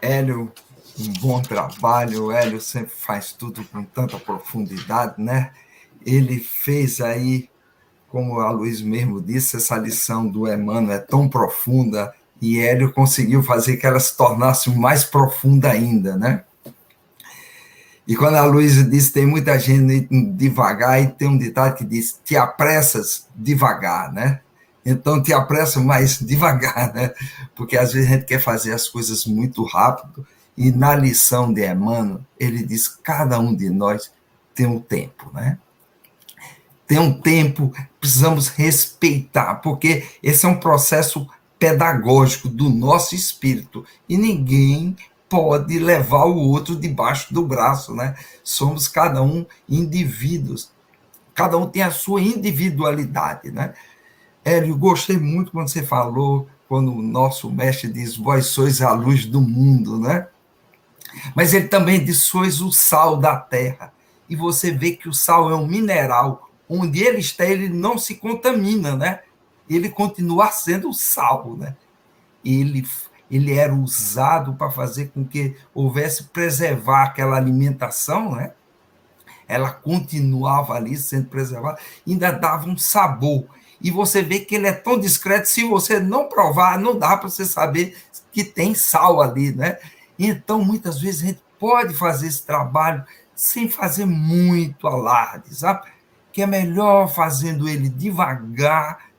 Hélio, 0.00 0.50
um 0.98 1.12
bom 1.20 1.42
trabalho. 1.42 2.26
O 2.26 2.32
Hélio 2.32 2.60
sempre 2.60 2.92
faz 2.94 3.32
tudo 3.32 3.64
com 3.64 3.84
tanta 3.84 4.18
profundidade, 4.18 5.22
né? 5.22 5.50
Ele 6.04 6.38
fez 6.38 7.00
aí, 7.00 7.48
como 8.08 8.40
a 8.40 8.50
Luiz 8.50 8.80
mesmo 8.80 9.20
disse, 9.20 9.56
essa 9.56 9.76
lição 9.76 10.26
do 10.26 10.50
Emmanuel 10.50 10.96
é 10.96 10.98
tão 10.98 11.28
profunda 11.28 12.14
e 12.40 12.58
Hélio 12.58 12.92
conseguiu 12.92 13.42
fazer 13.42 13.76
que 13.76 13.86
ela 13.86 14.00
se 14.00 14.16
tornasse 14.16 14.70
mais 14.70 15.04
profunda 15.04 15.70
ainda, 15.70 16.16
né? 16.16 16.44
E 18.06 18.14
quando 18.14 18.34
a 18.34 18.44
Luísa 18.44 18.84
disse 18.84 19.12
tem 19.12 19.24
muita 19.24 19.58
gente 19.58 20.06
devagar, 20.32 21.02
e 21.02 21.06
tem 21.06 21.26
um 21.26 21.38
ditado 21.38 21.74
que 21.74 21.84
diz 21.84 22.20
te 22.22 22.36
apressas 22.36 23.26
devagar, 23.34 24.12
né? 24.12 24.40
Então 24.84 25.22
te 25.22 25.32
apressa 25.32 25.80
mais 25.80 26.18
devagar, 26.22 26.92
né? 26.92 27.12
Porque 27.54 27.76
às 27.76 27.92
vezes 27.92 28.10
a 28.10 28.14
gente 28.14 28.26
quer 28.26 28.40
fazer 28.40 28.72
as 28.72 28.88
coisas 28.88 29.24
muito 29.24 29.64
rápido. 29.64 30.26
E 30.56 30.70
na 30.70 30.94
lição 30.94 31.52
de 31.52 31.66
Emmanuel, 31.66 32.20
ele 32.38 32.64
diz: 32.64 32.88
cada 32.88 33.38
um 33.38 33.54
de 33.54 33.70
nós 33.70 34.12
tem 34.54 34.66
um 34.66 34.78
tempo, 34.78 35.30
né? 35.32 35.58
Tem 36.86 36.98
um 36.98 37.18
tempo, 37.18 37.72
precisamos 37.98 38.48
respeitar, 38.48 39.54
porque 39.56 40.06
esse 40.22 40.44
é 40.44 40.48
um 40.48 40.60
processo 40.60 41.26
pedagógico 41.58 42.48
do 42.48 42.68
nosso 42.68 43.14
espírito 43.14 43.86
e 44.06 44.18
ninguém 44.18 44.94
pode 45.28 45.78
levar 45.78 46.26
o 46.26 46.36
outro 46.36 46.76
debaixo 46.76 47.32
do 47.32 47.44
braço, 47.44 47.94
né? 47.94 48.14
Somos 48.42 48.86
cada 48.86 49.22
um 49.22 49.46
indivíduos, 49.68 50.70
cada 51.34 51.56
um 51.56 51.66
tem 51.66 51.82
a 51.82 51.90
sua 51.90 52.20
individualidade, 52.20 53.50
né? 53.50 53.72
Hélio, 54.44 54.76
gostei 54.76 55.16
muito 55.16 55.52
quando 55.52 55.68
você 55.68 55.82
falou, 55.82 56.46
quando 56.68 56.92
o 56.92 57.00
nosso 57.00 57.50
mestre 57.50 57.90
diz, 57.90 58.16
vós 58.16 58.46
sois 58.46 58.82
a 58.82 58.92
luz 58.92 59.24
do 59.24 59.40
mundo, 59.40 59.98
né? 59.98 60.28
Mas 61.34 61.54
ele 61.54 61.68
também 61.68 62.04
diz, 62.04 62.24
sois 62.24 62.60
o 62.60 62.70
sal 62.70 63.16
da 63.16 63.36
terra. 63.36 63.92
E 64.28 64.36
você 64.36 64.70
vê 64.70 64.92
que 64.92 65.08
o 65.08 65.14
sal 65.14 65.50
é 65.50 65.54
um 65.54 65.66
mineral, 65.66 66.50
onde 66.68 67.02
ele 67.02 67.18
está, 67.18 67.44
ele 67.46 67.68
não 67.68 67.96
se 67.96 68.16
contamina, 68.16 68.94
né? 68.94 69.20
Ele 69.68 69.88
continua 69.88 70.50
sendo 70.50 70.92
sal, 70.92 71.56
né? 71.56 71.74
Ele, 72.44 72.86
ele 73.30 73.54
era 73.54 73.74
usado 73.74 74.54
para 74.54 74.70
fazer 74.70 75.08
com 75.08 75.24
que 75.24 75.56
houvesse 75.74 76.24
preservar 76.24 77.04
aquela 77.04 77.36
alimentação, 77.36 78.34
né? 78.34 78.52
Ela 79.46 79.70
continuava 79.70 80.74
ali 80.74 80.96
sendo 80.96 81.28
preservada, 81.28 81.78
ainda 82.06 82.30
dava 82.30 82.68
um 82.68 82.76
sabor 82.76 83.46
e 83.84 83.90
você 83.90 84.22
vê 84.22 84.40
que 84.40 84.54
ele 84.54 84.66
é 84.66 84.72
tão 84.72 84.98
discreto, 84.98 85.46
se 85.46 85.62
você 85.62 86.00
não 86.00 86.26
provar, 86.26 86.78
não 86.78 86.98
dá 86.98 87.18
para 87.18 87.28
você 87.28 87.44
saber 87.44 87.94
que 88.32 88.42
tem 88.42 88.74
sal 88.74 89.20
ali, 89.20 89.54
né? 89.54 89.78
Então, 90.18 90.64
muitas 90.64 90.98
vezes, 90.98 91.22
a 91.22 91.26
gente 91.26 91.42
pode 91.58 91.92
fazer 91.92 92.28
esse 92.28 92.46
trabalho 92.46 93.04
sem 93.34 93.68
fazer 93.68 94.06
muito 94.06 94.88
alarde, 94.88 95.54
sabe? 95.54 95.86
Que 96.32 96.40
é 96.40 96.46
melhor 96.46 97.08
fazendo 97.08 97.68
ele 97.68 97.90
devagar, 97.90 99.10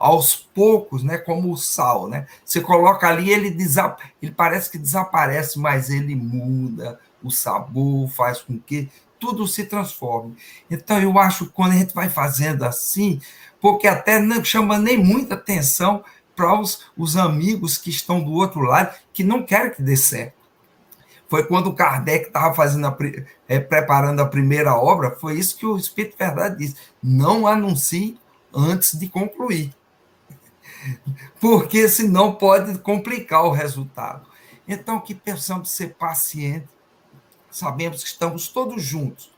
aos 0.00 0.34
poucos, 0.34 1.04
né? 1.04 1.18
Como 1.18 1.52
o 1.52 1.56
sal, 1.56 2.08
né? 2.08 2.26
Você 2.44 2.60
coloca 2.60 3.06
ali, 3.06 3.30
ele, 3.30 3.50
desap... 3.50 4.02
ele 4.20 4.32
parece 4.32 4.68
que 4.68 4.78
desaparece, 4.78 5.60
mas 5.60 5.90
ele 5.90 6.16
muda 6.16 6.98
o 7.22 7.30
sabor, 7.30 8.08
faz 8.08 8.40
com 8.40 8.58
que 8.58 8.90
tudo 9.20 9.46
se 9.46 9.64
transforme. 9.64 10.34
Então, 10.68 10.98
eu 10.98 11.16
acho 11.18 11.46
que 11.46 11.52
quando 11.52 11.72
a 11.72 11.76
gente 11.76 11.94
vai 11.94 12.08
fazendo 12.08 12.64
assim, 12.64 13.20
porque 13.60 13.86
até 13.86 14.18
não 14.18 14.42
chama 14.44 14.78
nem 14.78 14.96
muita 14.96 15.34
atenção 15.34 16.04
para 16.34 16.58
os, 16.58 16.86
os 16.96 17.16
amigos 17.16 17.76
que 17.76 17.90
estão 17.90 18.22
do 18.22 18.32
outro 18.32 18.60
lado, 18.62 18.96
que 19.12 19.22
não 19.22 19.42
querem 19.42 19.72
que 19.72 19.82
dê 19.82 19.96
certo. 19.96 20.40
Foi 21.28 21.46
quando 21.46 21.68
o 21.68 21.74
Kardec 21.74 22.26
estava 22.26 22.54
fazendo 22.54 22.86
a, 22.86 22.96
é, 23.46 23.60
preparando 23.60 24.20
a 24.20 24.26
primeira 24.26 24.74
obra, 24.74 25.16
foi 25.16 25.38
isso 25.38 25.56
que 25.56 25.66
o 25.66 25.76
Espírito 25.76 26.16
Verdade 26.18 26.56
disse: 26.58 26.76
não 27.02 27.46
anuncie 27.46 28.18
antes 28.52 28.98
de 28.98 29.08
concluir. 29.08 29.72
Porque 31.40 31.88
senão 31.88 32.34
pode 32.34 32.78
complicar 32.78 33.44
o 33.44 33.52
resultado. 33.52 34.26
Então, 34.66 35.00
que 35.00 35.14
pensamos 35.14 35.70
ser 35.70 35.94
pacientes, 35.94 36.70
sabemos 37.50 38.02
que 38.02 38.08
estamos 38.08 38.48
todos 38.48 38.82
juntos 38.82 39.30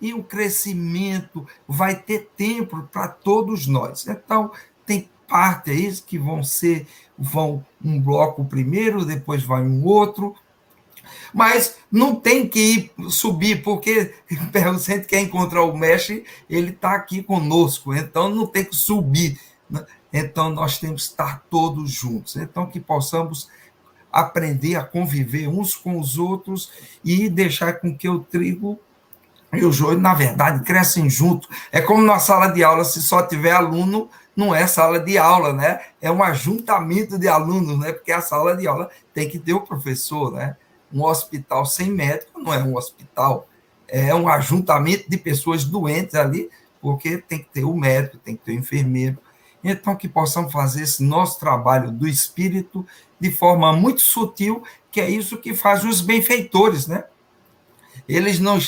e 0.00 0.14
o 0.14 0.22
crescimento 0.22 1.46
vai 1.66 1.96
ter 1.96 2.30
tempo 2.36 2.88
para 2.92 3.08
todos 3.08 3.66
nós. 3.66 4.06
Então, 4.06 4.50
tem 4.86 5.08
parte 5.28 5.70
aí 5.70 5.92
que 6.06 6.18
vão 6.18 6.42
ser, 6.42 6.86
vão 7.18 7.64
um 7.84 8.00
bloco 8.00 8.44
primeiro, 8.44 9.04
depois 9.04 9.42
vai 9.42 9.62
um 9.62 9.84
outro, 9.84 10.34
mas 11.32 11.76
não 11.90 12.14
tem 12.14 12.48
que 12.48 12.60
ir 12.60 13.10
subir, 13.10 13.62
porque 13.62 14.14
se 14.28 14.58
a 14.58 14.72
gente 14.72 15.06
quer 15.06 15.20
encontrar 15.20 15.62
o 15.62 15.76
mestre, 15.76 16.24
ele 16.48 16.70
está 16.70 16.94
aqui 16.94 17.22
conosco, 17.22 17.94
então 17.94 18.28
não 18.28 18.46
tem 18.46 18.64
que 18.64 18.76
subir. 18.76 19.38
Né? 19.68 19.84
Então 20.12 20.50
nós 20.50 20.78
temos 20.78 21.04
que 21.04 21.10
estar 21.10 21.44
todos 21.50 21.90
juntos. 21.90 22.36
Então 22.36 22.66
que 22.66 22.80
possamos 22.80 23.48
aprender 24.10 24.76
a 24.76 24.84
conviver 24.84 25.48
uns 25.48 25.76
com 25.76 25.98
os 25.98 26.18
outros 26.18 26.72
e 27.04 27.28
deixar 27.28 27.74
com 27.74 27.96
que 27.96 28.08
o 28.08 28.20
trigo 28.20 28.80
e 29.52 29.64
o 29.64 29.72
joio, 29.72 29.98
na 29.98 30.14
verdade, 30.14 30.62
crescem 30.64 31.08
junto. 31.08 31.48
É 31.72 31.80
como 31.80 32.02
na 32.02 32.18
sala 32.18 32.48
de 32.48 32.62
aula, 32.62 32.84
se 32.84 33.00
só 33.00 33.22
tiver 33.22 33.52
aluno, 33.52 34.10
não 34.36 34.54
é 34.54 34.66
sala 34.66 35.00
de 35.00 35.16
aula, 35.16 35.52
né? 35.52 35.80
É 36.00 36.10
um 36.10 36.22
ajuntamento 36.22 37.18
de 37.18 37.26
alunos, 37.28 37.78
né? 37.78 37.92
Porque 37.92 38.12
a 38.12 38.20
sala 38.20 38.56
de 38.56 38.68
aula 38.68 38.90
tem 39.12 39.28
que 39.28 39.38
ter 39.38 39.54
o 39.54 39.60
professor, 39.60 40.32
né? 40.32 40.56
Um 40.92 41.02
hospital 41.02 41.66
sem 41.66 41.90
médico 41.90 42.40
não 42.40 42.52
é 42.52 42.62
um 42.62 42.76
hospital, 42.76 43.46
é 43.86 44.14
um 44.14 44.28
ajuntamento 44.28 45.08
de 45.08 45.16
pessoas 45.16 45.64
doentes 45.64 46.14
ali, 46.14 46.48
porque 46.80 47.18
tem 47.18 47.38
que 47.38 47.48
ter 47.50 47.64
o 47.64 47.74
médico, 47.74 48.18
tem 48.18 48.36
que 48.36 48.44
ter 48.44 48.52
o 48.52 48.54
enfermeiro. 48.54 49.18
Então, 49.64 49.96
que 49.96 50.08
possamos 50.08 50.52
fazer 50.52 50.82
esse 50.82 51.02
nosso 51.02 51.40
trabalho 51.40 51.90
do 51.90 52.06
espírito 52.06 52.86
de 53.18 53.30
forma 53.30 53.72
muito 53.72 54.00
sutil, 54.00 54.62
que 54.90 55.00
é 55.00 55.10
isso 55.10 55.38
que 55.38 55.54
faz 55.54 55.84
os 55.84 56.00
benfeitores, 56.00 56.86
né? 56.86 57.04
Eles 58.08 58.38
não 58.38 58.58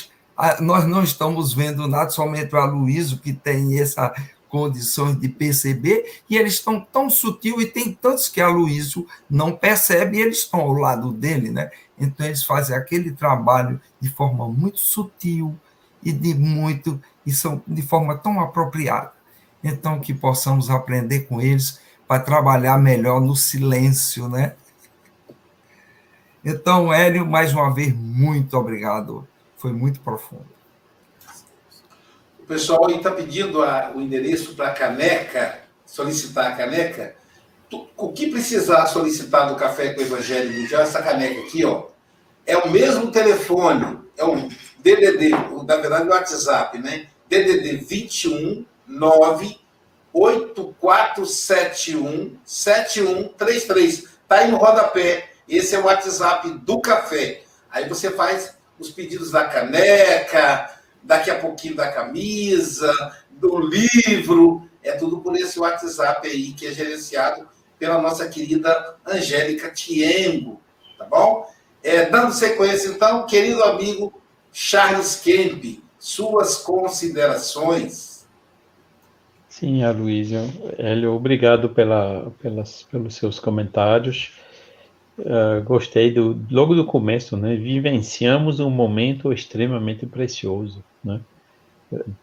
nós 0.60 0.86
não 0.86 1.02
estamos 1.02 1.52
vendo 1.52 1.86
nada, 1.86 2.10
somente 2.10 2.54
o 2.54 2.58
Aloysio 2.58 3.18
que 3.18 3.32
tem 3.32 3.78
essa 3.78 4.12
condições 4.50 5.18
de 5.18 5.28
perceber, 5.28 6.22
e 6.28 6.36
eles 6.36 6.54
estão 6.54 6.80
tão 6.80 7.08
sutil 7.08 7.62
e 7.62 7.66
tem 7.66 7.94
tantos 7.94 8.28
que 8.28 8.40
a 8.40 8.48
Luísio 8.48 9.06
não 9.30 9.52
percebe 9.56 10.18
e 10.18 10.20
eles 10.20 10.38
estão 10.38 10.60
ao 10.60 10.72
lado 10.72 11.12
dele, 11.12 11.50
né? 11.50 11.70
Então 11.98 12.26
eles 12.26 12.42
fazem 12.42 12.76
aquele 12.76 13.12
trabalho 13.12 13.80
de 14.00 14.10
forma 14.10 14.48
muito 14.48 14.80
sutil 14.80 15.56
e 16.02 16.12
de 16.12 16.34
muito 16.34 17.00
e 17.24 17.32
são 17.32 17.62
de 17.66 17.80
forma 17.80 18.18
tão 18.18 18.40
apropriada. 18.40 19.12
Então 19.62 20.00
que 20.00 20.12
possamos 20.12 20.68
aprender 20.68 21.20
com 21.20 21.40
eles 21.40 21.80
para 22.08 22.20
trabalhar 22.20 22.76
melhor 22.76 23.20
no 23.20 23.36
silêncio, 23.36 24.28
né? 24.28 24.54
Então, 26.44 26.92
Hélio, 26.92 27.24
mais 27.24 27.52
uma 27.52 27.72
vez, 27.72 27.94
muito 27.94 28.56
obrigado 28.56 29.28
foi 29.60 29.72
muito 29.72 30.00
profundo. 30.00 30.48
O 32.38 32.44
pessoal 32.44 32.88
aí 32.88 32.96
está 32.96 33.10
pedindo 33.10 33.62
a, 33.62 33.92
o 33.94 34.00
endereço 34.00 34.54
para 34.54 34.68
a 34.68 34.74
caneca, 34.74 35.60
solicitar 35.84 36.50
a 36.50 36.56
caneca. 36.56 37.14
O 37.96 38.10
que 38.10 38.30
precisar 38.30 38.86
solicitar 38.86 39.48
do 39.48 39.56
Café 39.56 39.92
com 39.92 40.00
o 40.00 40.04
Evangelho 40.04 40.50
Mundial, 40.50 40.80
essa 40.82 41.02
caneca 41.02 41.42
aqui, 41.42 41.62
ó, 41.64 41.88
é 42.46 42.56
o 42.56 42.70
mesmo 42.70 43.12
telefone, 43.12 43.98
é 44.16 44.24
um 44.24 44.48
DDD, 44.78 45.28
na 45.66 45.76
verdade 45.76 46.08
o 46.08 46.10
WhatsApp, 46.10 46.78
né? 46.78 47.06
DDD 47.28 47.84
21 47.84 48.64
9 48.88 49.60
8471 50.12 52.36
7133. 52.44 53.98
Está 53.98 54.36
aí 54.36 54.50
no 54.50 54.56
rodapé. 54.56 55.30
Esse 55.46 55.76
é 55.76 55.78
o 55.78 55.84
WhatsApp 55.84 56.50
do 56.50 56.80
café. 56.80 57.42
Aí 57.70 57.88
você 57.88 58.10
faz 58.10 58.58
os 58.80 58.90
pedidos 58.90 59.30
da 59.30 59.44
caneca, 59.44 60.74
daqui 61.02 61.30
a 61.30 61.38
pouquinho 61.38 61.76
da 61.76 61.92
camisa, 61.92 62.92
do 63.30 63.60
livro, 63.60 64.68
é 64.82 64.92
tudo 64.92 65.20
por 65.20 65.36
esse 65.36 65.60
WhatsApp 65.60 66.26
aí 66.26 66.52
que 66.52 66.66
é 66.66 66.72
gerenciado 66.72 67.46
pela 67.78 68.00
nossa 68.00 68.28
querida 68.28 68.96
Angélica 69.06 69.70
Tiembo, 69.70 70.60
tá 70.98 71.04
bom? 71.04 71.46
É, 71.82 72.06
dando 72.06 72.32
sequência, 72.32 72.88
então, 72.88 73.26
querido 73.26 73.62
amigo 73.62 74.12
Charles 74.52 75.16
Kemp, 75.16 75.82
suas 75.98 76.56
considerações. 76.56 78.26
Sim, 79.48 79.82
Aloysio. 79.82 80.40
Hélio, 80.78 81.12
obrigado 81.12 81.70
pela, 81.70 82.32
pelas, 82.42 82.82
pelos 82.84 83.14
seus 83.14 83.38
comentários. 83.38 84.32
Uh, 85.20 85.62
gostei 85.64 86.10
do 86.10 86.40
logo 86.50 86.74
do 86.74 86.84
começo, 86.84 87.36
né? 87.36 87.54
Vivenciamos 87.54 88.58
um 88.58 88.70
momento 88.70 89.32
extremamente 89.32 90.06
precioso, 90.06 90.82
né? 91.04 91.20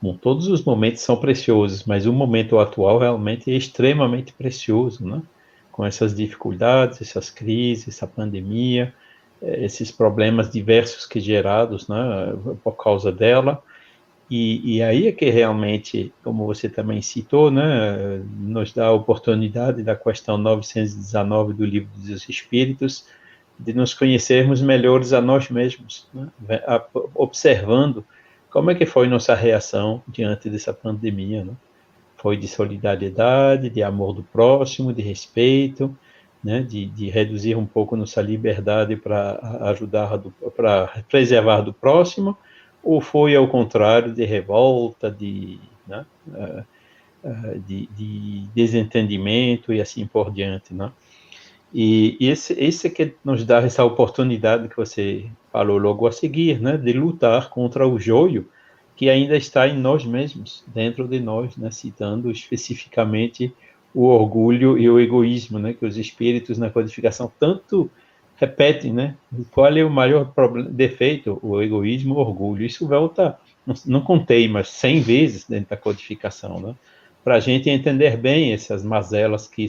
Bom, 0.01 0.15
todos 0.15 0.47
os 0.47 0.63
momentos 0.63 1.01
são 1.01 1.17
preciosos, 1.17 1.83
mas 1.83 2.05
o 2.05 2.13
momento 2.13 2.57
atual 2.57 2.99
realmente 2.99 3.51
é 3.51 3.55
extremamente 3.55 4.31
precioso, 4.33 5.05
né? 5.05 5.21
Com 5.71 5.85
essas 5.85 6.15
dificuldades, 6.15 7.01
essas 7.01 7.29
crises, 7.29 7.87
essa 7.89 8.07
pandemia, 8.07 8.93
eh, 9.41 9.65
esses 9.65 9.91
problemas 9.91 10.49
diversos 10.49 11.05
que 11.05 11.19
gerados, 11.19 11.87
né? 11.87 12.33
Por 12.63 12.77
causa 12.77 13.11
dela, 13.11 13.61
e, 14.30 14.78
e, 14.78 14.84
aí 14.84 15.07
é 15.07 15.11
que 15.11 15.30
realmente, 15.30 16.13
como 16.23 16.45
você 16.45 16.67
também 16.67 17.01
citou, 17.01 17.49
né, 17.49 18.21
nos 18.38 18.73
dá 18.73 18.88
a 18.88 18.91
oportunidade 18.91 19.84
da 19.84 19.95
questão 19.95 20.38
919 20.38 21.53
do 21.53 21.65
Livro 21.65 21.89
dos 21.95 22.28
Espíritos, 22.28 23.07
de 23.57 23.73
nos 23.73 23.93
conhecermos 23.93 24.61
melhores 24.61 25.13
a 25.13 25.21
nós 25.21 25.49
mesmos, 25.49 26.07
né, 26.13 26.32
observando 27.15 28.05
como 28.49 28.71
é 28.71 28.75
que 28.75 28.86
foi 28.86 29.07
nossa 29.07 29.34
reação 29.34 30.03
diante 30.07 30.49
dessa 30.49 30.73
pandemia. 30.73 31.43
Né? 31.43 31.53
foi 32.17 32.36
de 32.36 32.47
solidariedade, 32.47 33.69
de 33.69 33.84
amor 33.84 34.13
do 34.13 34.23
próximo, 34.23 34.91
de 34.91 35.01
respeito, 35.01 35.95
né, 36.43 36.61
de, 36.61 36.86
de 36.88 37.09
reduzir 37.09 37.55
um 37.55 37.65
pouco 37.65 37.95
nossa 37.95 38.21
liberdade 38.21 38.95
para 38.95 39.39
ajudar, 39.69 40.19
para 40.55 41.03
preservar 41.07 41.61
do 41.61 41.73
próximo, 41.73 42.38
ou 42.84 43.01
foi 43.01 43.36
ao 43.36 43.47
contrário 43.47 44.13
de 44.13 44.23
revolta, 44.25 45.11
de, 45.11 45.59
né, 45.88 46.05
uh, 46.28 46.63
uh, 47.23 47.59
de, 47.59 47.88
de, 47.88 48.47
desentendimento 48.53 49.73
e 49.73 49.82
assim 49.82 50.05
por 50.05 50.32
diante, 50.32 50.73
né? 50.73 50.91
E, 51.73 52.17
esse, 52.21 52.53
esse 52.53 52.89
que 52.89 53.13
nos 53.23 53.43
dá 53.43 53.57
essa 53.57 53.84
oportunidade 53.84 54.69
que 54.69 54.78
você 54.78 55.25
falou 55.51 55.78
logo 55.78 56.07
a 56.07 56.11
seguir, 56.11 56.61
né, 56.61 56.78
de 56.78 56.93
lutar 56.93 57.49
contra 57.49 57.88
o 57.88 57.99
joio 57.99 58.47
que 58.95 59.09
ainda 59.11 59.38
está 59.38 59.67
em 59.67 59.78
nós 59.78 60.03
mesmos, 60.03 60.63
dentro 60.67 61.07
de 61.07 61.19
nós, 61.19 61.55
né, 61.55 61.69
citando 61.69 62.32
especificamente 62.32 63.53
o 63.93 64.05
orgulho 64.05 64.78
e 64.78 64.89
o 64.89 64.99
egoísmo, 64.99 65.59
né, 65.59 65.73
que 65.73 65.86
os 65.86 65.97
espíritos 65.97 66.57
na 66.57 66.69
codificação 66.69 67.32
tanto 67.39 67.89
repetem, 68.38 68.93
né? 68.93 69.15
Qual 69.51 69.67
é 69.67 69.83
o 69.83 69.89
maior 69.89 70.31
problema, 70.33 70.69
defeito? 70.69 71.39
O 71.41 71.61
egoísmo, 71.61 72.15
o 72.15 72.19
orgulho. 72.19 72.65
Isso 72.65 72.88
volta, 72.88 73.38
não, 73.65 73.75
não 73.85 74.01
contei, 74.01 74.47
mas 74.47 74.69
100 74.69 75.01
vezes 75.01 75.47
dentro 75.47 75.71
da 75.71 75.77
codificação, 75.77 76.59
né? 76.59 76.75
Para 77.23 77.35
a 77.35 77.39
gente 77.39 77.69
entender 77.69 78.15
bem 78.15 78.53
essas 78.53 78.83
mazelas 78.83 79.47
que 79.47 79.67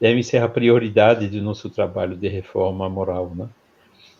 devem 0.00 0.22
ser 0.22 0.42
a 0.42 0.48
prioridade 0.48 1.28
do 1.28 1.40
nosso 1.42 1.70
trabalho 1.70 2.16
de 2.16 2.28
reforma 2.28 2.88
moral, 2.88 3.32
né? 3.34 3.46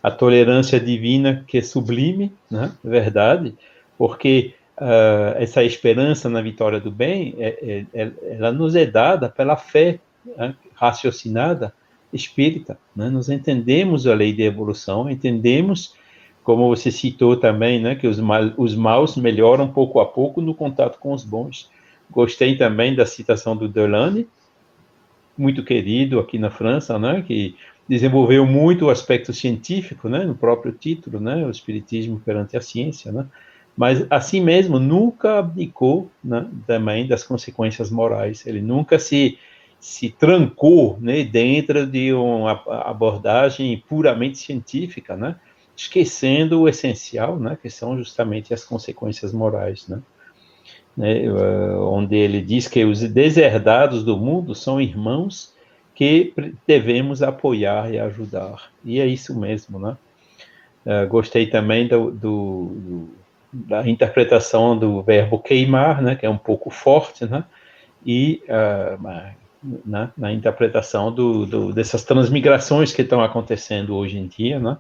A 0.03 0.11
tolerância 0.11 0.78
divina 0.78 1.45
que 1.49 1.59
é 1.59 1.62
sublime, 1.62 2.32
né? 2.51 2.72
Verdade, 2.84 3.57
porque 3.97 4.55
uh, 4.76 5.34
essa 5.36 5.64
esperança 5.64 6.28
na 6.28 6.43
vitória 6.43 6.78
do 6.78 6.91
bem, 6.91 7.34
é, 7.39 7.86
é, 7.95 8.03
é, 8.03 8.12
ela 8.36 8.53
nos 8.53 8.76
é 8.76 8.86
dada 8.86 9.28
pela 9.28 9.57
fé 9.57 9.99
né, 10.36 10.55
raciocinada 10.74 11.72
espírita. 12.12 12.78
Né? 12.94 13.09
Nós 13.11 13.28
entendemos 13.28 14.06
a 14.06 14.14
lei 14.14 14.32
de 14.32 14.42
evolução, 14.42 15.11
entendemos, 15.11 15.94
como 16.42 16.68
você 16.68 16.90
citou 16.90 17.36
também, 17.36 17.80
né, 17.80 17.94
que 17.94 18.06
os, 18.06 18.18
mal, 18.18 18.52
os 18.56 18.74
maus 18.74 19.16
melhoram 19.16 19.68
pouco 19.68 20.00
a 20.00 20.06
pouco 20.06 20.40
no 20.40 20.54
contato 20.54 20.98
com 20.98 21.12
os 21.12 21.24
bons. 21.24 21.70
Gostei 22.11 22.56
também 22.56 22.94
da 22.94 23.04
citação 23.04 23.56
do 23.56 23.68
Delane, 23.68 24.26
muito 25.36 25.62
querido 25.62 26.18
aqui 26.18 26.38
na 26.38 26.50
França, 26.50 26.98
né, 26.98 27.22
que 27.26 27.54
desenvolveu 27.88 28.44
muito 28.46 28.86
o 28.86 28.90
aspecto 28.90 29.32
científico, 29.32 30.09
né, 30.09 30.24
no 30.24 30.34
próprio 30.34 30.72
título, 30.72 31.20
né, 31.20 31.46
o 31.46 31.50
espiritismo 31.50 32.20
perante 32.20 32.56
a 32.56 32.61
ciência, 32.61 33.12
né, 33.12 33.26
mas 33.78 34.04
assim 34.11 34.40
mesmo 34.40 34.80
nunca 34.80 35.38
abdicou 35.38 36.11
né, 36.22 36.48
também 36.66 37.06
das 37.06 37.22
consequências 37.22 37.90
morais. 37.90 38.44
Ele 38.44 38.61
nunca 38.61 38.98
se 38.98 39.38
se 39.81 40.11
trancou 40.11 40.99
né, 41.01 41.22
dentro 41.22 41.87
de 41.87 42.12
uma 42.12 42.62
abordagem 42.66 43.83
puramente 43.89 44.39
científica, 44.39 45.16
né, 45.16 45.37
esquecendo 45.76 46.61
o 46.61 46.68
essencial, 46.68 47.39
né, 47.39 47.57
que 47.61 47.70
são 47.70 47.97
justamente 47.97 48.53
as 48.53 48.64
consequências 48.64 49.33
morais, 49.33 49.87
né, 49.87 50.03
né, 50.97 51.24
eh, 51.24 51.76
onde 51.79 52.16
ele 52.16 52.43
diz 52.43 52.66
que 52.66 52.85
os 52.85 53.01
desherdados 53.01 54.03
do 54.03 54.16
mundo 54.16 54.55
são 54.55 54.81
irmãos 54.81 55.55
que 55.95 56.33
devemos 56.66 57.22
apoiar 57.22 57.93
e 57.93 57.99
ajudar. 57.99 58.70
E 58.85 59.01
é 59.01 59.07
isso 59.07 59.37
mesmo, 59.39 59.81
né? 59.81 59.97
Uh, 60.87 61.09
gostei 61.09 61.49
também 61.49 61.89
do, 61.89 62.12
do, 62.12 62.66
do 62.76 63.09
da 63.53 63.89
interpretação 63.89 64.79
do 64.79 65.03
verbo 65.03 65.41
queimar, 65.41 66.01
né, 66.01 66.14
que 66.14 66.24
é 66.24 66.31
um 66.31 66.39
pouco 66.39 66.70
forte, 66.70 67.26
né, 67.26 67.45
e 68.07 68.43
uh, 68.45 69.03
na, 69.84 70.11
na, 70.16 70.32
interpretação 70.32 71.12
do, 71.12 71.46
do, 71.46 71.72
dessas 71.72 72.04
transmigrações 72.04 72.92
que 72.92 73.02
estão 73.02 73.22
acontecendo 73.22 73.94
hoje 73.96 74.18
em 74.18 74.26
dia, 74.26 74.59
né, 74.59 74.76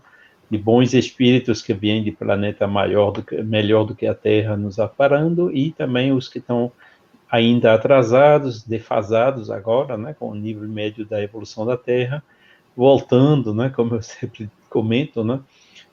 de 0.50 0.56
bons 0.56 0.94
espíritos 0.94 1.60
que 1.60 1.74
vêm 1.74 2.02
de 2.02 2.12
planeta 2.12 2.66
maior 2.66 3.10
do 3.10 3.22
que, 3.22 3.42
melhor 3.42 3.84
do 3.84 3.94
que 3.94 4.06
a 4.06 4.14
Terra 4.14 4.56
nos 4.56 4.78
aparando 4.78 5.54
e 5.54 5.72
também 5.72 6.12
os 6.12 6.28
que 6.28 6.38
estão 6.38 6.72
ainda 7.30 7.74
atrasados, 7.74 8.62
defasados 8.62 9.50
agora, 9.50 9.96
né, 9.96 10.14
com 10.18 10.30
o 10.30 10.34
nível 10.34 10.66
médio 10.68 11.04
da 11.04 11.22
evolução 11.22 11.66
da 11.66 11.76
Terra, 11.76 12.22
voltando, 12.76 13.52
né, 13.52 13.68
como 13.68 13.96
eu 13.96 14.02
sempre 14.02 14.48
comento, 14.70 15.24
né, 15.24 15.40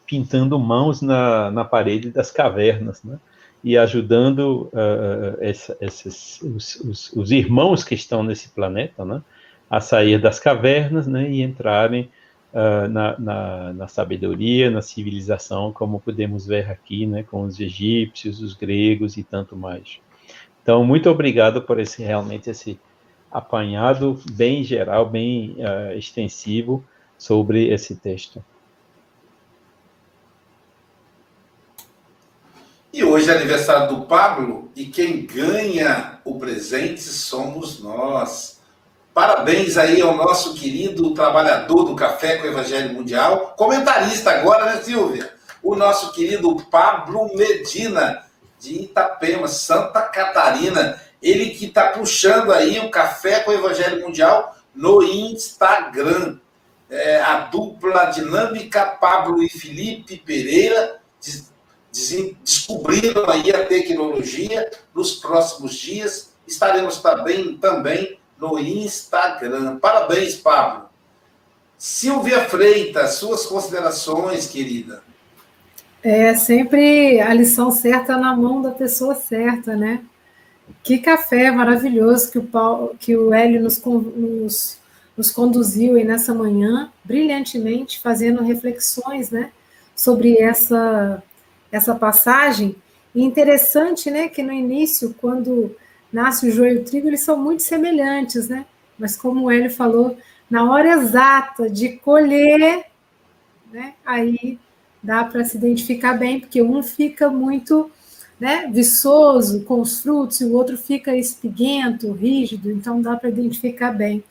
pintando 0.05 0.57
mãos 0.59 1.01
na, 1.01 1.49
na 1.51 1.65
parede 1.65 2.11
das 2.11 2.31
cavernas, 2.31 3.03
né? 3.03 3.17
E 3.65 3.79
ajudando 3.79 4.69
uh, 4.71 5.37
essa, 5.41 5.75
os, 5.81 6.79
os, 6.83 7.11
os, 7.13 7.31
irmãos 7.31 7.83
que 7.83 7.95
estão 7.95 8.21
nesse 8.21 8.49
planeta, 8.49 9.03
né? 9.03 9.23
A 9.67 9.81
sair 9.81 10.21
das 10.21 10.39
cavernas, 10.39 11.07
né? 11.07 11.27
E 11.31 11.41
entrarem 11.41 12.11
uh, 12.53 12.87
na, 12.87 13.17
na, 13.17 13.73
na, 13.73 13.87
sabedoria, 13.87 14.69
na 14.69 14.83
civilização, 14.83 15.73
como 15.73 15.99
podemos 15.99 16.45
ver 16.45 16.69
aqui, 16.69 17.07
né? 17.07 17.23
Com 17.23 17.41
os 17.41 17.59
egípcios, 17.59 18.39
os 18.39 18.53
gregos 18.53 19.17
e 19.17 19.23
tanto 19.23 19.55
mais. 19.55 19.97
Então, 20.61 20.85
muito 20.85 21.09
obrigado 21.09 21.59
por 21.63 21.79
esse 21.79 22.03
realmente 22.03 22.51
esse 22.51 22.79
apanhado 23.31 24.19
bem 24.31 24.63
geral, 24.63 25.09
bem 25.09 25.57
uh, 25.57 25.97
extensivo 25.97 26.85
sobre 27.17 27.69
esse 27.69 27.95
texto. 27.95 28.43
E 32.95 33.03
hoje 33.03 33.29
é 33.29 33.33
aniversário 33.33 33.93
do 33.93 34.05
Pablo 34.05 34.71
e 34.73 34.85
quem 34.85 35.25
ganha 35.25 36.21
o 36.23 36.39
presente 36.39 37.01
somos 37.01 37.81
nós. 37.81 38.61
Parabéns 39.13 39.77
aí 39.77 40.01
ao 40.01 40.15
nosso 40.15 40.53
querido 40.53 41.13
trabalhador 41.13 41.83
do 41.83 41.93
Café 41.93 42.37
com 42.37 42.47
o 42.47 42.51
Evangelho 42.51 42.93
Mundial, 42.93 43.53
comentarista 43.57 44.31
agora, 44.31 44.67
né, 44.67 44.81
Silvia? 44.81 45.29
O 45.61 45.75
nosso 45.75 46.13
querido 46.13 46.55
Pablo 46.71 47.35
Medina, 47.35 48.23
de 48.57 48.83
Itapema, 48.83 49.49
Santa 49.49 50.01
Catarina. 50.03 50.97
Ele 51.21 51.49
que 51.49 51.65
está 51.65 51.89
puxando 51.89 52.53
aí 52.53 52.79
o 52.79 52.89
Café 52.89 53.41
com 53.41 53.51
o 53.51 53.55
Evangelho 53.55 54.03
Mundial 54.03 54.55
no 54.73 55.03
Instagram. 55.03 56.37
É, 56.89 57.19
a 57.19 57.39
dupla 57.39 58.05
dinâmica 58.05 58.85
Pablo 58.85 59.43
e 59.43 59.49
Felipe 59.49 60.15
Pereira 60.15 61.01
descobriram 62.43 63.29
aí 63.29 63.51
a 63.51 63.65
tecnologia. 63.65 64.69
Nos 64.93 65.15
próximos 65.15 65.75
dias 65.75 66.33
estaremos 66.45 66.97
também, 66.97 67.57
também 67.57 68.19
no 68.37 68.59
Instagram. 68.59 69.77
Parabéns, 69.77 70.35
Pablo. 70.35 70.89
Silvia 71.77 72.45
Freitas, 72.45 73.15
suas 73.15 73.45
considerações, 73.45 74.47
querida. 74.47 75.03
É 76.03 76.35
sempre 76.35 77.19
a 77.19 77.33
lição 77.33 77.71
certa 77.71 78.17
na 78.17 78.35
mão 78.35 78.61
da 78.61 78.71
pessoa 78.71 79.15
certa, 79.15 79.75
né? 79.75 80.03
Que 80.83 80.99
café 80.99 81.51
maravilhoso 81.51 82.31
que 82.31 82.37
o, 82.37 82.43
Paulo, 82.43 82.95
que 82.99 83.15
o 83.15 83.33
Hélio 83.33 83.61
nos, 83.61 83.83
nos, 83.83 84.77
nos 85.17 85.31
conduziu 85.31 85.95
aí 85.95 86.03
nessa 86.03 86.33
manhã, 86.33 86.91
brilhantemente, 87.03 87.99
fazendo 87.99 88.43
reflexões, 88.43 89.31
né? 89.31 89.51
Sobre 89.95 90.37
essa 90.37 91.23
essa 91.75 91.93
passagem. 91.93 92.75
E 93.13 93.21
interessante, 93.21 94.09
né, 94.09 94.29
que 94.29 94.41
no 94.41 94.51
início, 94.51 95.13
quando 95.19 95.75
nasce 96.11 96.47
o 96.47 96.51
joio 96.51 96.75
e 96.75 96.77
o 96.79 96.83
trigo, 96.85 97.07
eles 97.07 97.21
são 97.21 97.37
muito 97.37 97.63
semelhantes, 97.63 98.47
né? 98.47 98.65
Mas 98.97 99.17
como 99.17 99.45
o 99.45 99.51
Hélio 99.51 99.69
falou, 99.69 100.17
na 100.49 100.69
hora 100.71 100.93
exata 100.93 101.69
de 101.69 101.89
colher, 101.97 102.85
né, 103.71 103.93
aí 104.05 104.57
dá 105.03 105.25
para 105.25 105.43
se 105.43 105.57
identificar 105.57 106.13
bem, 106.13 106.39
porque 106.39 106.61
um 106.61 106.81
fica 106.81 107.29
muito 107.29 107.91
né, 108.39 108.69
viçoso 108.71 109.63
com 109.63 109.81
os 109.81 110.01
frutos 110.01 110.39
e 110.41 110.45
o 110.45 110.53
outro 110.53 110.77
fica 110.77 111.15
espiguento, 111.15 112.11
rígido, 112.11 112.71
então 112.71 113.01
dá 113.01 113.15
para 113.15 113.29
identificar 113.29 113.91
bem. 113.91 114.23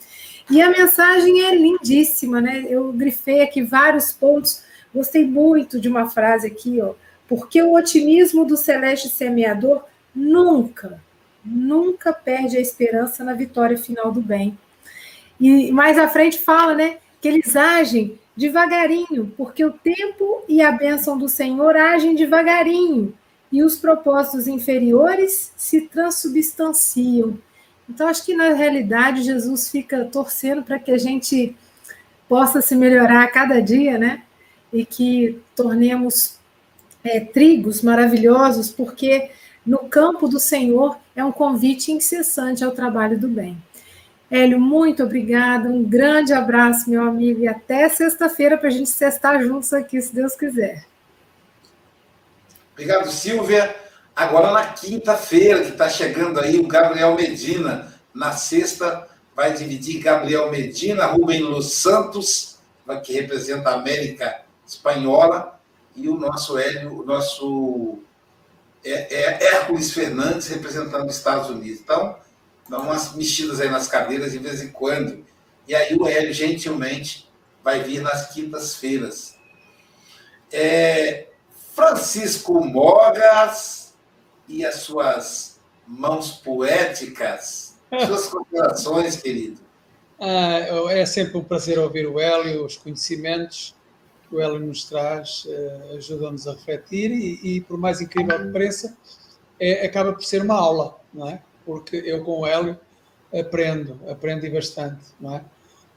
E 0.51 0.61
a 0.61 0.71
mensagem 0.71 1.43
é 1.43 1.55
lindíssima, 1.55 2.41
né? 2.41 2.67
Eu 2.69 2.93
grifei 2.93 3.43
aqui 3.43 3.63
vários 3.63 4.13
pontos, 4.13 4.63
gostei 4.95 5.27
muito 5.27 5.81
de 5.81 5.89
uma 5.89 6.09
frase 6.09 6.47
aqui, 6.47 6.81
ó 6.83 6.95
porque 7.29 7.63
o 7.63 7.75
otimismo 7.75 8.45
do 8.45 8.57
celeste 8.57 9.09
semeador 9.09 9.85
nunca, 10.15 11.01
nunca 11.45 12.13
perde 12.13 12.57
a 12.57 12.61
esperança 12.61 13.25
na 13.25 13.35
vitória 13.35 13.77
final 13.77 14.13
do 14.13 14.21
bem. 14.21 14.59
E 15.41 15.73
mais 15.73 15.99
à 15.99 16.09
frente 16.09 16.39
fala, 16.39 16.75
né, 16.75 16.99
que 17.21 17.29
eles 17.29 17.57
agem 17.57 18.19
devagarinho, 18.37 19.33
porque 19.37 19.65
o 19.65 19.73
tempo 19.73 20.45
e 20.49 20.61
a 20.61 20.73
bênção 20.73 21.17
do 21.17 21.29
Senhor 21.29 21.77
agem 21.77 22.15
devagarinho, 22.15 23.15
e 23.55 23.63
os 23.63 23.77
propósitos 23.77 24.49
inferiores 24.49 25.53
se 25.57 25.83
transubstanciam. 25.83 27.39
Então, 27.89 28.09
acho 28.09 28.25
que 28.25 28.35
na 28.35 28.53
realidade 28.53 29.23
Jesus 29.23 29.71
fica 29.71 30.05
torcendo 30.07 30.65
para 30.65 30.79
que 30.79 30.91
a 30.91 30.99
gente 30.99 31.55
possa 32.29 32.61
se 32.61 32.75
melhorar 32.75 33.23
a 33.23 33.31
cada 33.31 33.63
dia, 33.63 33.97
né? 33.97 34.25
E 34.73 34.85
que 34.85 35.41
tornemos 35.55 36.37
é, 37.05 37.21
trigos 37.21 37.83
maravilhosos, 37.83 38.71
porque 38.71 39.31
no 39.65 39.81
campo 39.81 40.27
do 40.27 40.41
Senhor 40.41 40.97
é 41.15 41.25
um 41.25 41.31
convite 41.31 41.93
incessante 41.93 42.65
ao 42.65 42.73
trabalho 42.73 43.19
do 43.19 43.29
bem. 43.29 43.63
Hélio, 44.31 44.59
muito 44.59 45.05
obrigada, 45.05 45.69
um 45.69 45.85
grande 45.85 46.33
abraço, 46.33 46.91
meu 46.91 47.03
amigo, 47.03 47.43
e 47.43 47.49
até 47.49 47.89
sexta-feira 47.89 48.57
para 48.57 48.69
a 48.69 48.73
gente 48.73 48.89
estar 48.89 49.41
juntos 49.43 49.73
aqui, 49.73 50.01
se 50.01 50.15
Deus 50.15 50.35
quiser. 50.35 50.87
Obrigado, 52.73 53.09
Silvia. 53.11 53.77
Agora 54.17 54.51
na 54.51 54.67
quinta-feira, 54.67 55.61
que 55.63 55.71
está 55.71 55.89
chegando 55.89 56.41
aí, 56.41 56.59
o 56.59 56.67
Gabriel 56.67 57.15
Medina. 57.15 57.93
Na 58.13 58.33
sexta, 58.33 59.09
vai 59.35 59.53
dividir 59.53 60.03
Gabriel 60.03 60.51
Medina, 60.51 61.07
Rubem 61.07 61.41
Los 61.41 61.75
Santos, 61.75 62.59
que 63.05 63.13
representa 63.13 63.71
a 63.71 63.75
América 63.75 64.43
Espanhola, 64.67 65.54
e 65.97 66.09
o 66.09 66.17
nosso 66.17 66.59
Hélio, 66.59 67.01
o 67.01 67.05
nosso 67.05 67.99
é, 68.85 69.15
é 69.15 69.45
Hércules 69.45 69.93
Fernandes, 69.93 70.49
representando 70.49 71.09
os 71.09 71.17
Estados 71.17 71.49
Unidos. 71.49 71.81
Então, 71.81 72.17
dá 72.69 72.79
umas 72.79 73.15
mexidas 73.15 73.61
aí 73.61 73.71
nas 73.71 73.89
cadeiras 73.89 74.33
de 74.33 74.39
vez 74.39 74.63
em 74.63 74.71
quando. 74.71 75.25
E 75.67 75.75
aí 75.75 75.95
o 75.97 76.07
Hélio, 76.07 76.33
gentilmente, 76.33 77.29
vai 77.63 77.83
vir 77.83 78.03
nas 78.03 78.33
quintas-feiras. 78.33 79.37
É, 80.53 81.29
Francisco 81.75 82.65
Mogas 82.65 83.95
e 84.49 84.65
as 84.65 84.77
suas 84.77 85.61
mãos 85.87 86.33
poéticas. 86.33 87.75
Suas 88.07 88.27
considerações, 88.27 89.17
querido. 89.17 89.61
Ah, 90.21 90.59
é 90.91 91.07
sempre 91.07 91.39
um 91.39 91.45
prazer 91.45 91.79
ouvir 91.79 92.07
o 92.07 92.19
Hélio, 92.19 92.65
os 92.65 92.77
conhecimentos 92.77 93.75
que 94.35 94.39
o 94.39 94.41
Hélio 94.41 94.59
nos 94.59 94.85
traz 94.85 95.47
eh, 95.49 95.95
ajudam-nos 95.97 96.49
a 96.49 96.53
refletir 96.53 97.13
e, 97.13 97.57
e, 97.57 97.61
por 97.61 97.79
mais 97.79 98.01
incrível 98.01 98.37
que 98.37 98.53
pareça, 98.53 98.97
é, 99.61 99.87
acaba 99.87 100.13
por 100.13 100.25
ser 100.25 100.43
uma 100.43 100.55
aula, 100.55 100.99
não 101.13 101.29
é? 101.29 101.41
Porque 101.65 101.97
eu 102.05 102.25
com 102.25 102.41
o 102.41 102.47
Hélio 102.47 102.79
aprendo, 103.33 104.01
aprendo 104.09 104.51
bastante, 104.51 105.05
não 105.21 105.37
é? 105.37 105.45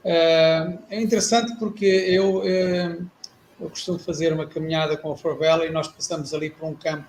Eh, 0.06 0.78
é 0.92 1.02
interessante 1.02 1.58
porque 1.58 1.86
eu, 1.86 2.44
eh, 2.46 3.00
eu 3.60 3.70
costumo 3.72 3.98
fazer 3.98 4.32
uma 4.32 4.46
caminhada 4.46 4.96
com 4.96 5.12
a 5.12 5.18
Favela 5.18 5.66
e 5.66 5.72
nós 5.72 5.88
passamos 5.88 6.32
ali 6.32 6.52
por 6.52 6.68
um 6.68 6.76
campo, 6.76 7.08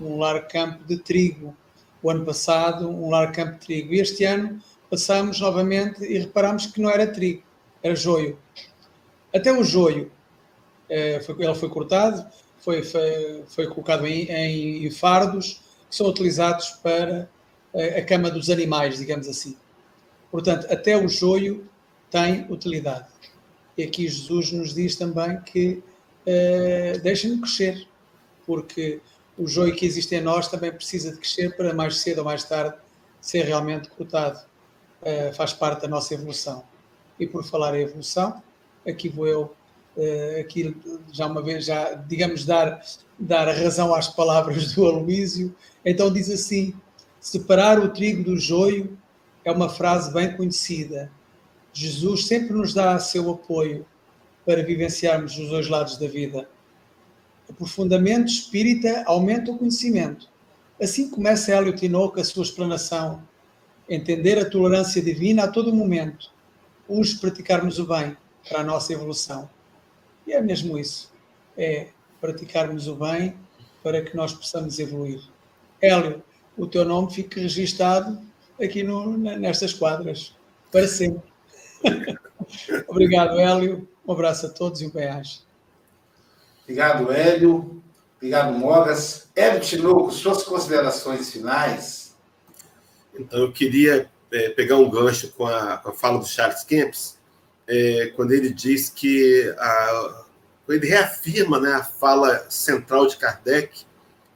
um 0.00 0.18
largo 0.18 0.48
campo 0.48 0.82
de 0.84 0.96
trigo. 0.96 1.54
O 2.02 2.10
ano 2.10 2.24
passado, 2.24 2.88
um 2.88 3.10
largo 3.10 3.34
campo 3.34 3.52
de 3.52 3.58
trigo. 3.66 3.92
E 3.92 4.00
este 4.00 4.24
ano 4.24 4.58
passamos 4.88 5.38
novamente 5.40 6.02
e 6.04 6.18
reparamos 6.18 6.66
que 6.66 6.80
não 6.80 6.88
era 6.88 7.06
trigo, 7.06 7.42
era 7.82 7.94
joio. 7.94 8.38
Até 9.34 9.52
o 9.52 9.62
joio 9.62 10.10
foi, 11.24 11.34
ele 11.44 11.54
foi 11.54 11.68
cortado, 11.68 12.26
foi, 12.58 12.82
foi, 12.82 13.44
foi 13.46 13.66
colocado 13.68 14.06
em, 14.06 14.24
em, 14.30 14.90
fardos 14.90 15.60
que 15.88 15.96
são 15.96 16.06
utilizados 16.08 16.70
para 16.82 17.28
a, 17.74 18.02
cama 18.02 18.30
dos 18.30 18.50
animais, 18.50 18.98
digamos 18.98 19.28
assim. 19.28 19.56
Portanto, 20.30 20.66
até 20.70 20.96
o 20.96 21.08
joio 21.08 21.68
tem 22.10 22.46
utilidade. 22.50 23.06
E 23.76 23.82
aqui 23.82 24.08
Jesus 24.08 24.52
nos 24.52 24.74
diz 24.74 24.96
também 24.96 25.40
que 25.42 25.82
uh, 26.26 26.98
deixem-no 27.02 27.40
crescer, 27.40 27.86
porque 28.46 29.00
o 29.36 29.46
joio 29.46 29.74
que 29.74 29.84
existe 29.84 30.14
em 30.14 30.20
nós 30.20 30.48
também 30.48 30.72
precisa 30.72 31.12
de 31.12 31.18
crescer 31.18 31.54
para 31.56 31.74
mais 31.74 31.98
cedo 31.98 32.18
ou 32.18 32.24
mais 32.24 32.42
tarde 32.44 32.76
ser 33.20 33.44
realmente 33.44 33.90
cortado. 33.90 34.40
Uh, 35.02 35.32
faz 35.34 35.52
parte 35.52 35.82
da 35.82 35.88
nossa 35.88 36.14
evolução. 36.14 36.64
E 37.20 37.26
por 37.26 37.44
falar 37.44 37.78
em 37.78 37.82
evolução, 37.82 38.42
aqui 38.86 39.08
vou 39.08 39.26
eu 39.26 39.55
uh, 39.96 40.40
aqui 40.40 40.76
já 41.12 41.26
uma 41.26 41.42
vez, 41.42 41.64
já, 41.64 41.94
digamos, 41.94 42.44
dar, 42.44 42.80
dar 43.18 43.48
razão 43.52 43.94
às 43.94 44.08
palavras 44.08 44.72
do 44.74 44.86
Aloísio. 44.86 45.54
Então 45.84 46.12
diz 46.12 46.30
assim: 46.30 46.74
separar 47.20 47.78
o 47.78 47.88
trigo 47.88 48.24
do 48.24 48.38
joio 48.38 48.96
é 49.44 49.50
uma 49.50 49.68
frase 49.68 50.12
bem 50.12 50.36
conhecida. 50.36 51.10
Jesus 51.72 52.26
sempre 52.26 52.54
nos 52.54 52.72
dá 52.72 52.98
seu 52.98 53.30
apoio 53.30 53.86
para 54.44 54.62
vivenciarmos 54.62 55.36
os 55.36 55.48
dois 55.48 55.68
lados 55.68 55.98
da 55.98 56.06
vida. 56.06 56.48
O 57.48 57.52
aprofundamento 57.52 58.28
espírita 58.28 59.04
aumenta 59.06 59.50
o 59.50 59.58
conhecimento. 59.58 60.28
Assim 60.80 61.10
começa 61.10 61.52
Hélio 61.52 61.74
Tinoco 61.74 62.20
a 62.20 62.24
sua 62.24 62.42
explanação. 62.42 63.22
Entender 63.88 64.38
a 64.38 64.48
tolerância 64.48 65.00
divina 65.00 65.44
a 65.44 65.48
todo 65.48 65.74
momento. 65.74 66.30
Os 66.88 67.14
praticarmos 67.14 67.78
o 67.78 67.86
bem 67.86 68.16
para 68.48 68.60
a 68.60 68.64
nossa 68.64 68.92
evolução. 68.92 69.48
E 70.26 70.32
é 70.32 70.40
mesmo 70.40 70.78
isso. 70.78 71.12
É 71.56 71.88
praticarmos 72.20 72.88
o 72.88 72.96
bem 72.96 73.36
para 73.82 74.02
que 74.02 74.16
nós 74.16 74.32
possamos 74.32 74.78
evoluir. 74.78 75.22
Hélio, 75.80 76.22
o 76.56 76.66
teu 76.66 76.84
nome 76.84 77.12
fica 77.12 77.40
registado 77.40 78.20
aqui 78.60 78.82
no, 78.82 79.16
nestas 79.16 79.72
quadras, 79.72 80.34
para 80.72 80.88
sempre. 80.88 81.22
Obrigado, 82.88 83.38
Hélio. 83.38 83.88
Um 84.06 84.12
abraço 84.12 84.46
a 84.46 84.48
todos 84.48 84.80
e 84.80 84.86
um 84.86 84.90
bem 84.90 85.08
Obrigado, 86.62 87.12
Hélio. 87.12 87.82
Obrigado, 88.16 88.58
Mogas. 88.58 89.30
Hélio 89.36 89.60
Tinoco, 89.60 90.10
suas 90.10 90.42
considerações 90.42 91.30
finais. 91.30 92.16
Então, 93.14 93.40
eu 93.40 93.52
queria 93.52 94.10
é, 94.32 94.48
pegar 94.50 94.76
um 94.76 94.90
gancho 94.90 95.30
com 95.32 95.46
a, 95.46 95.76
com 95.78 95.90
a 95.90 95.92
fala 95.92 96.18
do 96.18 96.26
Charles 96.26 96.64
Kempis, 96.64 97.15
é, 97.68 98.12
quando 98.14 98.32
ele 98.32 98.50
diz 98.52 98.88
que 98.88 99.54
a, 99.58 100.24
ele 100.68 100.86
reafirma 100.86 101.60
né, 101.60 101.72
a 101.72 101.84
fala 101.84 102.46
central 102.48 103.06
de 103.06 103.16
Kardec 103.16 103.84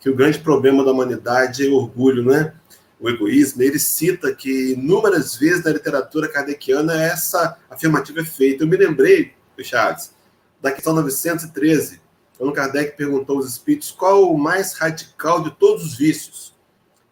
que 0.01 0.09
o 0.09 0.17
grande 0.17 0.39
problema 0.39 0.83
da 0.83 0.93
humanidade 0.93 1.67
é 1.67 1.69
o 1.69 1.75
orgulho, 1.75 2.25
né? 2.25 2.55
o 3.01 3.09
egoísmo. 3.09 3.63
Ele 3.63 3.79
cita 3.79 4.35
que 4.35 4.73
inúmeras 4.73 5.37
vezes 5.37 5.65
na 5.65 5.73
literatura 5.73 6.29
kardeciana 6.29 7.03
essa 7.03 7.59
afirmativa 7.69 8.21
é 8.21 8.25
feita. 8.25 8.65
Eu 8.65 8.69
me 8.69 8.77
lembrei, 8.77 9.33
Chaves, 9.63 10.13
da 10.61 10.73
questão 10.73 10.95
913, 10.95 12.01
quando 12.39 12.55
Kardec 12.55 12.97
perguntou 12.97 13.37
aos 13.37 13.47
espíritos 13.47 13.91
qual 13.91 14.33
o 14.33 14.39
mais 14.39 14.73
radical 14.73 15.43
de 15.43 15.51
todos 15.51 15.85
os 15.85 15.99
vícios. 15.99 16.55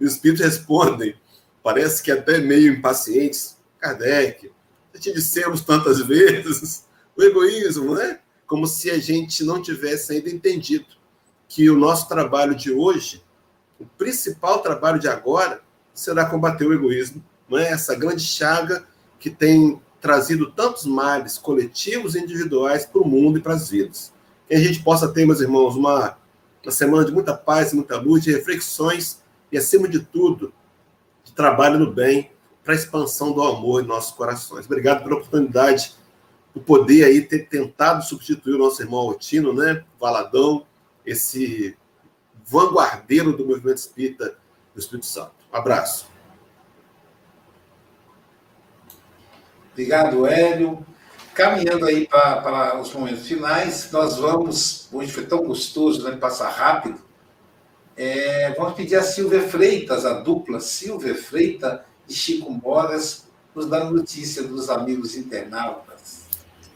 E 0.01 0.05
os 0.07 0.13
espíritos 0.13 0.43
respondem, 0.43 1.15
parece 1.63 2.03
que 2.03 2.11
até 2.11 2.39
meio 2.39 2.73
impacientes, 2.73 3.59
Kardec, 3.79 4.51
te 4.99 5.13
dissemos 5.13 5.61
tantas 5.61 6.01
vezes, 6.01 6.87
o 7.17 7.23
egoísmo, 7.23 7.95
né? 7.95 8.21
Como 8.47 8.67
se 8.67 8.91
a 8.91 8.99
gente 8.99 9.45
não 9.45 9.61
tivesse 9.61 10.13
ainda 10.13 10.31
entendido 10.31 10.87
que 11.49 11.69
o 11.69 11.77
nosso 11.77 12.09
trabalho 12.09 12.55
de 12.55 12.73
hoje, 12.73 13.23
o 13.79 13.85
principal 13.85 14.61
trabalho 14.61 14.99
de 14.99 15.09
agora, 15.09 15.63
será 15.95 16.27
combater 16.27 16.67
o 16.67 16.73
egoísmo, 16.73 17.25
não 17.49 17.59
é? 17.59 17.71
Essa 17.71 17.95
grande 17.95 18.23
chaga 18.23 18.85
que 19.19 19.31
tem 19.31 19.81
trazido 20.01 20.51
tantos 20.53 20.85
males 20.85 21.39
coletivos 21.39 22.15
e 22.15 22.21
individuais 22.21 22.87
para 22.87 23.01
o 23.01 23.09
mundo 23.09 23.39
e 23.39 23.43
para 23.43 23.55
as 23.55 23.69
vidas. 23.69 24.13
Que 24.47 24.55
a 24.55 24.61
gente 24.61 24.83
possa 24.83 25.09
ter, 25.09 25.27
meus 25.27 25.41
irmãos, 25.41 25.77
uma, 25.77 26.17
uma 26.65 26.73
semana 26.73 27.05
de 27.05 27.13
muita 27.13 27.35
paz, 27.35 27.73
muita 27.73 27.97
luz, 27.97 28.23
de 28.23 28.33
reflexões 28.33 29.23
e, 29.51 29.59
acima 29.59 29.89
de 29.89 30.01
tudo, 30.01 30.53
de 31.25 31.33
trabalho 31.33 31.79
no 31.79 31.93
bem, 31.93 32.31
para 32.69 32.75
a 32.75 32.79
expansão 32.79 33.33
do 33.33 33.43
amor 33.43 33.83
em 33.83 33.87
nossos 33.87 34.15
corações. 34.15 34.67
Obrigado 34.67 35.03
pela 35.03 35.15
oportunidade, 35.15 35.95
o 36.55 36.61
poder 36.61 37.03
aí 37.05 37.23
ter 37.23 37.49
tentado 37.49 38.05
substituir 38.05 38.57
o 38.57 38.59
nosso 38.59 38.83
irmão 38.83 39.01
Altino, 39.01 39.55
né? 39.55 39.85
Valadão, 39.99 40.67
esse 41.07 41.75
vanguardeiro 42.45 43.35
do 43.35 43.47
movimento 43.47 43.79
espírita 43.79 44.37
do 44.75 44.79
Espírito 44.79 45.07
Santo. 45.07 45.33
Um 45.51 45.57
abraço. 45.57 46.11
Obrigado, 49.73 50.27
Hélio. 50.27 50.87
Caminhando 51.33 51.87
aí 51.87 52.07
para, 52.07 52.43
para 52.43 52.79
os 52.79 52.93
momentos 52.93 53.27
finais, 53.27 53.91
nós 53.91 54.19
vamos. 54.19 54.91
Hoje 54.93 55.11
foi 55.11 55.25
tão 55.25 55.43
gostoso, 55.43 56.05
né? 56.05 56.15
Passar 56.19 56.51
rápido. 56.51 57.01
É, 57.97 58.53
vamos 58.59 58.75
pedir 58.75 58.97
a 58.97 59.03
Silvia 59.03 59.49
Freitas, 59.49 60.05
a 60.05 60.21
dupla 60.21 60.61
Silvia 60.61 61.15
Freitas 61.15 61.88
e 62.09 62.13
Chico 62.13 62.51
Moras 62.51 63.27
nos 63.55 63.67
dando 63.67 63.95
notícia 63.95 64.43
dos 64.43 64.71
amigos 64.71 65.17
internautas. 65.17 66.27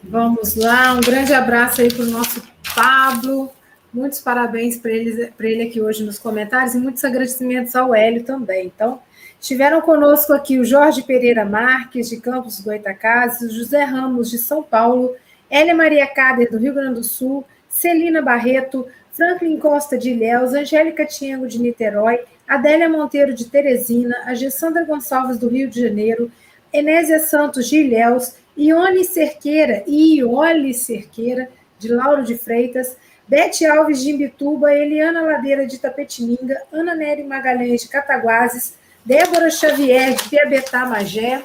Vamos 0.03 0.55
lá, 0.55 0.93
um 0.93 1.01
grande 1.01 1.33
abraço 1.33 1.81
aí 1.81 1.91
para 1.91 2.03
o 2.03 2.07
nosso 2.09 2.43
Pablo. 2.75 3.49
Muitos 3.93 4.19
parabéns 4.19 4.77
para 4.77 4.91
ele, 4.91 5.31
ele 5.39 5.63
aqui 5.63 5.81
hoje 5.81 6.03
nos 6.03 6.19
comentários 6.19 6.75
e 6.75 6.79
muitos 6.79 7.03
agradecimentos 7.03 7.75
ao 7.75 7.95
Hélio 7.95 8.23
também. 8.23 8.65
Então, 8.65 8.99
estiveram 9.39 9.79
conosco 9.81 10.33
aqui 10.33 10.59
o 10.59 10.65
Jorge 10.65 11.03
Pereira 11.03 11.45
Marques, 11.45 12.09
de 12.09 12.17
Campos 12.17 12.59
Goitacazes, 12.59 13.53
José 13.53 13.83
Ramos, 13.83 14.29
de 14.29 14.39
São 14.39 14.61
Paulo, 14.61 15.15
Hélia 15.49 15.75
Maria 15.75 16.07
Cader, 16.07 16.51
do 16.51 16.57
Rio 16.57 16.73
Grande 16.73 16.95
do 16.95 17.03
Sul, 17.03 17.45
Celina 17.69 18.21
Barreto, 18.21 18.87
Franklin 19.13 19.59
Costa 19.59 19.97
de 19.97 20.09
Ilhéus, 20.09 20.53
Angélica 20.53 21.05
Tiengo, 21.05 21.47
de 21.47 21.59
Niterói, 21.59 22.19
Adélia 22.47 22.89
Monteiro 22.89 23.33
de 23.33 23.45
Teresina, 23.45 24.23
a 24.25 24.33
Gessandra 24.33 24.83
Gonçalves 24.83 25.37
do 25.37 25.47
Rio 25.47 25.69
de 25.69 25.81
Janeiro, 25.81 26.31
Enésia 26.71 27.19
Santos 27.19 27.69
de 27.69 27.77
Ilhéus, 27.77 28.35
Ione 28.57 29.03
Cerqueira 29.03 29.83
e 29.87 30.17
Iole 30.17 30.73
Cerqueira 30.73 31.49
de 31.79 31.87
Lauro 31.89 32.23
de 32.23 32.37
Freitas, 32.37 32.97
Bete 33.27 33.65
Alves 33.65 34.01
de 34.01 34.11
Imbituba, 34.11 34.73
Eliana 34.73 35.21
Ladeira 35.21 35.65
de 35.65 35.79
Tapetininga, 35.79 36.61
Ana 36.71 36.93
Nery 36.93 37.23
Magalhães 37.23 37.83
de 37.83 37.89
Cataguases, 37.89 38.77
Débora 39.05 39.49
Xavier, 39.49 40.13
de 40.13 40.29
Piabetá, 40.29 40.85
Magé, 40.85 41.43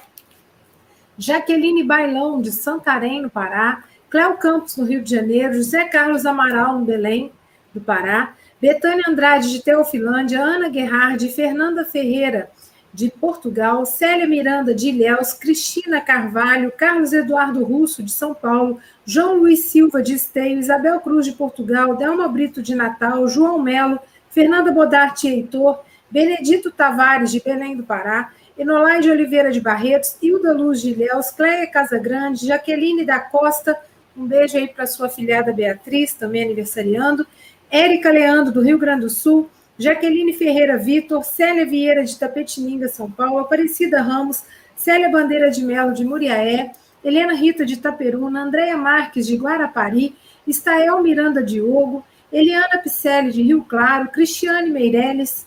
Jaqueline 1.17 1.83
Bailão, 1.85 2.41
de 2.41 2.53
Santarém, 2.53 3.23
no 3.23 3.31
Pará, 3.31 3.85
Cléo 4.11 4.37
Campos, 4.37 4.77
no 4.77 4.85
Rio 4.85 5.03
de 5.03 5.11
Janeiro, 5.11 5.55
José 5.55 5.85
Carlos 5.85 6.25
Amaral, 6.25 6.79
no 6.79 6.85
Belém, 6.85 7.33
do 7.75 7.81
Pará, 7.81 8.35
Betânia 8.61 9.05
Andrade, 9.09 9.53
de 9.53 9.63
Teofilândia, 9.63 10.41
Ana 10.41 10.69
Guerrard, 10.69 11.29
Fernanda 11.29 11.85
Ferreira, 11.85 12.51
de 12.93 13.11
Portugal, 13.11 13.87
Célia 13.87 14.27
Miranda, 14.27 14.75
de 14.75 14.89
Ilhéus, 14.89 15.33
Cristina 15.33 16.01
Carvalho, 16.01 16.73
Carlos 16.77 17.13
Eduardo 17.13 17.63
Russo, 17.63 18.03
de 18.03 18.11
São 18.11 18.35
Paulo, 18.35 18.81
João 19.07 19.39
Luiz 19.39 19.67
Silva, 19.67 20.03
de 20.03 20.15
Esteio, 20.15 20.59
Isabel 20.59 20.99
Cruz, 21.01 21.25
de 21.25 21.33
Portugal, 21.33 21.97
Delma 21.97 22.27
Brito, 22.27 22.61
de 22.61 22.75
Natal, 22.75 23.29
João 23.29 23.63
Melo, 23.63 24.01
Fernanda 24.31 24.73
Bodarte 24.73 25.29
Heitor, 25.29 25.81
Benedito 26.11 26.73
Tavares, 26.73 27.31
de 27.31 27.41
Belém 27.41 27.77
do 27.77 27.85
Pará, 27.85 28.33
Enolaide 28.59 29.09
Oliveira 29.09 29.53
de 29.53 29.61
Barretos, 29.61 30.17
Hilda 30.21 30.53
Luz 30.53 30.81
de 30.81 30.91
Ilhéus, 30.91 31.31
Cléia 31.31 31.67
Casagrande, 31.69 32.47
Jaqueline 32.47 33.05
da 33.05 33.21
Costa, 33.21 33.79
um 34.17 34.27
beijo 34.27 34.57
aí 34.57 34.67
para 34.67 34.85
sua 34.87 35.09
filhada 35.09 35.53
Beatriz, 35.53 36.13
também 36.13 36.43
aniversariando, 36.43 37.25
Érica 37.71 38.11
Leandro, 38.11 38.53
do 38.53 38.63
Rio 38.63 38.79
Grande 38.79 39.03
do 39.03 39.11
Sul, 39.11 39.51
Jaqueline 39.79 40.33
Ferreira 40.33 40.77
Vitor, 40.79 41.23
Célia 41.23 41.67
Vieira 41.67 42.03
de 42.05 42.19
Tapetininga, 42.19 42.89
São 42.89 43.11
Paulo, 43.11 43.39
Aparecida 43.39 44.01
Ramos, 44.01 44.43
Célia 44.75 45.11
Bandeira 45.11 45.51
de 45.51 45.63
Melo 45.63 45.93
de 45.93 46.05
Muriaé, 46.05 46.73
Helena 47.05 47.35
Rita 47.35 47.65
de 47.65 47.75
Itaperuna, 47.75 48.43
Andréia 48.43 48.77
Marques 48.77 49.27
de 49.27 49.37
Guarapari, 49.37 50.17
Estael 50.47 51.03
Miranda 51.03 51.43
Diogo, 51.43 52.05
Eliana 52.33 52.79
Picelli 52.79 53.33
de 53.33 53.43
Rio 53.43 53.63
Claro, 53.63 54.11
Cristiane 54.11 54.71
Meireles, 54.71 55.47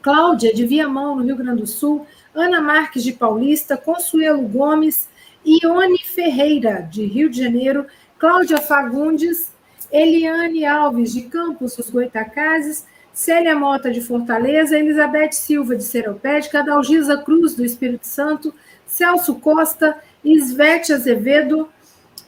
Cláudia 0.00 0.54
de 0.54 0.66
Viamão, 0.66 1.16
no 1.16 1.24
Rio 1.24 1.36
Grande 1.36 1.62
do 1.62 1.66
Sul, 1.66 2.06
Ana 2.34 2.60
Marques 2.60 3.02
de 3.02 3.12
Paulista, 3.12 3.76
Consuelo 3.76 4.42
Gomes, 4.42 5.08
Ione 5.44 5.98
Ferreira, 6.04 6.80
de 6.80 7.04
Rio 7.04 7.28
de 7.28 7.42
Janeiro, 7.42 7.86
Cláudia 8.18 8.58
Fagundes, 8.58 9.53
Eliane 9.94 10.66
Alves, 10.66 11.14
de 11.14 11.22
Campos 11.22 11.76
dos 11.76 11.88
Goitacazes, 11.88 12.84
Célia 13.12 13.54
Mota, 13.54 13.92
de 13.92 14.00
Fortaleza, 14.00 14.76
Elizabeth 14.76 15.32
Silva, 15.34 15.76
de 15.76 15.84
Seropédica, 15.84 16.58
Adalgisa 16.58 17.16
Cruz, 17.18 17.54
do 17.54 17.64
Espírito 17.64 18.04
Santo, 18.04 18.52
Celso 18.88 19.36
Costa, 19.36 19.96
Isvete 20.24 20.92
Azevedo, 20.92 21.68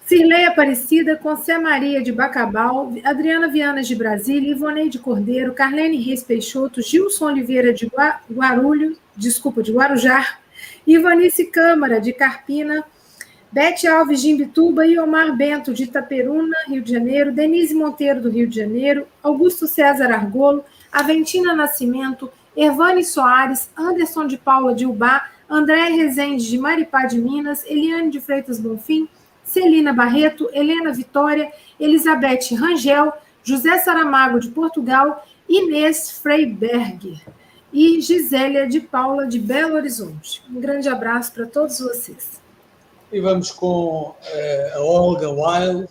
Cirlei 0.07 0.45
Aparecida, 0.45 1.17
Concé 1.17 1.59
Maria 1.59 2.01
de 2.01 2.12
Bacabal, 2.12 2.93
Adriana 3.03 3.49
Viana 3.49 3.83
de 3.83 3.97
Brasília, 3.97 4.53
Ivonei 4.53 4.89
de 4.89 5.01
Cordeiro, 5.01 5.53
Carlene 5.53 6.01
Reis 6.01 6.23
Peixoto, 6.23 6.81
Gilson 6.81 7.27
Oliveira 7.27 7.73
de 7.73 7.91
Guarulho, 8.31 8.97
desculpa, 9.17 9.61
de 9.61 9.73
Guarujá, 9.73 10.39
Ivanice 10.87 11.47
Câmara 11.47 12.01
de 12.01 12.12
Carpina, 12.12 12.85
Bete 13.51 13.86
Alves 13.86 14.20
de 14.20 14.30
Imbituba, 14.30 14.86
Iomar 14.86 15.34
Bento 15.36 15.72
de 15.72 15.84
Itaperuna, 15.84 16.57
Rio 16.68 16.82
de 16.82 16.92
Janeiro, 16.92 17.32
Denise 17.32 17.74
Monteiro 17.74 18.20
do 18.20 18.28
Rio 18.28 18.49
de 18.49 18.57
Janeiro, 18.57 19.07
Augusto 19.22 19.66
César 19.66 20.12
Argolo, 20.12 20.64
Aventina 20.92 21.55
Nascimento, 21.55 22.30
Ervane 22.57 23.05
Soares, 23.05 23.70
Anderson 23.76 24.26
de 24.26 24.36
Paula 24.36 24.74
de 24.74 24.84
Ubá, 24.84 25.30
André 25.49 25.88
Rezende 25.90 26.49
de 26.49 26.59
Maripá 26.59 27.07
de 27.07 27.18
Minas, 27.18 27.64
Eliane 27.66 28.11
de 28.11 28.20
Freitas 28.20 28.59
Bonfim, 28.59 29.09
Celina 29.44 29.92
Barreto, 29.92 30.51
Helena 30.53 30.92
Vitória, 30.92 31.51
Elizabeth 31.78 32.53
Rangel, 32.53 33.12
José 33.44 33.78
Saramago 33.78 34.40
de 34.40 34.49
Portugal, 34.49 35.24
Inês 35.49 36.11
Freiberger 36.11 37.24
e 37.72 38.01
Gisélia 38.01 38.66
de 38.66 38.80
Paula 38.80 39.26
de 39.26 39.38
Belo 39.38 39.76
Horizonte. 39.76 40.42
Um 40.51 40.61
grande 40.61 40.88
abraço 40.88 41.32
para 41.32 41.47
todos 41.47 41.78
vocês. 41.78 42.44
E 43.13 43.21
vamos 43.21 43.53
com 43.53 44.11
uh, 44.11 44.17
a 44.75 44.81
Olga 44.81 45.31
Wild, 45.31 45.89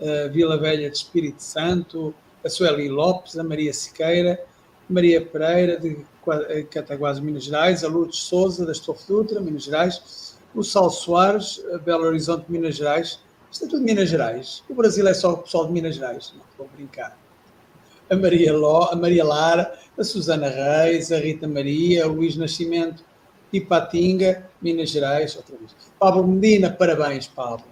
uh, 0.00 0.32
Vila 0.32 0.56
Velha 0.56 0.88
de 0.88 0.96
Espírito 0.96 1.42
Santo, 1.42 2.14
a 2.44 2.48
Sueli 2.48 2.88
Lopes, 2.88 3.36
a 3.36 3.42
Maria 3.42 3.72
Siqueira, 3.72 4.40
Maria 4.88 5.20
Pereira, 5.20 5.76
de 5.76 6.06
Cataguás, 6.70 7.18
Minas 7.18 7.44
Gerais, 7.44 7.82
a 7.82 7.88
Lourdes 7.88 8.20
Souza, 8.20 8.64
da 8.64 8.70
Estofo 8.70 9.04
Dutra, 9.08 9.40
Minas 9.40 9.64
Gerais, 9.64 10.36
o 10.54 10.62
Sal 10.62 10.88
Soares, 10.88 11.60
Belo 11.84 12.04
Horizonte, 12.04 12.44
Minas 12.48 12.76
Gerais. 12.76 13.18
Isto 13.50 13.64
é 13.64 13.68
tudo 13.68 13.82
Minas 13.82 14.08
Gerais. 14.08 14.62
O 14.68 14.74
Brasil 14.74 15.06
é 15.08 15.14
só 15.14 15.32
o 15.32 15.38
pessoal 15.38 15.66
de 15.66 15.72
Minas 15.72 15.96
Gerais, 15.96 16.32
não 16.36 16.44
vou 16.56 16.68
brincar. 16.76 17.18
A 18.08 18.14
Maria, 18.14 18.56
Ló, 18.56 18.88
a 18.92 18.94
Maria 18.94 19.24
Lara, 19.24 19.76
a 19.98 20.04
Susana 20.04 20.48
Reis, 20.48 21.10
a 21.10 21.18
Rita 21.18 21.48
Maria, 21.48 22.06
o 22.06 22.12
Luís 22.12 22.36
Nascimento, 22.36 23.04
Ipatinga, 23.56 24.48
Minas 24.60 24.90
Gerais, 24.90 25.36
outra 25.36 25.56
vez. 25.56 25.74
Pablo 25.98 26.26
Medina, 26.26 26.70
parabéns, 26.70 27.26
Pablo. 27.26 27.66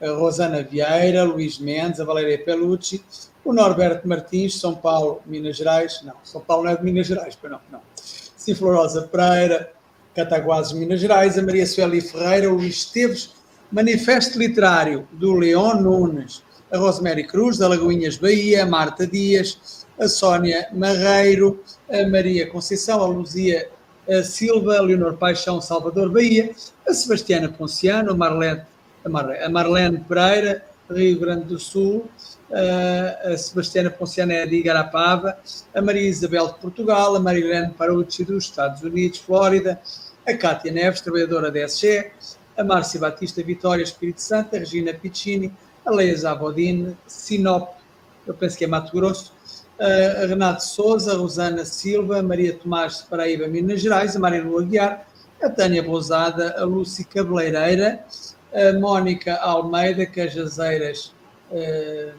A 0.00 0.10
Rosana 0.10 0.62
Vieira, 0.62 1.22
Luís 1.22 1.58
Mendes, 1.58 2.00
a 2.00 2.04
Valéria 2.04 2.42
Pelucci, 2.44 3.04
o 3.44 3.52
Norberto 3.52 4.06
Martins, 4.08 4.58
São 4.58 4.74
Paulo, 4.74 5.22
Minas 5.26 5.56
Gerais. 5.56 6.00
Não, 6.04 6.14
São 6.24 6.40
Paulo 6.40 6.64
não 6.64 6.72
é 6.72 6.76
de 6.76 6.84
Minas 6.84 7.06
Gerais, 7.06 7.38
não, 7.42 7.60
não. 7.70 7.80
Ciflorosa 7.94 9.02
Pereira, 9.02 9.72
Cataguases, 10.14 10.72
Minas 10.72 11.00
Gerais. 11.00 11.38
A 11.38 11.42
Maria 11.42 11.66
Sueli 11.66 12.00
Ferreira, 12.00 12.50
o 12.50 12.56
Luís 12.56 12.76
Esteves, 12.76 13.30
Manifesto 13.70 14.38
Literário 14.38 15.06
do 15.12 15.34
Leon 15.34 15.74
Nunes. 15.74 16.42
A 16.70 16.78
Rosemary 16.78 17.24
Cruz, 17.24 17.58
da 17.58 17.68
Lagoinhas 17.68 18.16
Bahia. 18.16 18.64
A 18.64 18.66
Marta 18.66 19.06
Dias, 19.06 19.86
a 19.98 20.08
Sónia 20.08 20.68
Marreiro, 20.72 21.62
a 21.88 22.08
Maria 22.08 22.50
Conceição, 22.50 23.02
a 23.02 23.06
Luzia 23.06 23.68
a 24.08 24.22
Silva, 24.22 24.78
a 24.78 24.82
Leonor 24.82 25.16
Paixão, 25.16 25.60
Salvador 25.60 26.10
Bahia, 26.10 26.54
a 26.86 26.92
Sebastiana 26.92 27.48
Ponciano, 27.48 28.12
a 28.12 28.16
Marlene, 28.16 28.62
a 29.04 29.08
Marlene, 29.08 29.44
a 29.44 29.48
Marlene 29.48 30.00
Pereira, 30.00 30.64
Rio 30.90 31.18
Grande 31.18 31.44
do 31.44 31.58
Sul, 31.58 32.08
a 32.52 33.36
Sebastiana 33.36 33.90
Ponciana 33.90 34.46
de 34.46 34.56
Igarapava, 34.56 35.38
a 35.74 35.80
Maria 35.80 36.08
Isabel 36.08 36.48
de 36.48 36.54
Portugal, 36.54 37.16
a 37.16 37.20
Marilene 37.20 37.72
Parucci 37.72 38.24
dos 38.24 38.44
Estados 38.44 38.82
Unidos, 38.82 39.18
Flórida, 39.18 39.80
a 40.26 40.34
Cátia 40.34 40.70
Neves, 40.70 41.00
trabalhadora 41.00 41.50
da 41.50 41.60
SG, 41.60 42.10
a 42.56 42.62
Márcia 42.62 43.00
Batista 43.00 43.42
Vitória, 43.42 43.82
Espírito 43.82 44.20
Santo, 44.20 44.54
a 44.54 44.58
Regina 44.58 44.92
Piccini, 44.92 45.52
a 45.84 45.90
Leia 45.90 46.16
Zavodine, 46.16 46.96
Sinop, 47.06 47.70
eu 48.26 48.34
penso 48.34 48.56
que 48.56 48.64
é 48.64 48.68
Mato 48.68 48.92
Grosso, 48.92 49.32
a 49.78 50.26
Renato 50.26 50.62
Souza, 50.62 51.12
a 51.12 51.16
Rosana 51.16 51.64
Silva, 51.64 52.18
a 52.18 52.22
Maria 52.22 52.54
Tomás 52.54 52.98
de 52.98 53.06
Paraíba, 53.08 53.48
Minas 53.48 53.80
Gerais, 53.80 54.14
a 54.14 54.18
Maria 54.18 54.42
Lua 54.42 54.62
Aguiar, 54.62 55.06
a 55.42 55.50
Tânia 55.50 55.82
Bousada, 55.82 56.54
a 56.58 56.64
Lúcia 56.64 57.04
Cabeleireira, 57.04 58.04
a 58.52 58.78
Mónica 58.78 59.36
Almeida, 59.36 60.06
Cajazeiras, 60.06 61.12
uh, 61.50 62.12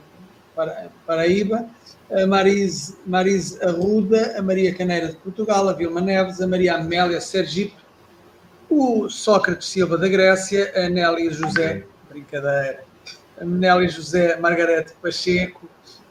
Paraíba, 1.05 1.67
a 2.11 2.27
Marise, 2.27 2.95
Marise 3.05 3.63
Arruda, 3.63 4.37
a 4.37 4.41
Maria 4.41 4.73
Caneira 4.75 5.07
de 5.07 5.15
Portugal, 5.15 5.69
a 5.69 5.73
Vilma 5.73 6.01
Neves, 6.01 6.41
a 6.41 6.47
Maria 6.47 6.75
Amélia 6.75 7.21
Sergipe, 7.21 7.75
o 8.69 9.07
Sócrates 9.09 9.67
Silva 9.67 9.97
da 9.97 10.07
Grécia, 10.07 10.71
a 10.75 10.89
Nélia 10.89 11.33
José, 11.33 11.85
brincadeira, 12.09 12.83
a 13.39 13.45
Nélia 13.45 13.89
José 13.89 14.35
Margarete 14.37 14.93
Pacheco, 15.01 15.67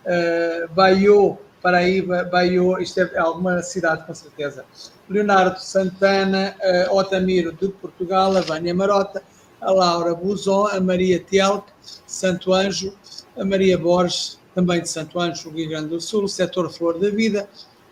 uh, 0.07 0.68
Baiô, 0.74 1.36
Paraíba, 1.62 2.24
Baiô, 2.24 2.78
isto 2.78 3.00
é 3.00 3.18
alguma 3.18 3.62
cidade 3.62 4.07
com 4.07 4.14
certeza. 4.14 4.64
Leonardo 5.09 5.61
Santana, 5.61 6.57
uh, 6.90 6.96
Otamiro 6.96 7.53
de 7.53 7.68
Portugal, 7.68 8.36
a 8.36 8.40
Vânia 8.40 8.74
Marota, 8.74 9.22
a 9.61 9.70
Laura 9.70 10.14
Buzon, 10.14 10.66
a 10.66 10.80
Maria 10.80 11.20
Tielk, 11.20 11.70
Santo 12.07 12.53
Anjo, 12.53 12.92
a 13.36 13.44
Maria 13.44 13.78
Borges, 13.78 14.38
também 14.55 14.82
de 14.82 14.88
Santo 14.88 15.18
Anjo, 15.18 15.50
Rio 15.50 15.68
Grande 15.68 15.88
do 15.88 16.00
Sul, 16.00 16.26
setor 16.28 16.70
Flor 16.70 16.98
da 16.98 17.11
Vida, 17.11 17.48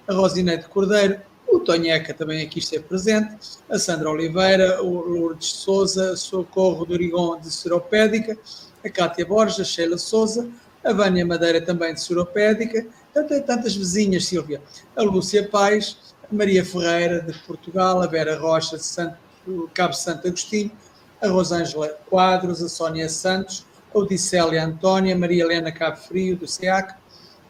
a 0.07 0.13
Rosineide 0.13 0.67
Cordeiro, 0.69 1.21
o 1.53 1.61
Tonheca 1.61 2.15
também 2.15 2.43
aqui 2.43 2.59
esteve 2.59 2.85
presente, 2.85 3.37
a 3.69 3.79
Sandra 3.79 4.11
Oliveira, 4.11 4.83
o 4.83 5.01
Lourdes 5.01 5.49
Souza, 5.49 6.17
Socorro 6.17 6.85
do 6.85 6.93
Origon 6.93 7.41
de 7.41 7.51
Seropédica, 7.51 8.39
a 8.85 8.89
Cátia 8.89 9.27
Borges, 9.27 9.61
a 9.61 9.65
Sheila 9.65 9.99
Souza, 9.99 10.49
a 10.85 10.93
Vânia 10.93 11.27
Madeira 11.27 11.61
também 11.61 11.95
de 11.95 12.01
Seropédica, 12.01 12.87
tantas, 13.13 13.45
tantas 13.45 13.77
vizinhas, 13.77 14.27
Silvia, 14.27 14.61
a 14.97 15.03
Lúcia 15.03 15.47
Pais, 15.49 16.15
a 16.23 16.35
Maria 16.35 16.65
Ferreira 16.65 17.21
de 17.21 17.33
Portugal, 17.41 18.03
a 18.03 18.07
Vera 18.07 18.39
Rocha 18.39 18.77
de 18.77 18.85
Santo, 18.85 19.17
Cabo 19.75 19.95
Santo 19.95 20.27
Agostinho, 20.27 20.71
a 21.21 21.29
Rosângela 21.29 21.89
Quadros, 22.09 22.63
a 22.63 22.69
Sónia 22.69 23.09
Santos, 23.09 23.67
a 23.95 23.99
Odissélia 23.99 24.65
Antónia, 24.65 25.17
Maria 25.17 25.45
Helena 25.45 25.71
Cabo 25.71 25.97
Frio, 25.97 26.37
do 26.37 26.47
SEAC, 26.47 26.95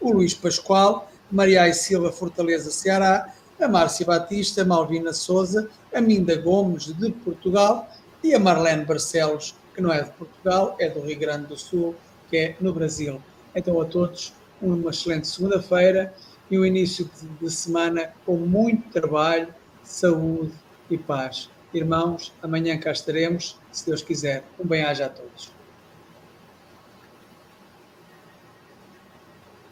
o 0.00 0.12
Luís 0.12 0.34
Pascoal, 0.34 1.10
Maria 1.30 1.62
Ai 1.62 1.72
Silva 1.72 2.10
Fortaleza, 2.10 2.70
Ceará, 2.70 3.32
a 3.60 3.68
Márcia 3.68 4.06
Batista, 4.06 4.62
a 4.62 4.64
Malvina 4.64 5.12
Souza, 5.12 5.68
a 5.94 6.00
Minda 6.00 6.34
Gomes, 6.36 6.86
de 6.86 7.10
Portugal, 7.12 7.88
e 8.24 8.34
a 8.34 8.38
Marlene 8.38 8.84
Barcelos, 8.84 9.54
que 9.74 9.80
não 9.80 9.92
é 9.92 10.02
de 10.02 10.10
Portugal, 10.10 10.76
é 10.78 10.88
do 10.88 11.00
Rio 11.00 11.18
Grande 11.18 11.46
do 11.46 11.56
Sul, 11.56 11.94
que 12.30 12.36
é 12.36 12.56
no 12.60 12.72
Brasil. 12.72 13.20
Então, 13.54 13.80
a 13.80 13.84
todos, 13.84 14.32
uma 14.62 14.90
excelente 14.90 15.26
segunda-feira 15.26 16.14
e 16.50 16.58
um 16.58 16.64
início 16.64 17.10
de 17.40 17.50
semana 17.50 18.12
com 18.24 18.36
muito 18.36 18.88
trabalho, 18.90 19.52
saúde 19.82 20.52
e 20.88 20.96
paz. 20.96 21.50
Irmãos, 21.74 22.32
amanhã 22.42 22.78
cá 22.78 22.92
estaremos, 22.92 23.58
se 23.72 23.86
Deus 23.86 24.02
quiser. 24.02 24.44
Um 24.58 24.66
bem-aja 24.66 25.06
a 25.06 25.08
todos. 25.08 25.52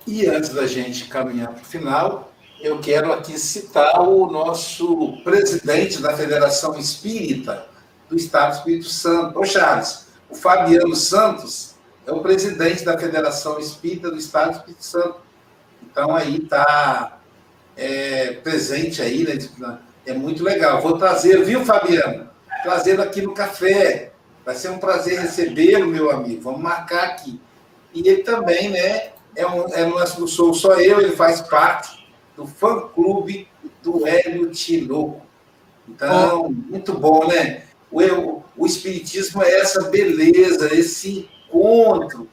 E 0.07 0.27
antes 0.27 0.51
da 0.51 0.67
gente 0.67 1.07
caminhar 1.07 1.53
para 1.53 1.63
o 1.63 1.65
final, 1.65 2.33
eu 2.61 2.81
quero 2.81 3.13
aqui 3.13 3.39
citar 3.39 4.01
o 4.01 4.27
nosso 4.31 5.19
presidente 5.23 6.01
da 6.01 6.17
Federação 6.17 6.77
Espírita 6.79 7.69
do 8.09 8.17
Estado 8.17 8.53
do 8.53 8.57
Espírito 8.59 8.89
Santo, 8.89 9.39
ô 9.39 9.45
Charles, 9.45 10.07
o 10.31 10.35
Fabiano 10.35 10.97
Santos 10.97 11.75
é 12.09 12.13
o 12.13 12.21
presidente 12.21 12.87
da 12.87 12.97
Federação 12.97 13.59
Espírita 13.61 14.11
do 14.11 14.17
Estado 14.17 14.53
do 14.53 14.57
Espírito 14.57 14.83
Santo. 14.83 15.17
Então 15.83 16.17
aí 16.17 16.39
está 16.39 17.19
é, 17.77 18.33
presente 18.43 19.03
aí, 19.03 19.25
né? 19.25 19.79
É 20.07 20.15
muito 20.15 20.43
legal. 20.43 20.81
Vou 20.81 20.97
trazer, 20.97 21.45
viu, 21.45 21.67
Fabiano? 21.67 22.31
Trazendo 22.63 23.03
aqui 23.03 23.21
no 23.21 23.35
café. 23.35 24.13
Vai 24.43 24.55
ser 24.55 24.71
um 24.71 24.79
prazer 24.79 25.21
recebê-lo, 25.21 25.87
meu 25.87 26.11
amigo. 26.11 26.41
Vamos 26.41 26.63
marcar 26.63 27.05
aqui. 27.05 27.39
E 27.93 28.09
ele 28.09 28.23
também, 28.23 28.71
né? 28.71 29.11
É 29.37 29.47
um, 29.47 29.69
é, 29.75 29.85
não 29.87 30.27
sou 30.27 30.55
só 30.55 30.81
eu, 30.81 31.03
ele 31.03 31.15
faz 31.15 31.43
parte 31.43 32.09
do 32.35 32.47
fã-clube 32.47 33.47
do 33.83 34.07
Hélio 34.07 34.51
Tinoco. 34.51 35.21
Então, 35.87 36.49
muito 36.51 36.95
bom, 36.95 37.29
né? 37.29 37.65
O, 37.93 38.43
o 38.57 38.67
Espiritismo 38.67 39.43
é 39.43 39.61
essa 39.61 39.91
beleza, 39.91 40.75
esse 40.75 41.29
encontro 41.49 42.29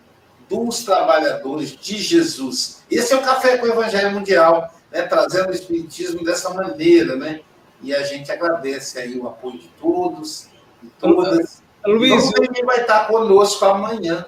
dos 0.49 0.83
trabalhadores 0.83 1.75
de 1.75 1.97
Jesus. 1.97 2.83
Esse 2.89 3.13
é 3.13 3.17
o 3.17 3.21
Café 3.21 3.57
com 3.57 3.65
o 3.65 3.69
Evangelho 3.69 4.11
Mundial, 4.11 4.73
né? 4.91 5.03
trazendo 5.03 5.49
o 5.49 5.53
Espiritismo 5.53 6.23
dessa 6.23 6.53
maneira, 6.53 7.15
né? 7.15 7.41
E 7.81 7.93
a 7.93 8.03
gente 8.03 8.31
agradece 8.31 8.99
aí 8.99 9.17
o 9.17 9.27
apoio 9.27 9.59
de 9.59 9.67
todos, 9.79 10.47
de 10.81 10.89
todas. 10.99 11.61
Luiz, 11.85 12.31
quem 12.53 12.65
vai 12.65 12.81
estar 12.81 13.07
conosco 13.07 13.65
amanhã. 13.65 14.25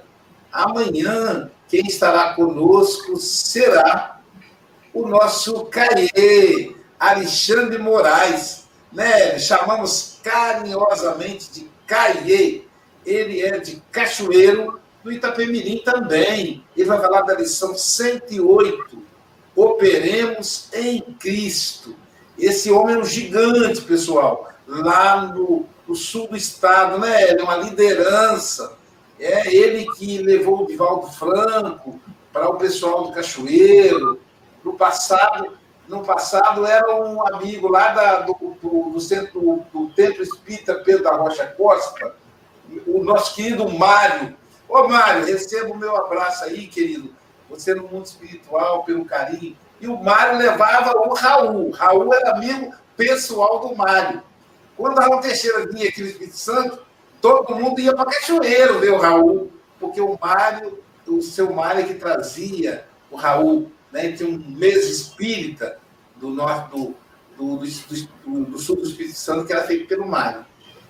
Amanhã, 0.51 1.49
quem 1.67 1.85
estará 1.85 2.33
conosco 2.33 3.17
será 3.17 4.19
o 4.93 5.07
nosso 5.07 5.65
Caie, 5.65 6.75
Alexandre 6.99 7.77
Moraes, 7.77 8.67
né? 8.91 9.37
Chamamos 9.37 10.19
carinhosamente 10.23 11.51
de 11.51 11.69
Caie. 11.85 12.66
Ele 13.07 13.41
é 13.41 13.57
de 13.57 13.81
Cachoeiro, 13.89 14.81
do 15.01 15.11
Itapemirim 15.11 15.77
também. 15.77 16.63
Ele 16.75 16.89
vai 16.89 16.99
falar 16.99 17.21
da 17.21 17.35
lição 17.35 17.77
108. 17.77 19.01
Operemos 19.55 20.69
em 20.73 21.01
Cristo. 21.13 21.95
Esse 22.37 22.69
homem 22.69 22.95
é 22.95 22.99
um 22.99 23.05
gigante, 23.05 23.81
pessoal, 23.81 24.51
lá 24.67 25.21
no, 25.33 25.65
no 25.87 25.95
sul 25.95 26.27
do 26.27 26.35
estado, 26.35 26.99
né? 26.99 27.29
Ele 27.29 27.39
é 27.39 27.43
uma 27.43 27.55
liderança. 27.55 28.73
É 29.17 29.55
ele 29.55 29.85
que 29.93 30.17
levou 30.19 30.63
o 30.63 30.67
Divaldo 30.67 31.07
Franco 31.07 31.99
para 32.33 32.49
o 32.49 32.55
pessoal 32.55 33.05
do 33.05 33.13
Cachoeiro. 33.13 34.19
No 34.63 34.73
passado, 34.73 35.57
no 35.87 36.03
passado 36.03 36.65
era 36.65 36.93
um 36.93 37.25
amigo 37.25 37.69
lá 37.69 37.93
da, 37.93 38.19
do, 38.19 38.35
do, 38.61 38.89
do, 38.91 38.99
centro 38.99 39.39
do, 39.39 39.63
do 39.73 39.89
Templo 39.93 40.21
Espírita 40.21 40.75
Pedro 40.75 41.03
da 41.03 41.15
Rocha 41.15 41.47
Costa, 41.47 42.13
o 42.85 43.03
nosso 43.03 43.35
querido 43.35 43.69
Mário. 43.69 44.35
Ô, 44.67 44.87
Mário, 44.87 45.25
receba 45.25 45.71
o 45.71 45.77
meu 45.77 45.95
abraço 45.95 46.43
aí, 46.43 46.67
querido. 46.67 47.13
Você 47.49 47.73
no 47.73 47.87
mundo 47.87 48.05
espiritual, 48.05 48.83
pelo 48.83 49.05
carinho 49.05 49.55
e 49.79 49.87
o 49.87 49.97
Mário 49.97 50.37
levava 50.37 50.97
o 50.97 51.13
Raul. 51.13 51.71
Raul 51.71 52.13
era 52.13 52.31
amigo 52.31 52.73
pessoal 52.95 53.59
do 53.59 53.75
Mário. 53.75 54.23
Quando 54.75 54.97
o 54.97 54.99
Raul 54.99 55.21
Teixeira 55.21 55.67
vinha 55.67 55.89
aqui 55.89 56.01
no 56.01 56.07
Espírito 56.07 56.37
Santo, 56.37 56.79
todo 57.21 57.55
mundo 57.55 57.79
ia 57.79 57.95
para 57.95 58.05
Cachoeiro 58.05 58.79
ver 58.79 58.91
o 58.91 58.97
Raul, 58.97 59.51
porque 59.79 60.01
o 60.01 60.17
Mário, 60.19 60.79
o 61.07 61.21
seu 61.21 61.53
Mário 61.53 61.85
que 61.85 61.95
trazia 61.95 62.85
o 63.09 63.15
Raul, 63.15 63.71
né? 63.91 64.11
Tem 64.11 64.27
um 64.27 64.37
mês 64.37 64.85
espírita 64.87 65.79
do 66.15 66.29
norte 66.29 66.71
do, 66.71 66.95
do, 67.37 67.57
do, 67.57 68.45
do, 68.45 68.59
sul 68.59 68.75
do 68.77 68.83
Espírito 68.83 69.15
Santo 69.15 69.45
que 69.45 69.53
era 69.53 69.63
feito 69.63 69.87
pelo 69.87 70.07
Mário. 70.07 70.45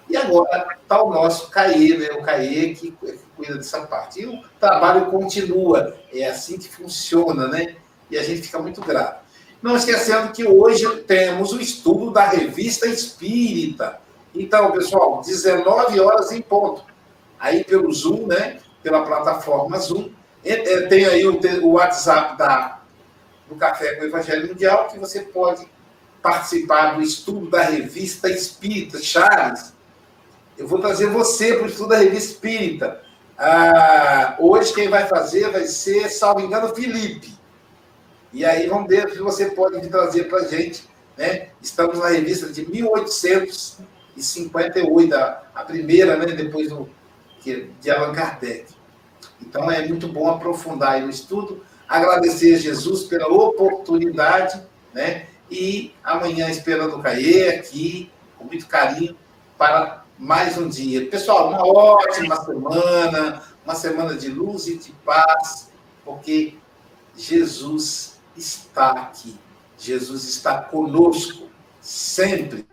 E 0.10 0.16
agora 0.16 0.68
está 0.82 1.02
o 1.02 1.10
nosso 1.10 1.50
CAE, 1.50 1.98
né? 1.98 2.10
o 2.12 2.24
CAE 2.24 2.76
que, 2.76 2.92
cuida 3.36 3.56
dessa 3.56 3.82
parte. 3.82 4.22
E 4.22 4.26
o 4.26 4.42
trabalho 4.60 5.08
continua, 5.08 5.96
é 6.14 6.28
assim 6.28 6.58
que 6.58 6.70
funciona, 6.70 7.48
né? 7.48 7.76
e 8.10 8.18
a 8.18 8.24
gente 8.24 8.42
fica 8.42 8.60
muito 8.60 8.82
grato. 8.82 9.26
Não 9.62 9.76
esquecendo 9.76 10.32
que 10.32 10.46
hoje 10.46 10.86
temos 11.04 11.52
o 11.52 11.60
estudo 11.60 12.12
da 12.12 12.28
revista 12.28 12.88
Espírita. 12.88 14.00
Então, 14.34 14.72
pessoal, 14.72 15.22
19 15.22 16.00
horas 16.00 16.32
em 16.32 16.42
ponto. 16.42 16.84
Aí 17.40 17.64
pelo 17.64 17.92
Zoom, 17.92 18.28
né? 18.28 18.60
Pela 18.84 19.04
plataforma 19.04 19.78
Zoom. 19.80 20.10
Tem 20.90 21.06
aí 21.06 21.28
o 21.28 21.72
WhatsApp 21.72 22.38
da, 22.38 22.80
do 23.50 23.56
Café 23.56 23.96
com 23.96 24.04
o 24.04 24.06
Evangelho 24.06 24.48
Mundial, 24.48 24.88
que 24.88 25.00
você 25.00 25.22
pode 25.22 25.68
participar 26.22 26.96
do 26.96 27.02
estudo 27.02 27.50
da 27.50 27.64
revista 27.64 28.30
Espírita. 28.30 29.00
Charles, 29.00 29.74
eu 30.58 30.68
vou 30.68 30.80
trazer 30.80 31.08
você 31.08 31.54
para 31.54 31.66
o 31.66 31.68
estudo 31.68 31.90
da 31.90 31.98
revista 31.98 32.32
Espírita. 32.32 33.00
Ah, 33.38 34.36
hoje 34.40 34.74
quem 34.74 34.90
vai 34.90 35.06
fazer 35.08 35.52
vai 35.52 35.68
ser, 35.68 36.10
salvo 36.10 36.42
engano, 36.42 36.74
Felipe. 36.74 37.38
E 38.34 38.44
aí 38.44 38.66
vamos 38.68 38.88
ver 38.88 39.06
o 39.06 39.12
que 39.12 39.20
você 39.20 39.52
pode 39.52 39.88
trazer 39.88 40.24
para 40.26 40.40
a 40.40 40.48
gente. 40.48 40.90
Né? 41.16 41.50
Estamos 41.62 42.00
na 42.00 42.08
revista 42.10 42.52
de 42.52 42.68
1858, 42.70 45.16
a, 45.16 45.44
a 45.54 45.64
primeira, 45.64 46.18
né? 46.18 46.26
depois 46.34 46.70
do, 46.70 46.90
de 47.44 47.92
Allan 47.92 48.14
Kardec. 48.14 48.76
Então 49.40 49.70
é 49.72 49.88
muito 49.88 50.08
bom 50.08 50.28
aprofundar 50.30 51.00
no 51.02 51.10
estudo, 51.10 51.64
agradecer 51.88 52.56
a 52.56 52.58
Jesus 52.58 53.04
pela 53.04 53.28
oportunidade, 53.28 54.60
né? 54.94 55.28
E 55.50 55.94
amanhã 56.04 56.50
esperando 56.50 56.98
o 56.98 57.02
Caê 57.02 57.48
aqui, 57.50 58.12
com 58.38 58.44
muito 58.46 58.68
carinho, 58.68 59.16
para 59.58 60.04
mais 60.18 60.58
um 60.58 60.68
dia. 60.68 61.08
Pessoal, 61.10 61.50
uma 61.50 61.66
ótima 61.66 62.36
semana, 62.44 63.44
uma 63.64 63.76
semana 63.76 64.16
de 64.16 64.30
luz 64.30 64.68
e 64.68 64.78
de 64.78 64.92
paz, 65.06 65.70
porque 66.04 66.56
Jesus 67.16 68.20
está 68.36 68.92
aqui. 68.92 69.38
Jesus 69.78 70.24
está 70.24 70.62
conosco 70.62 71.48
sempre. 71.80 72.66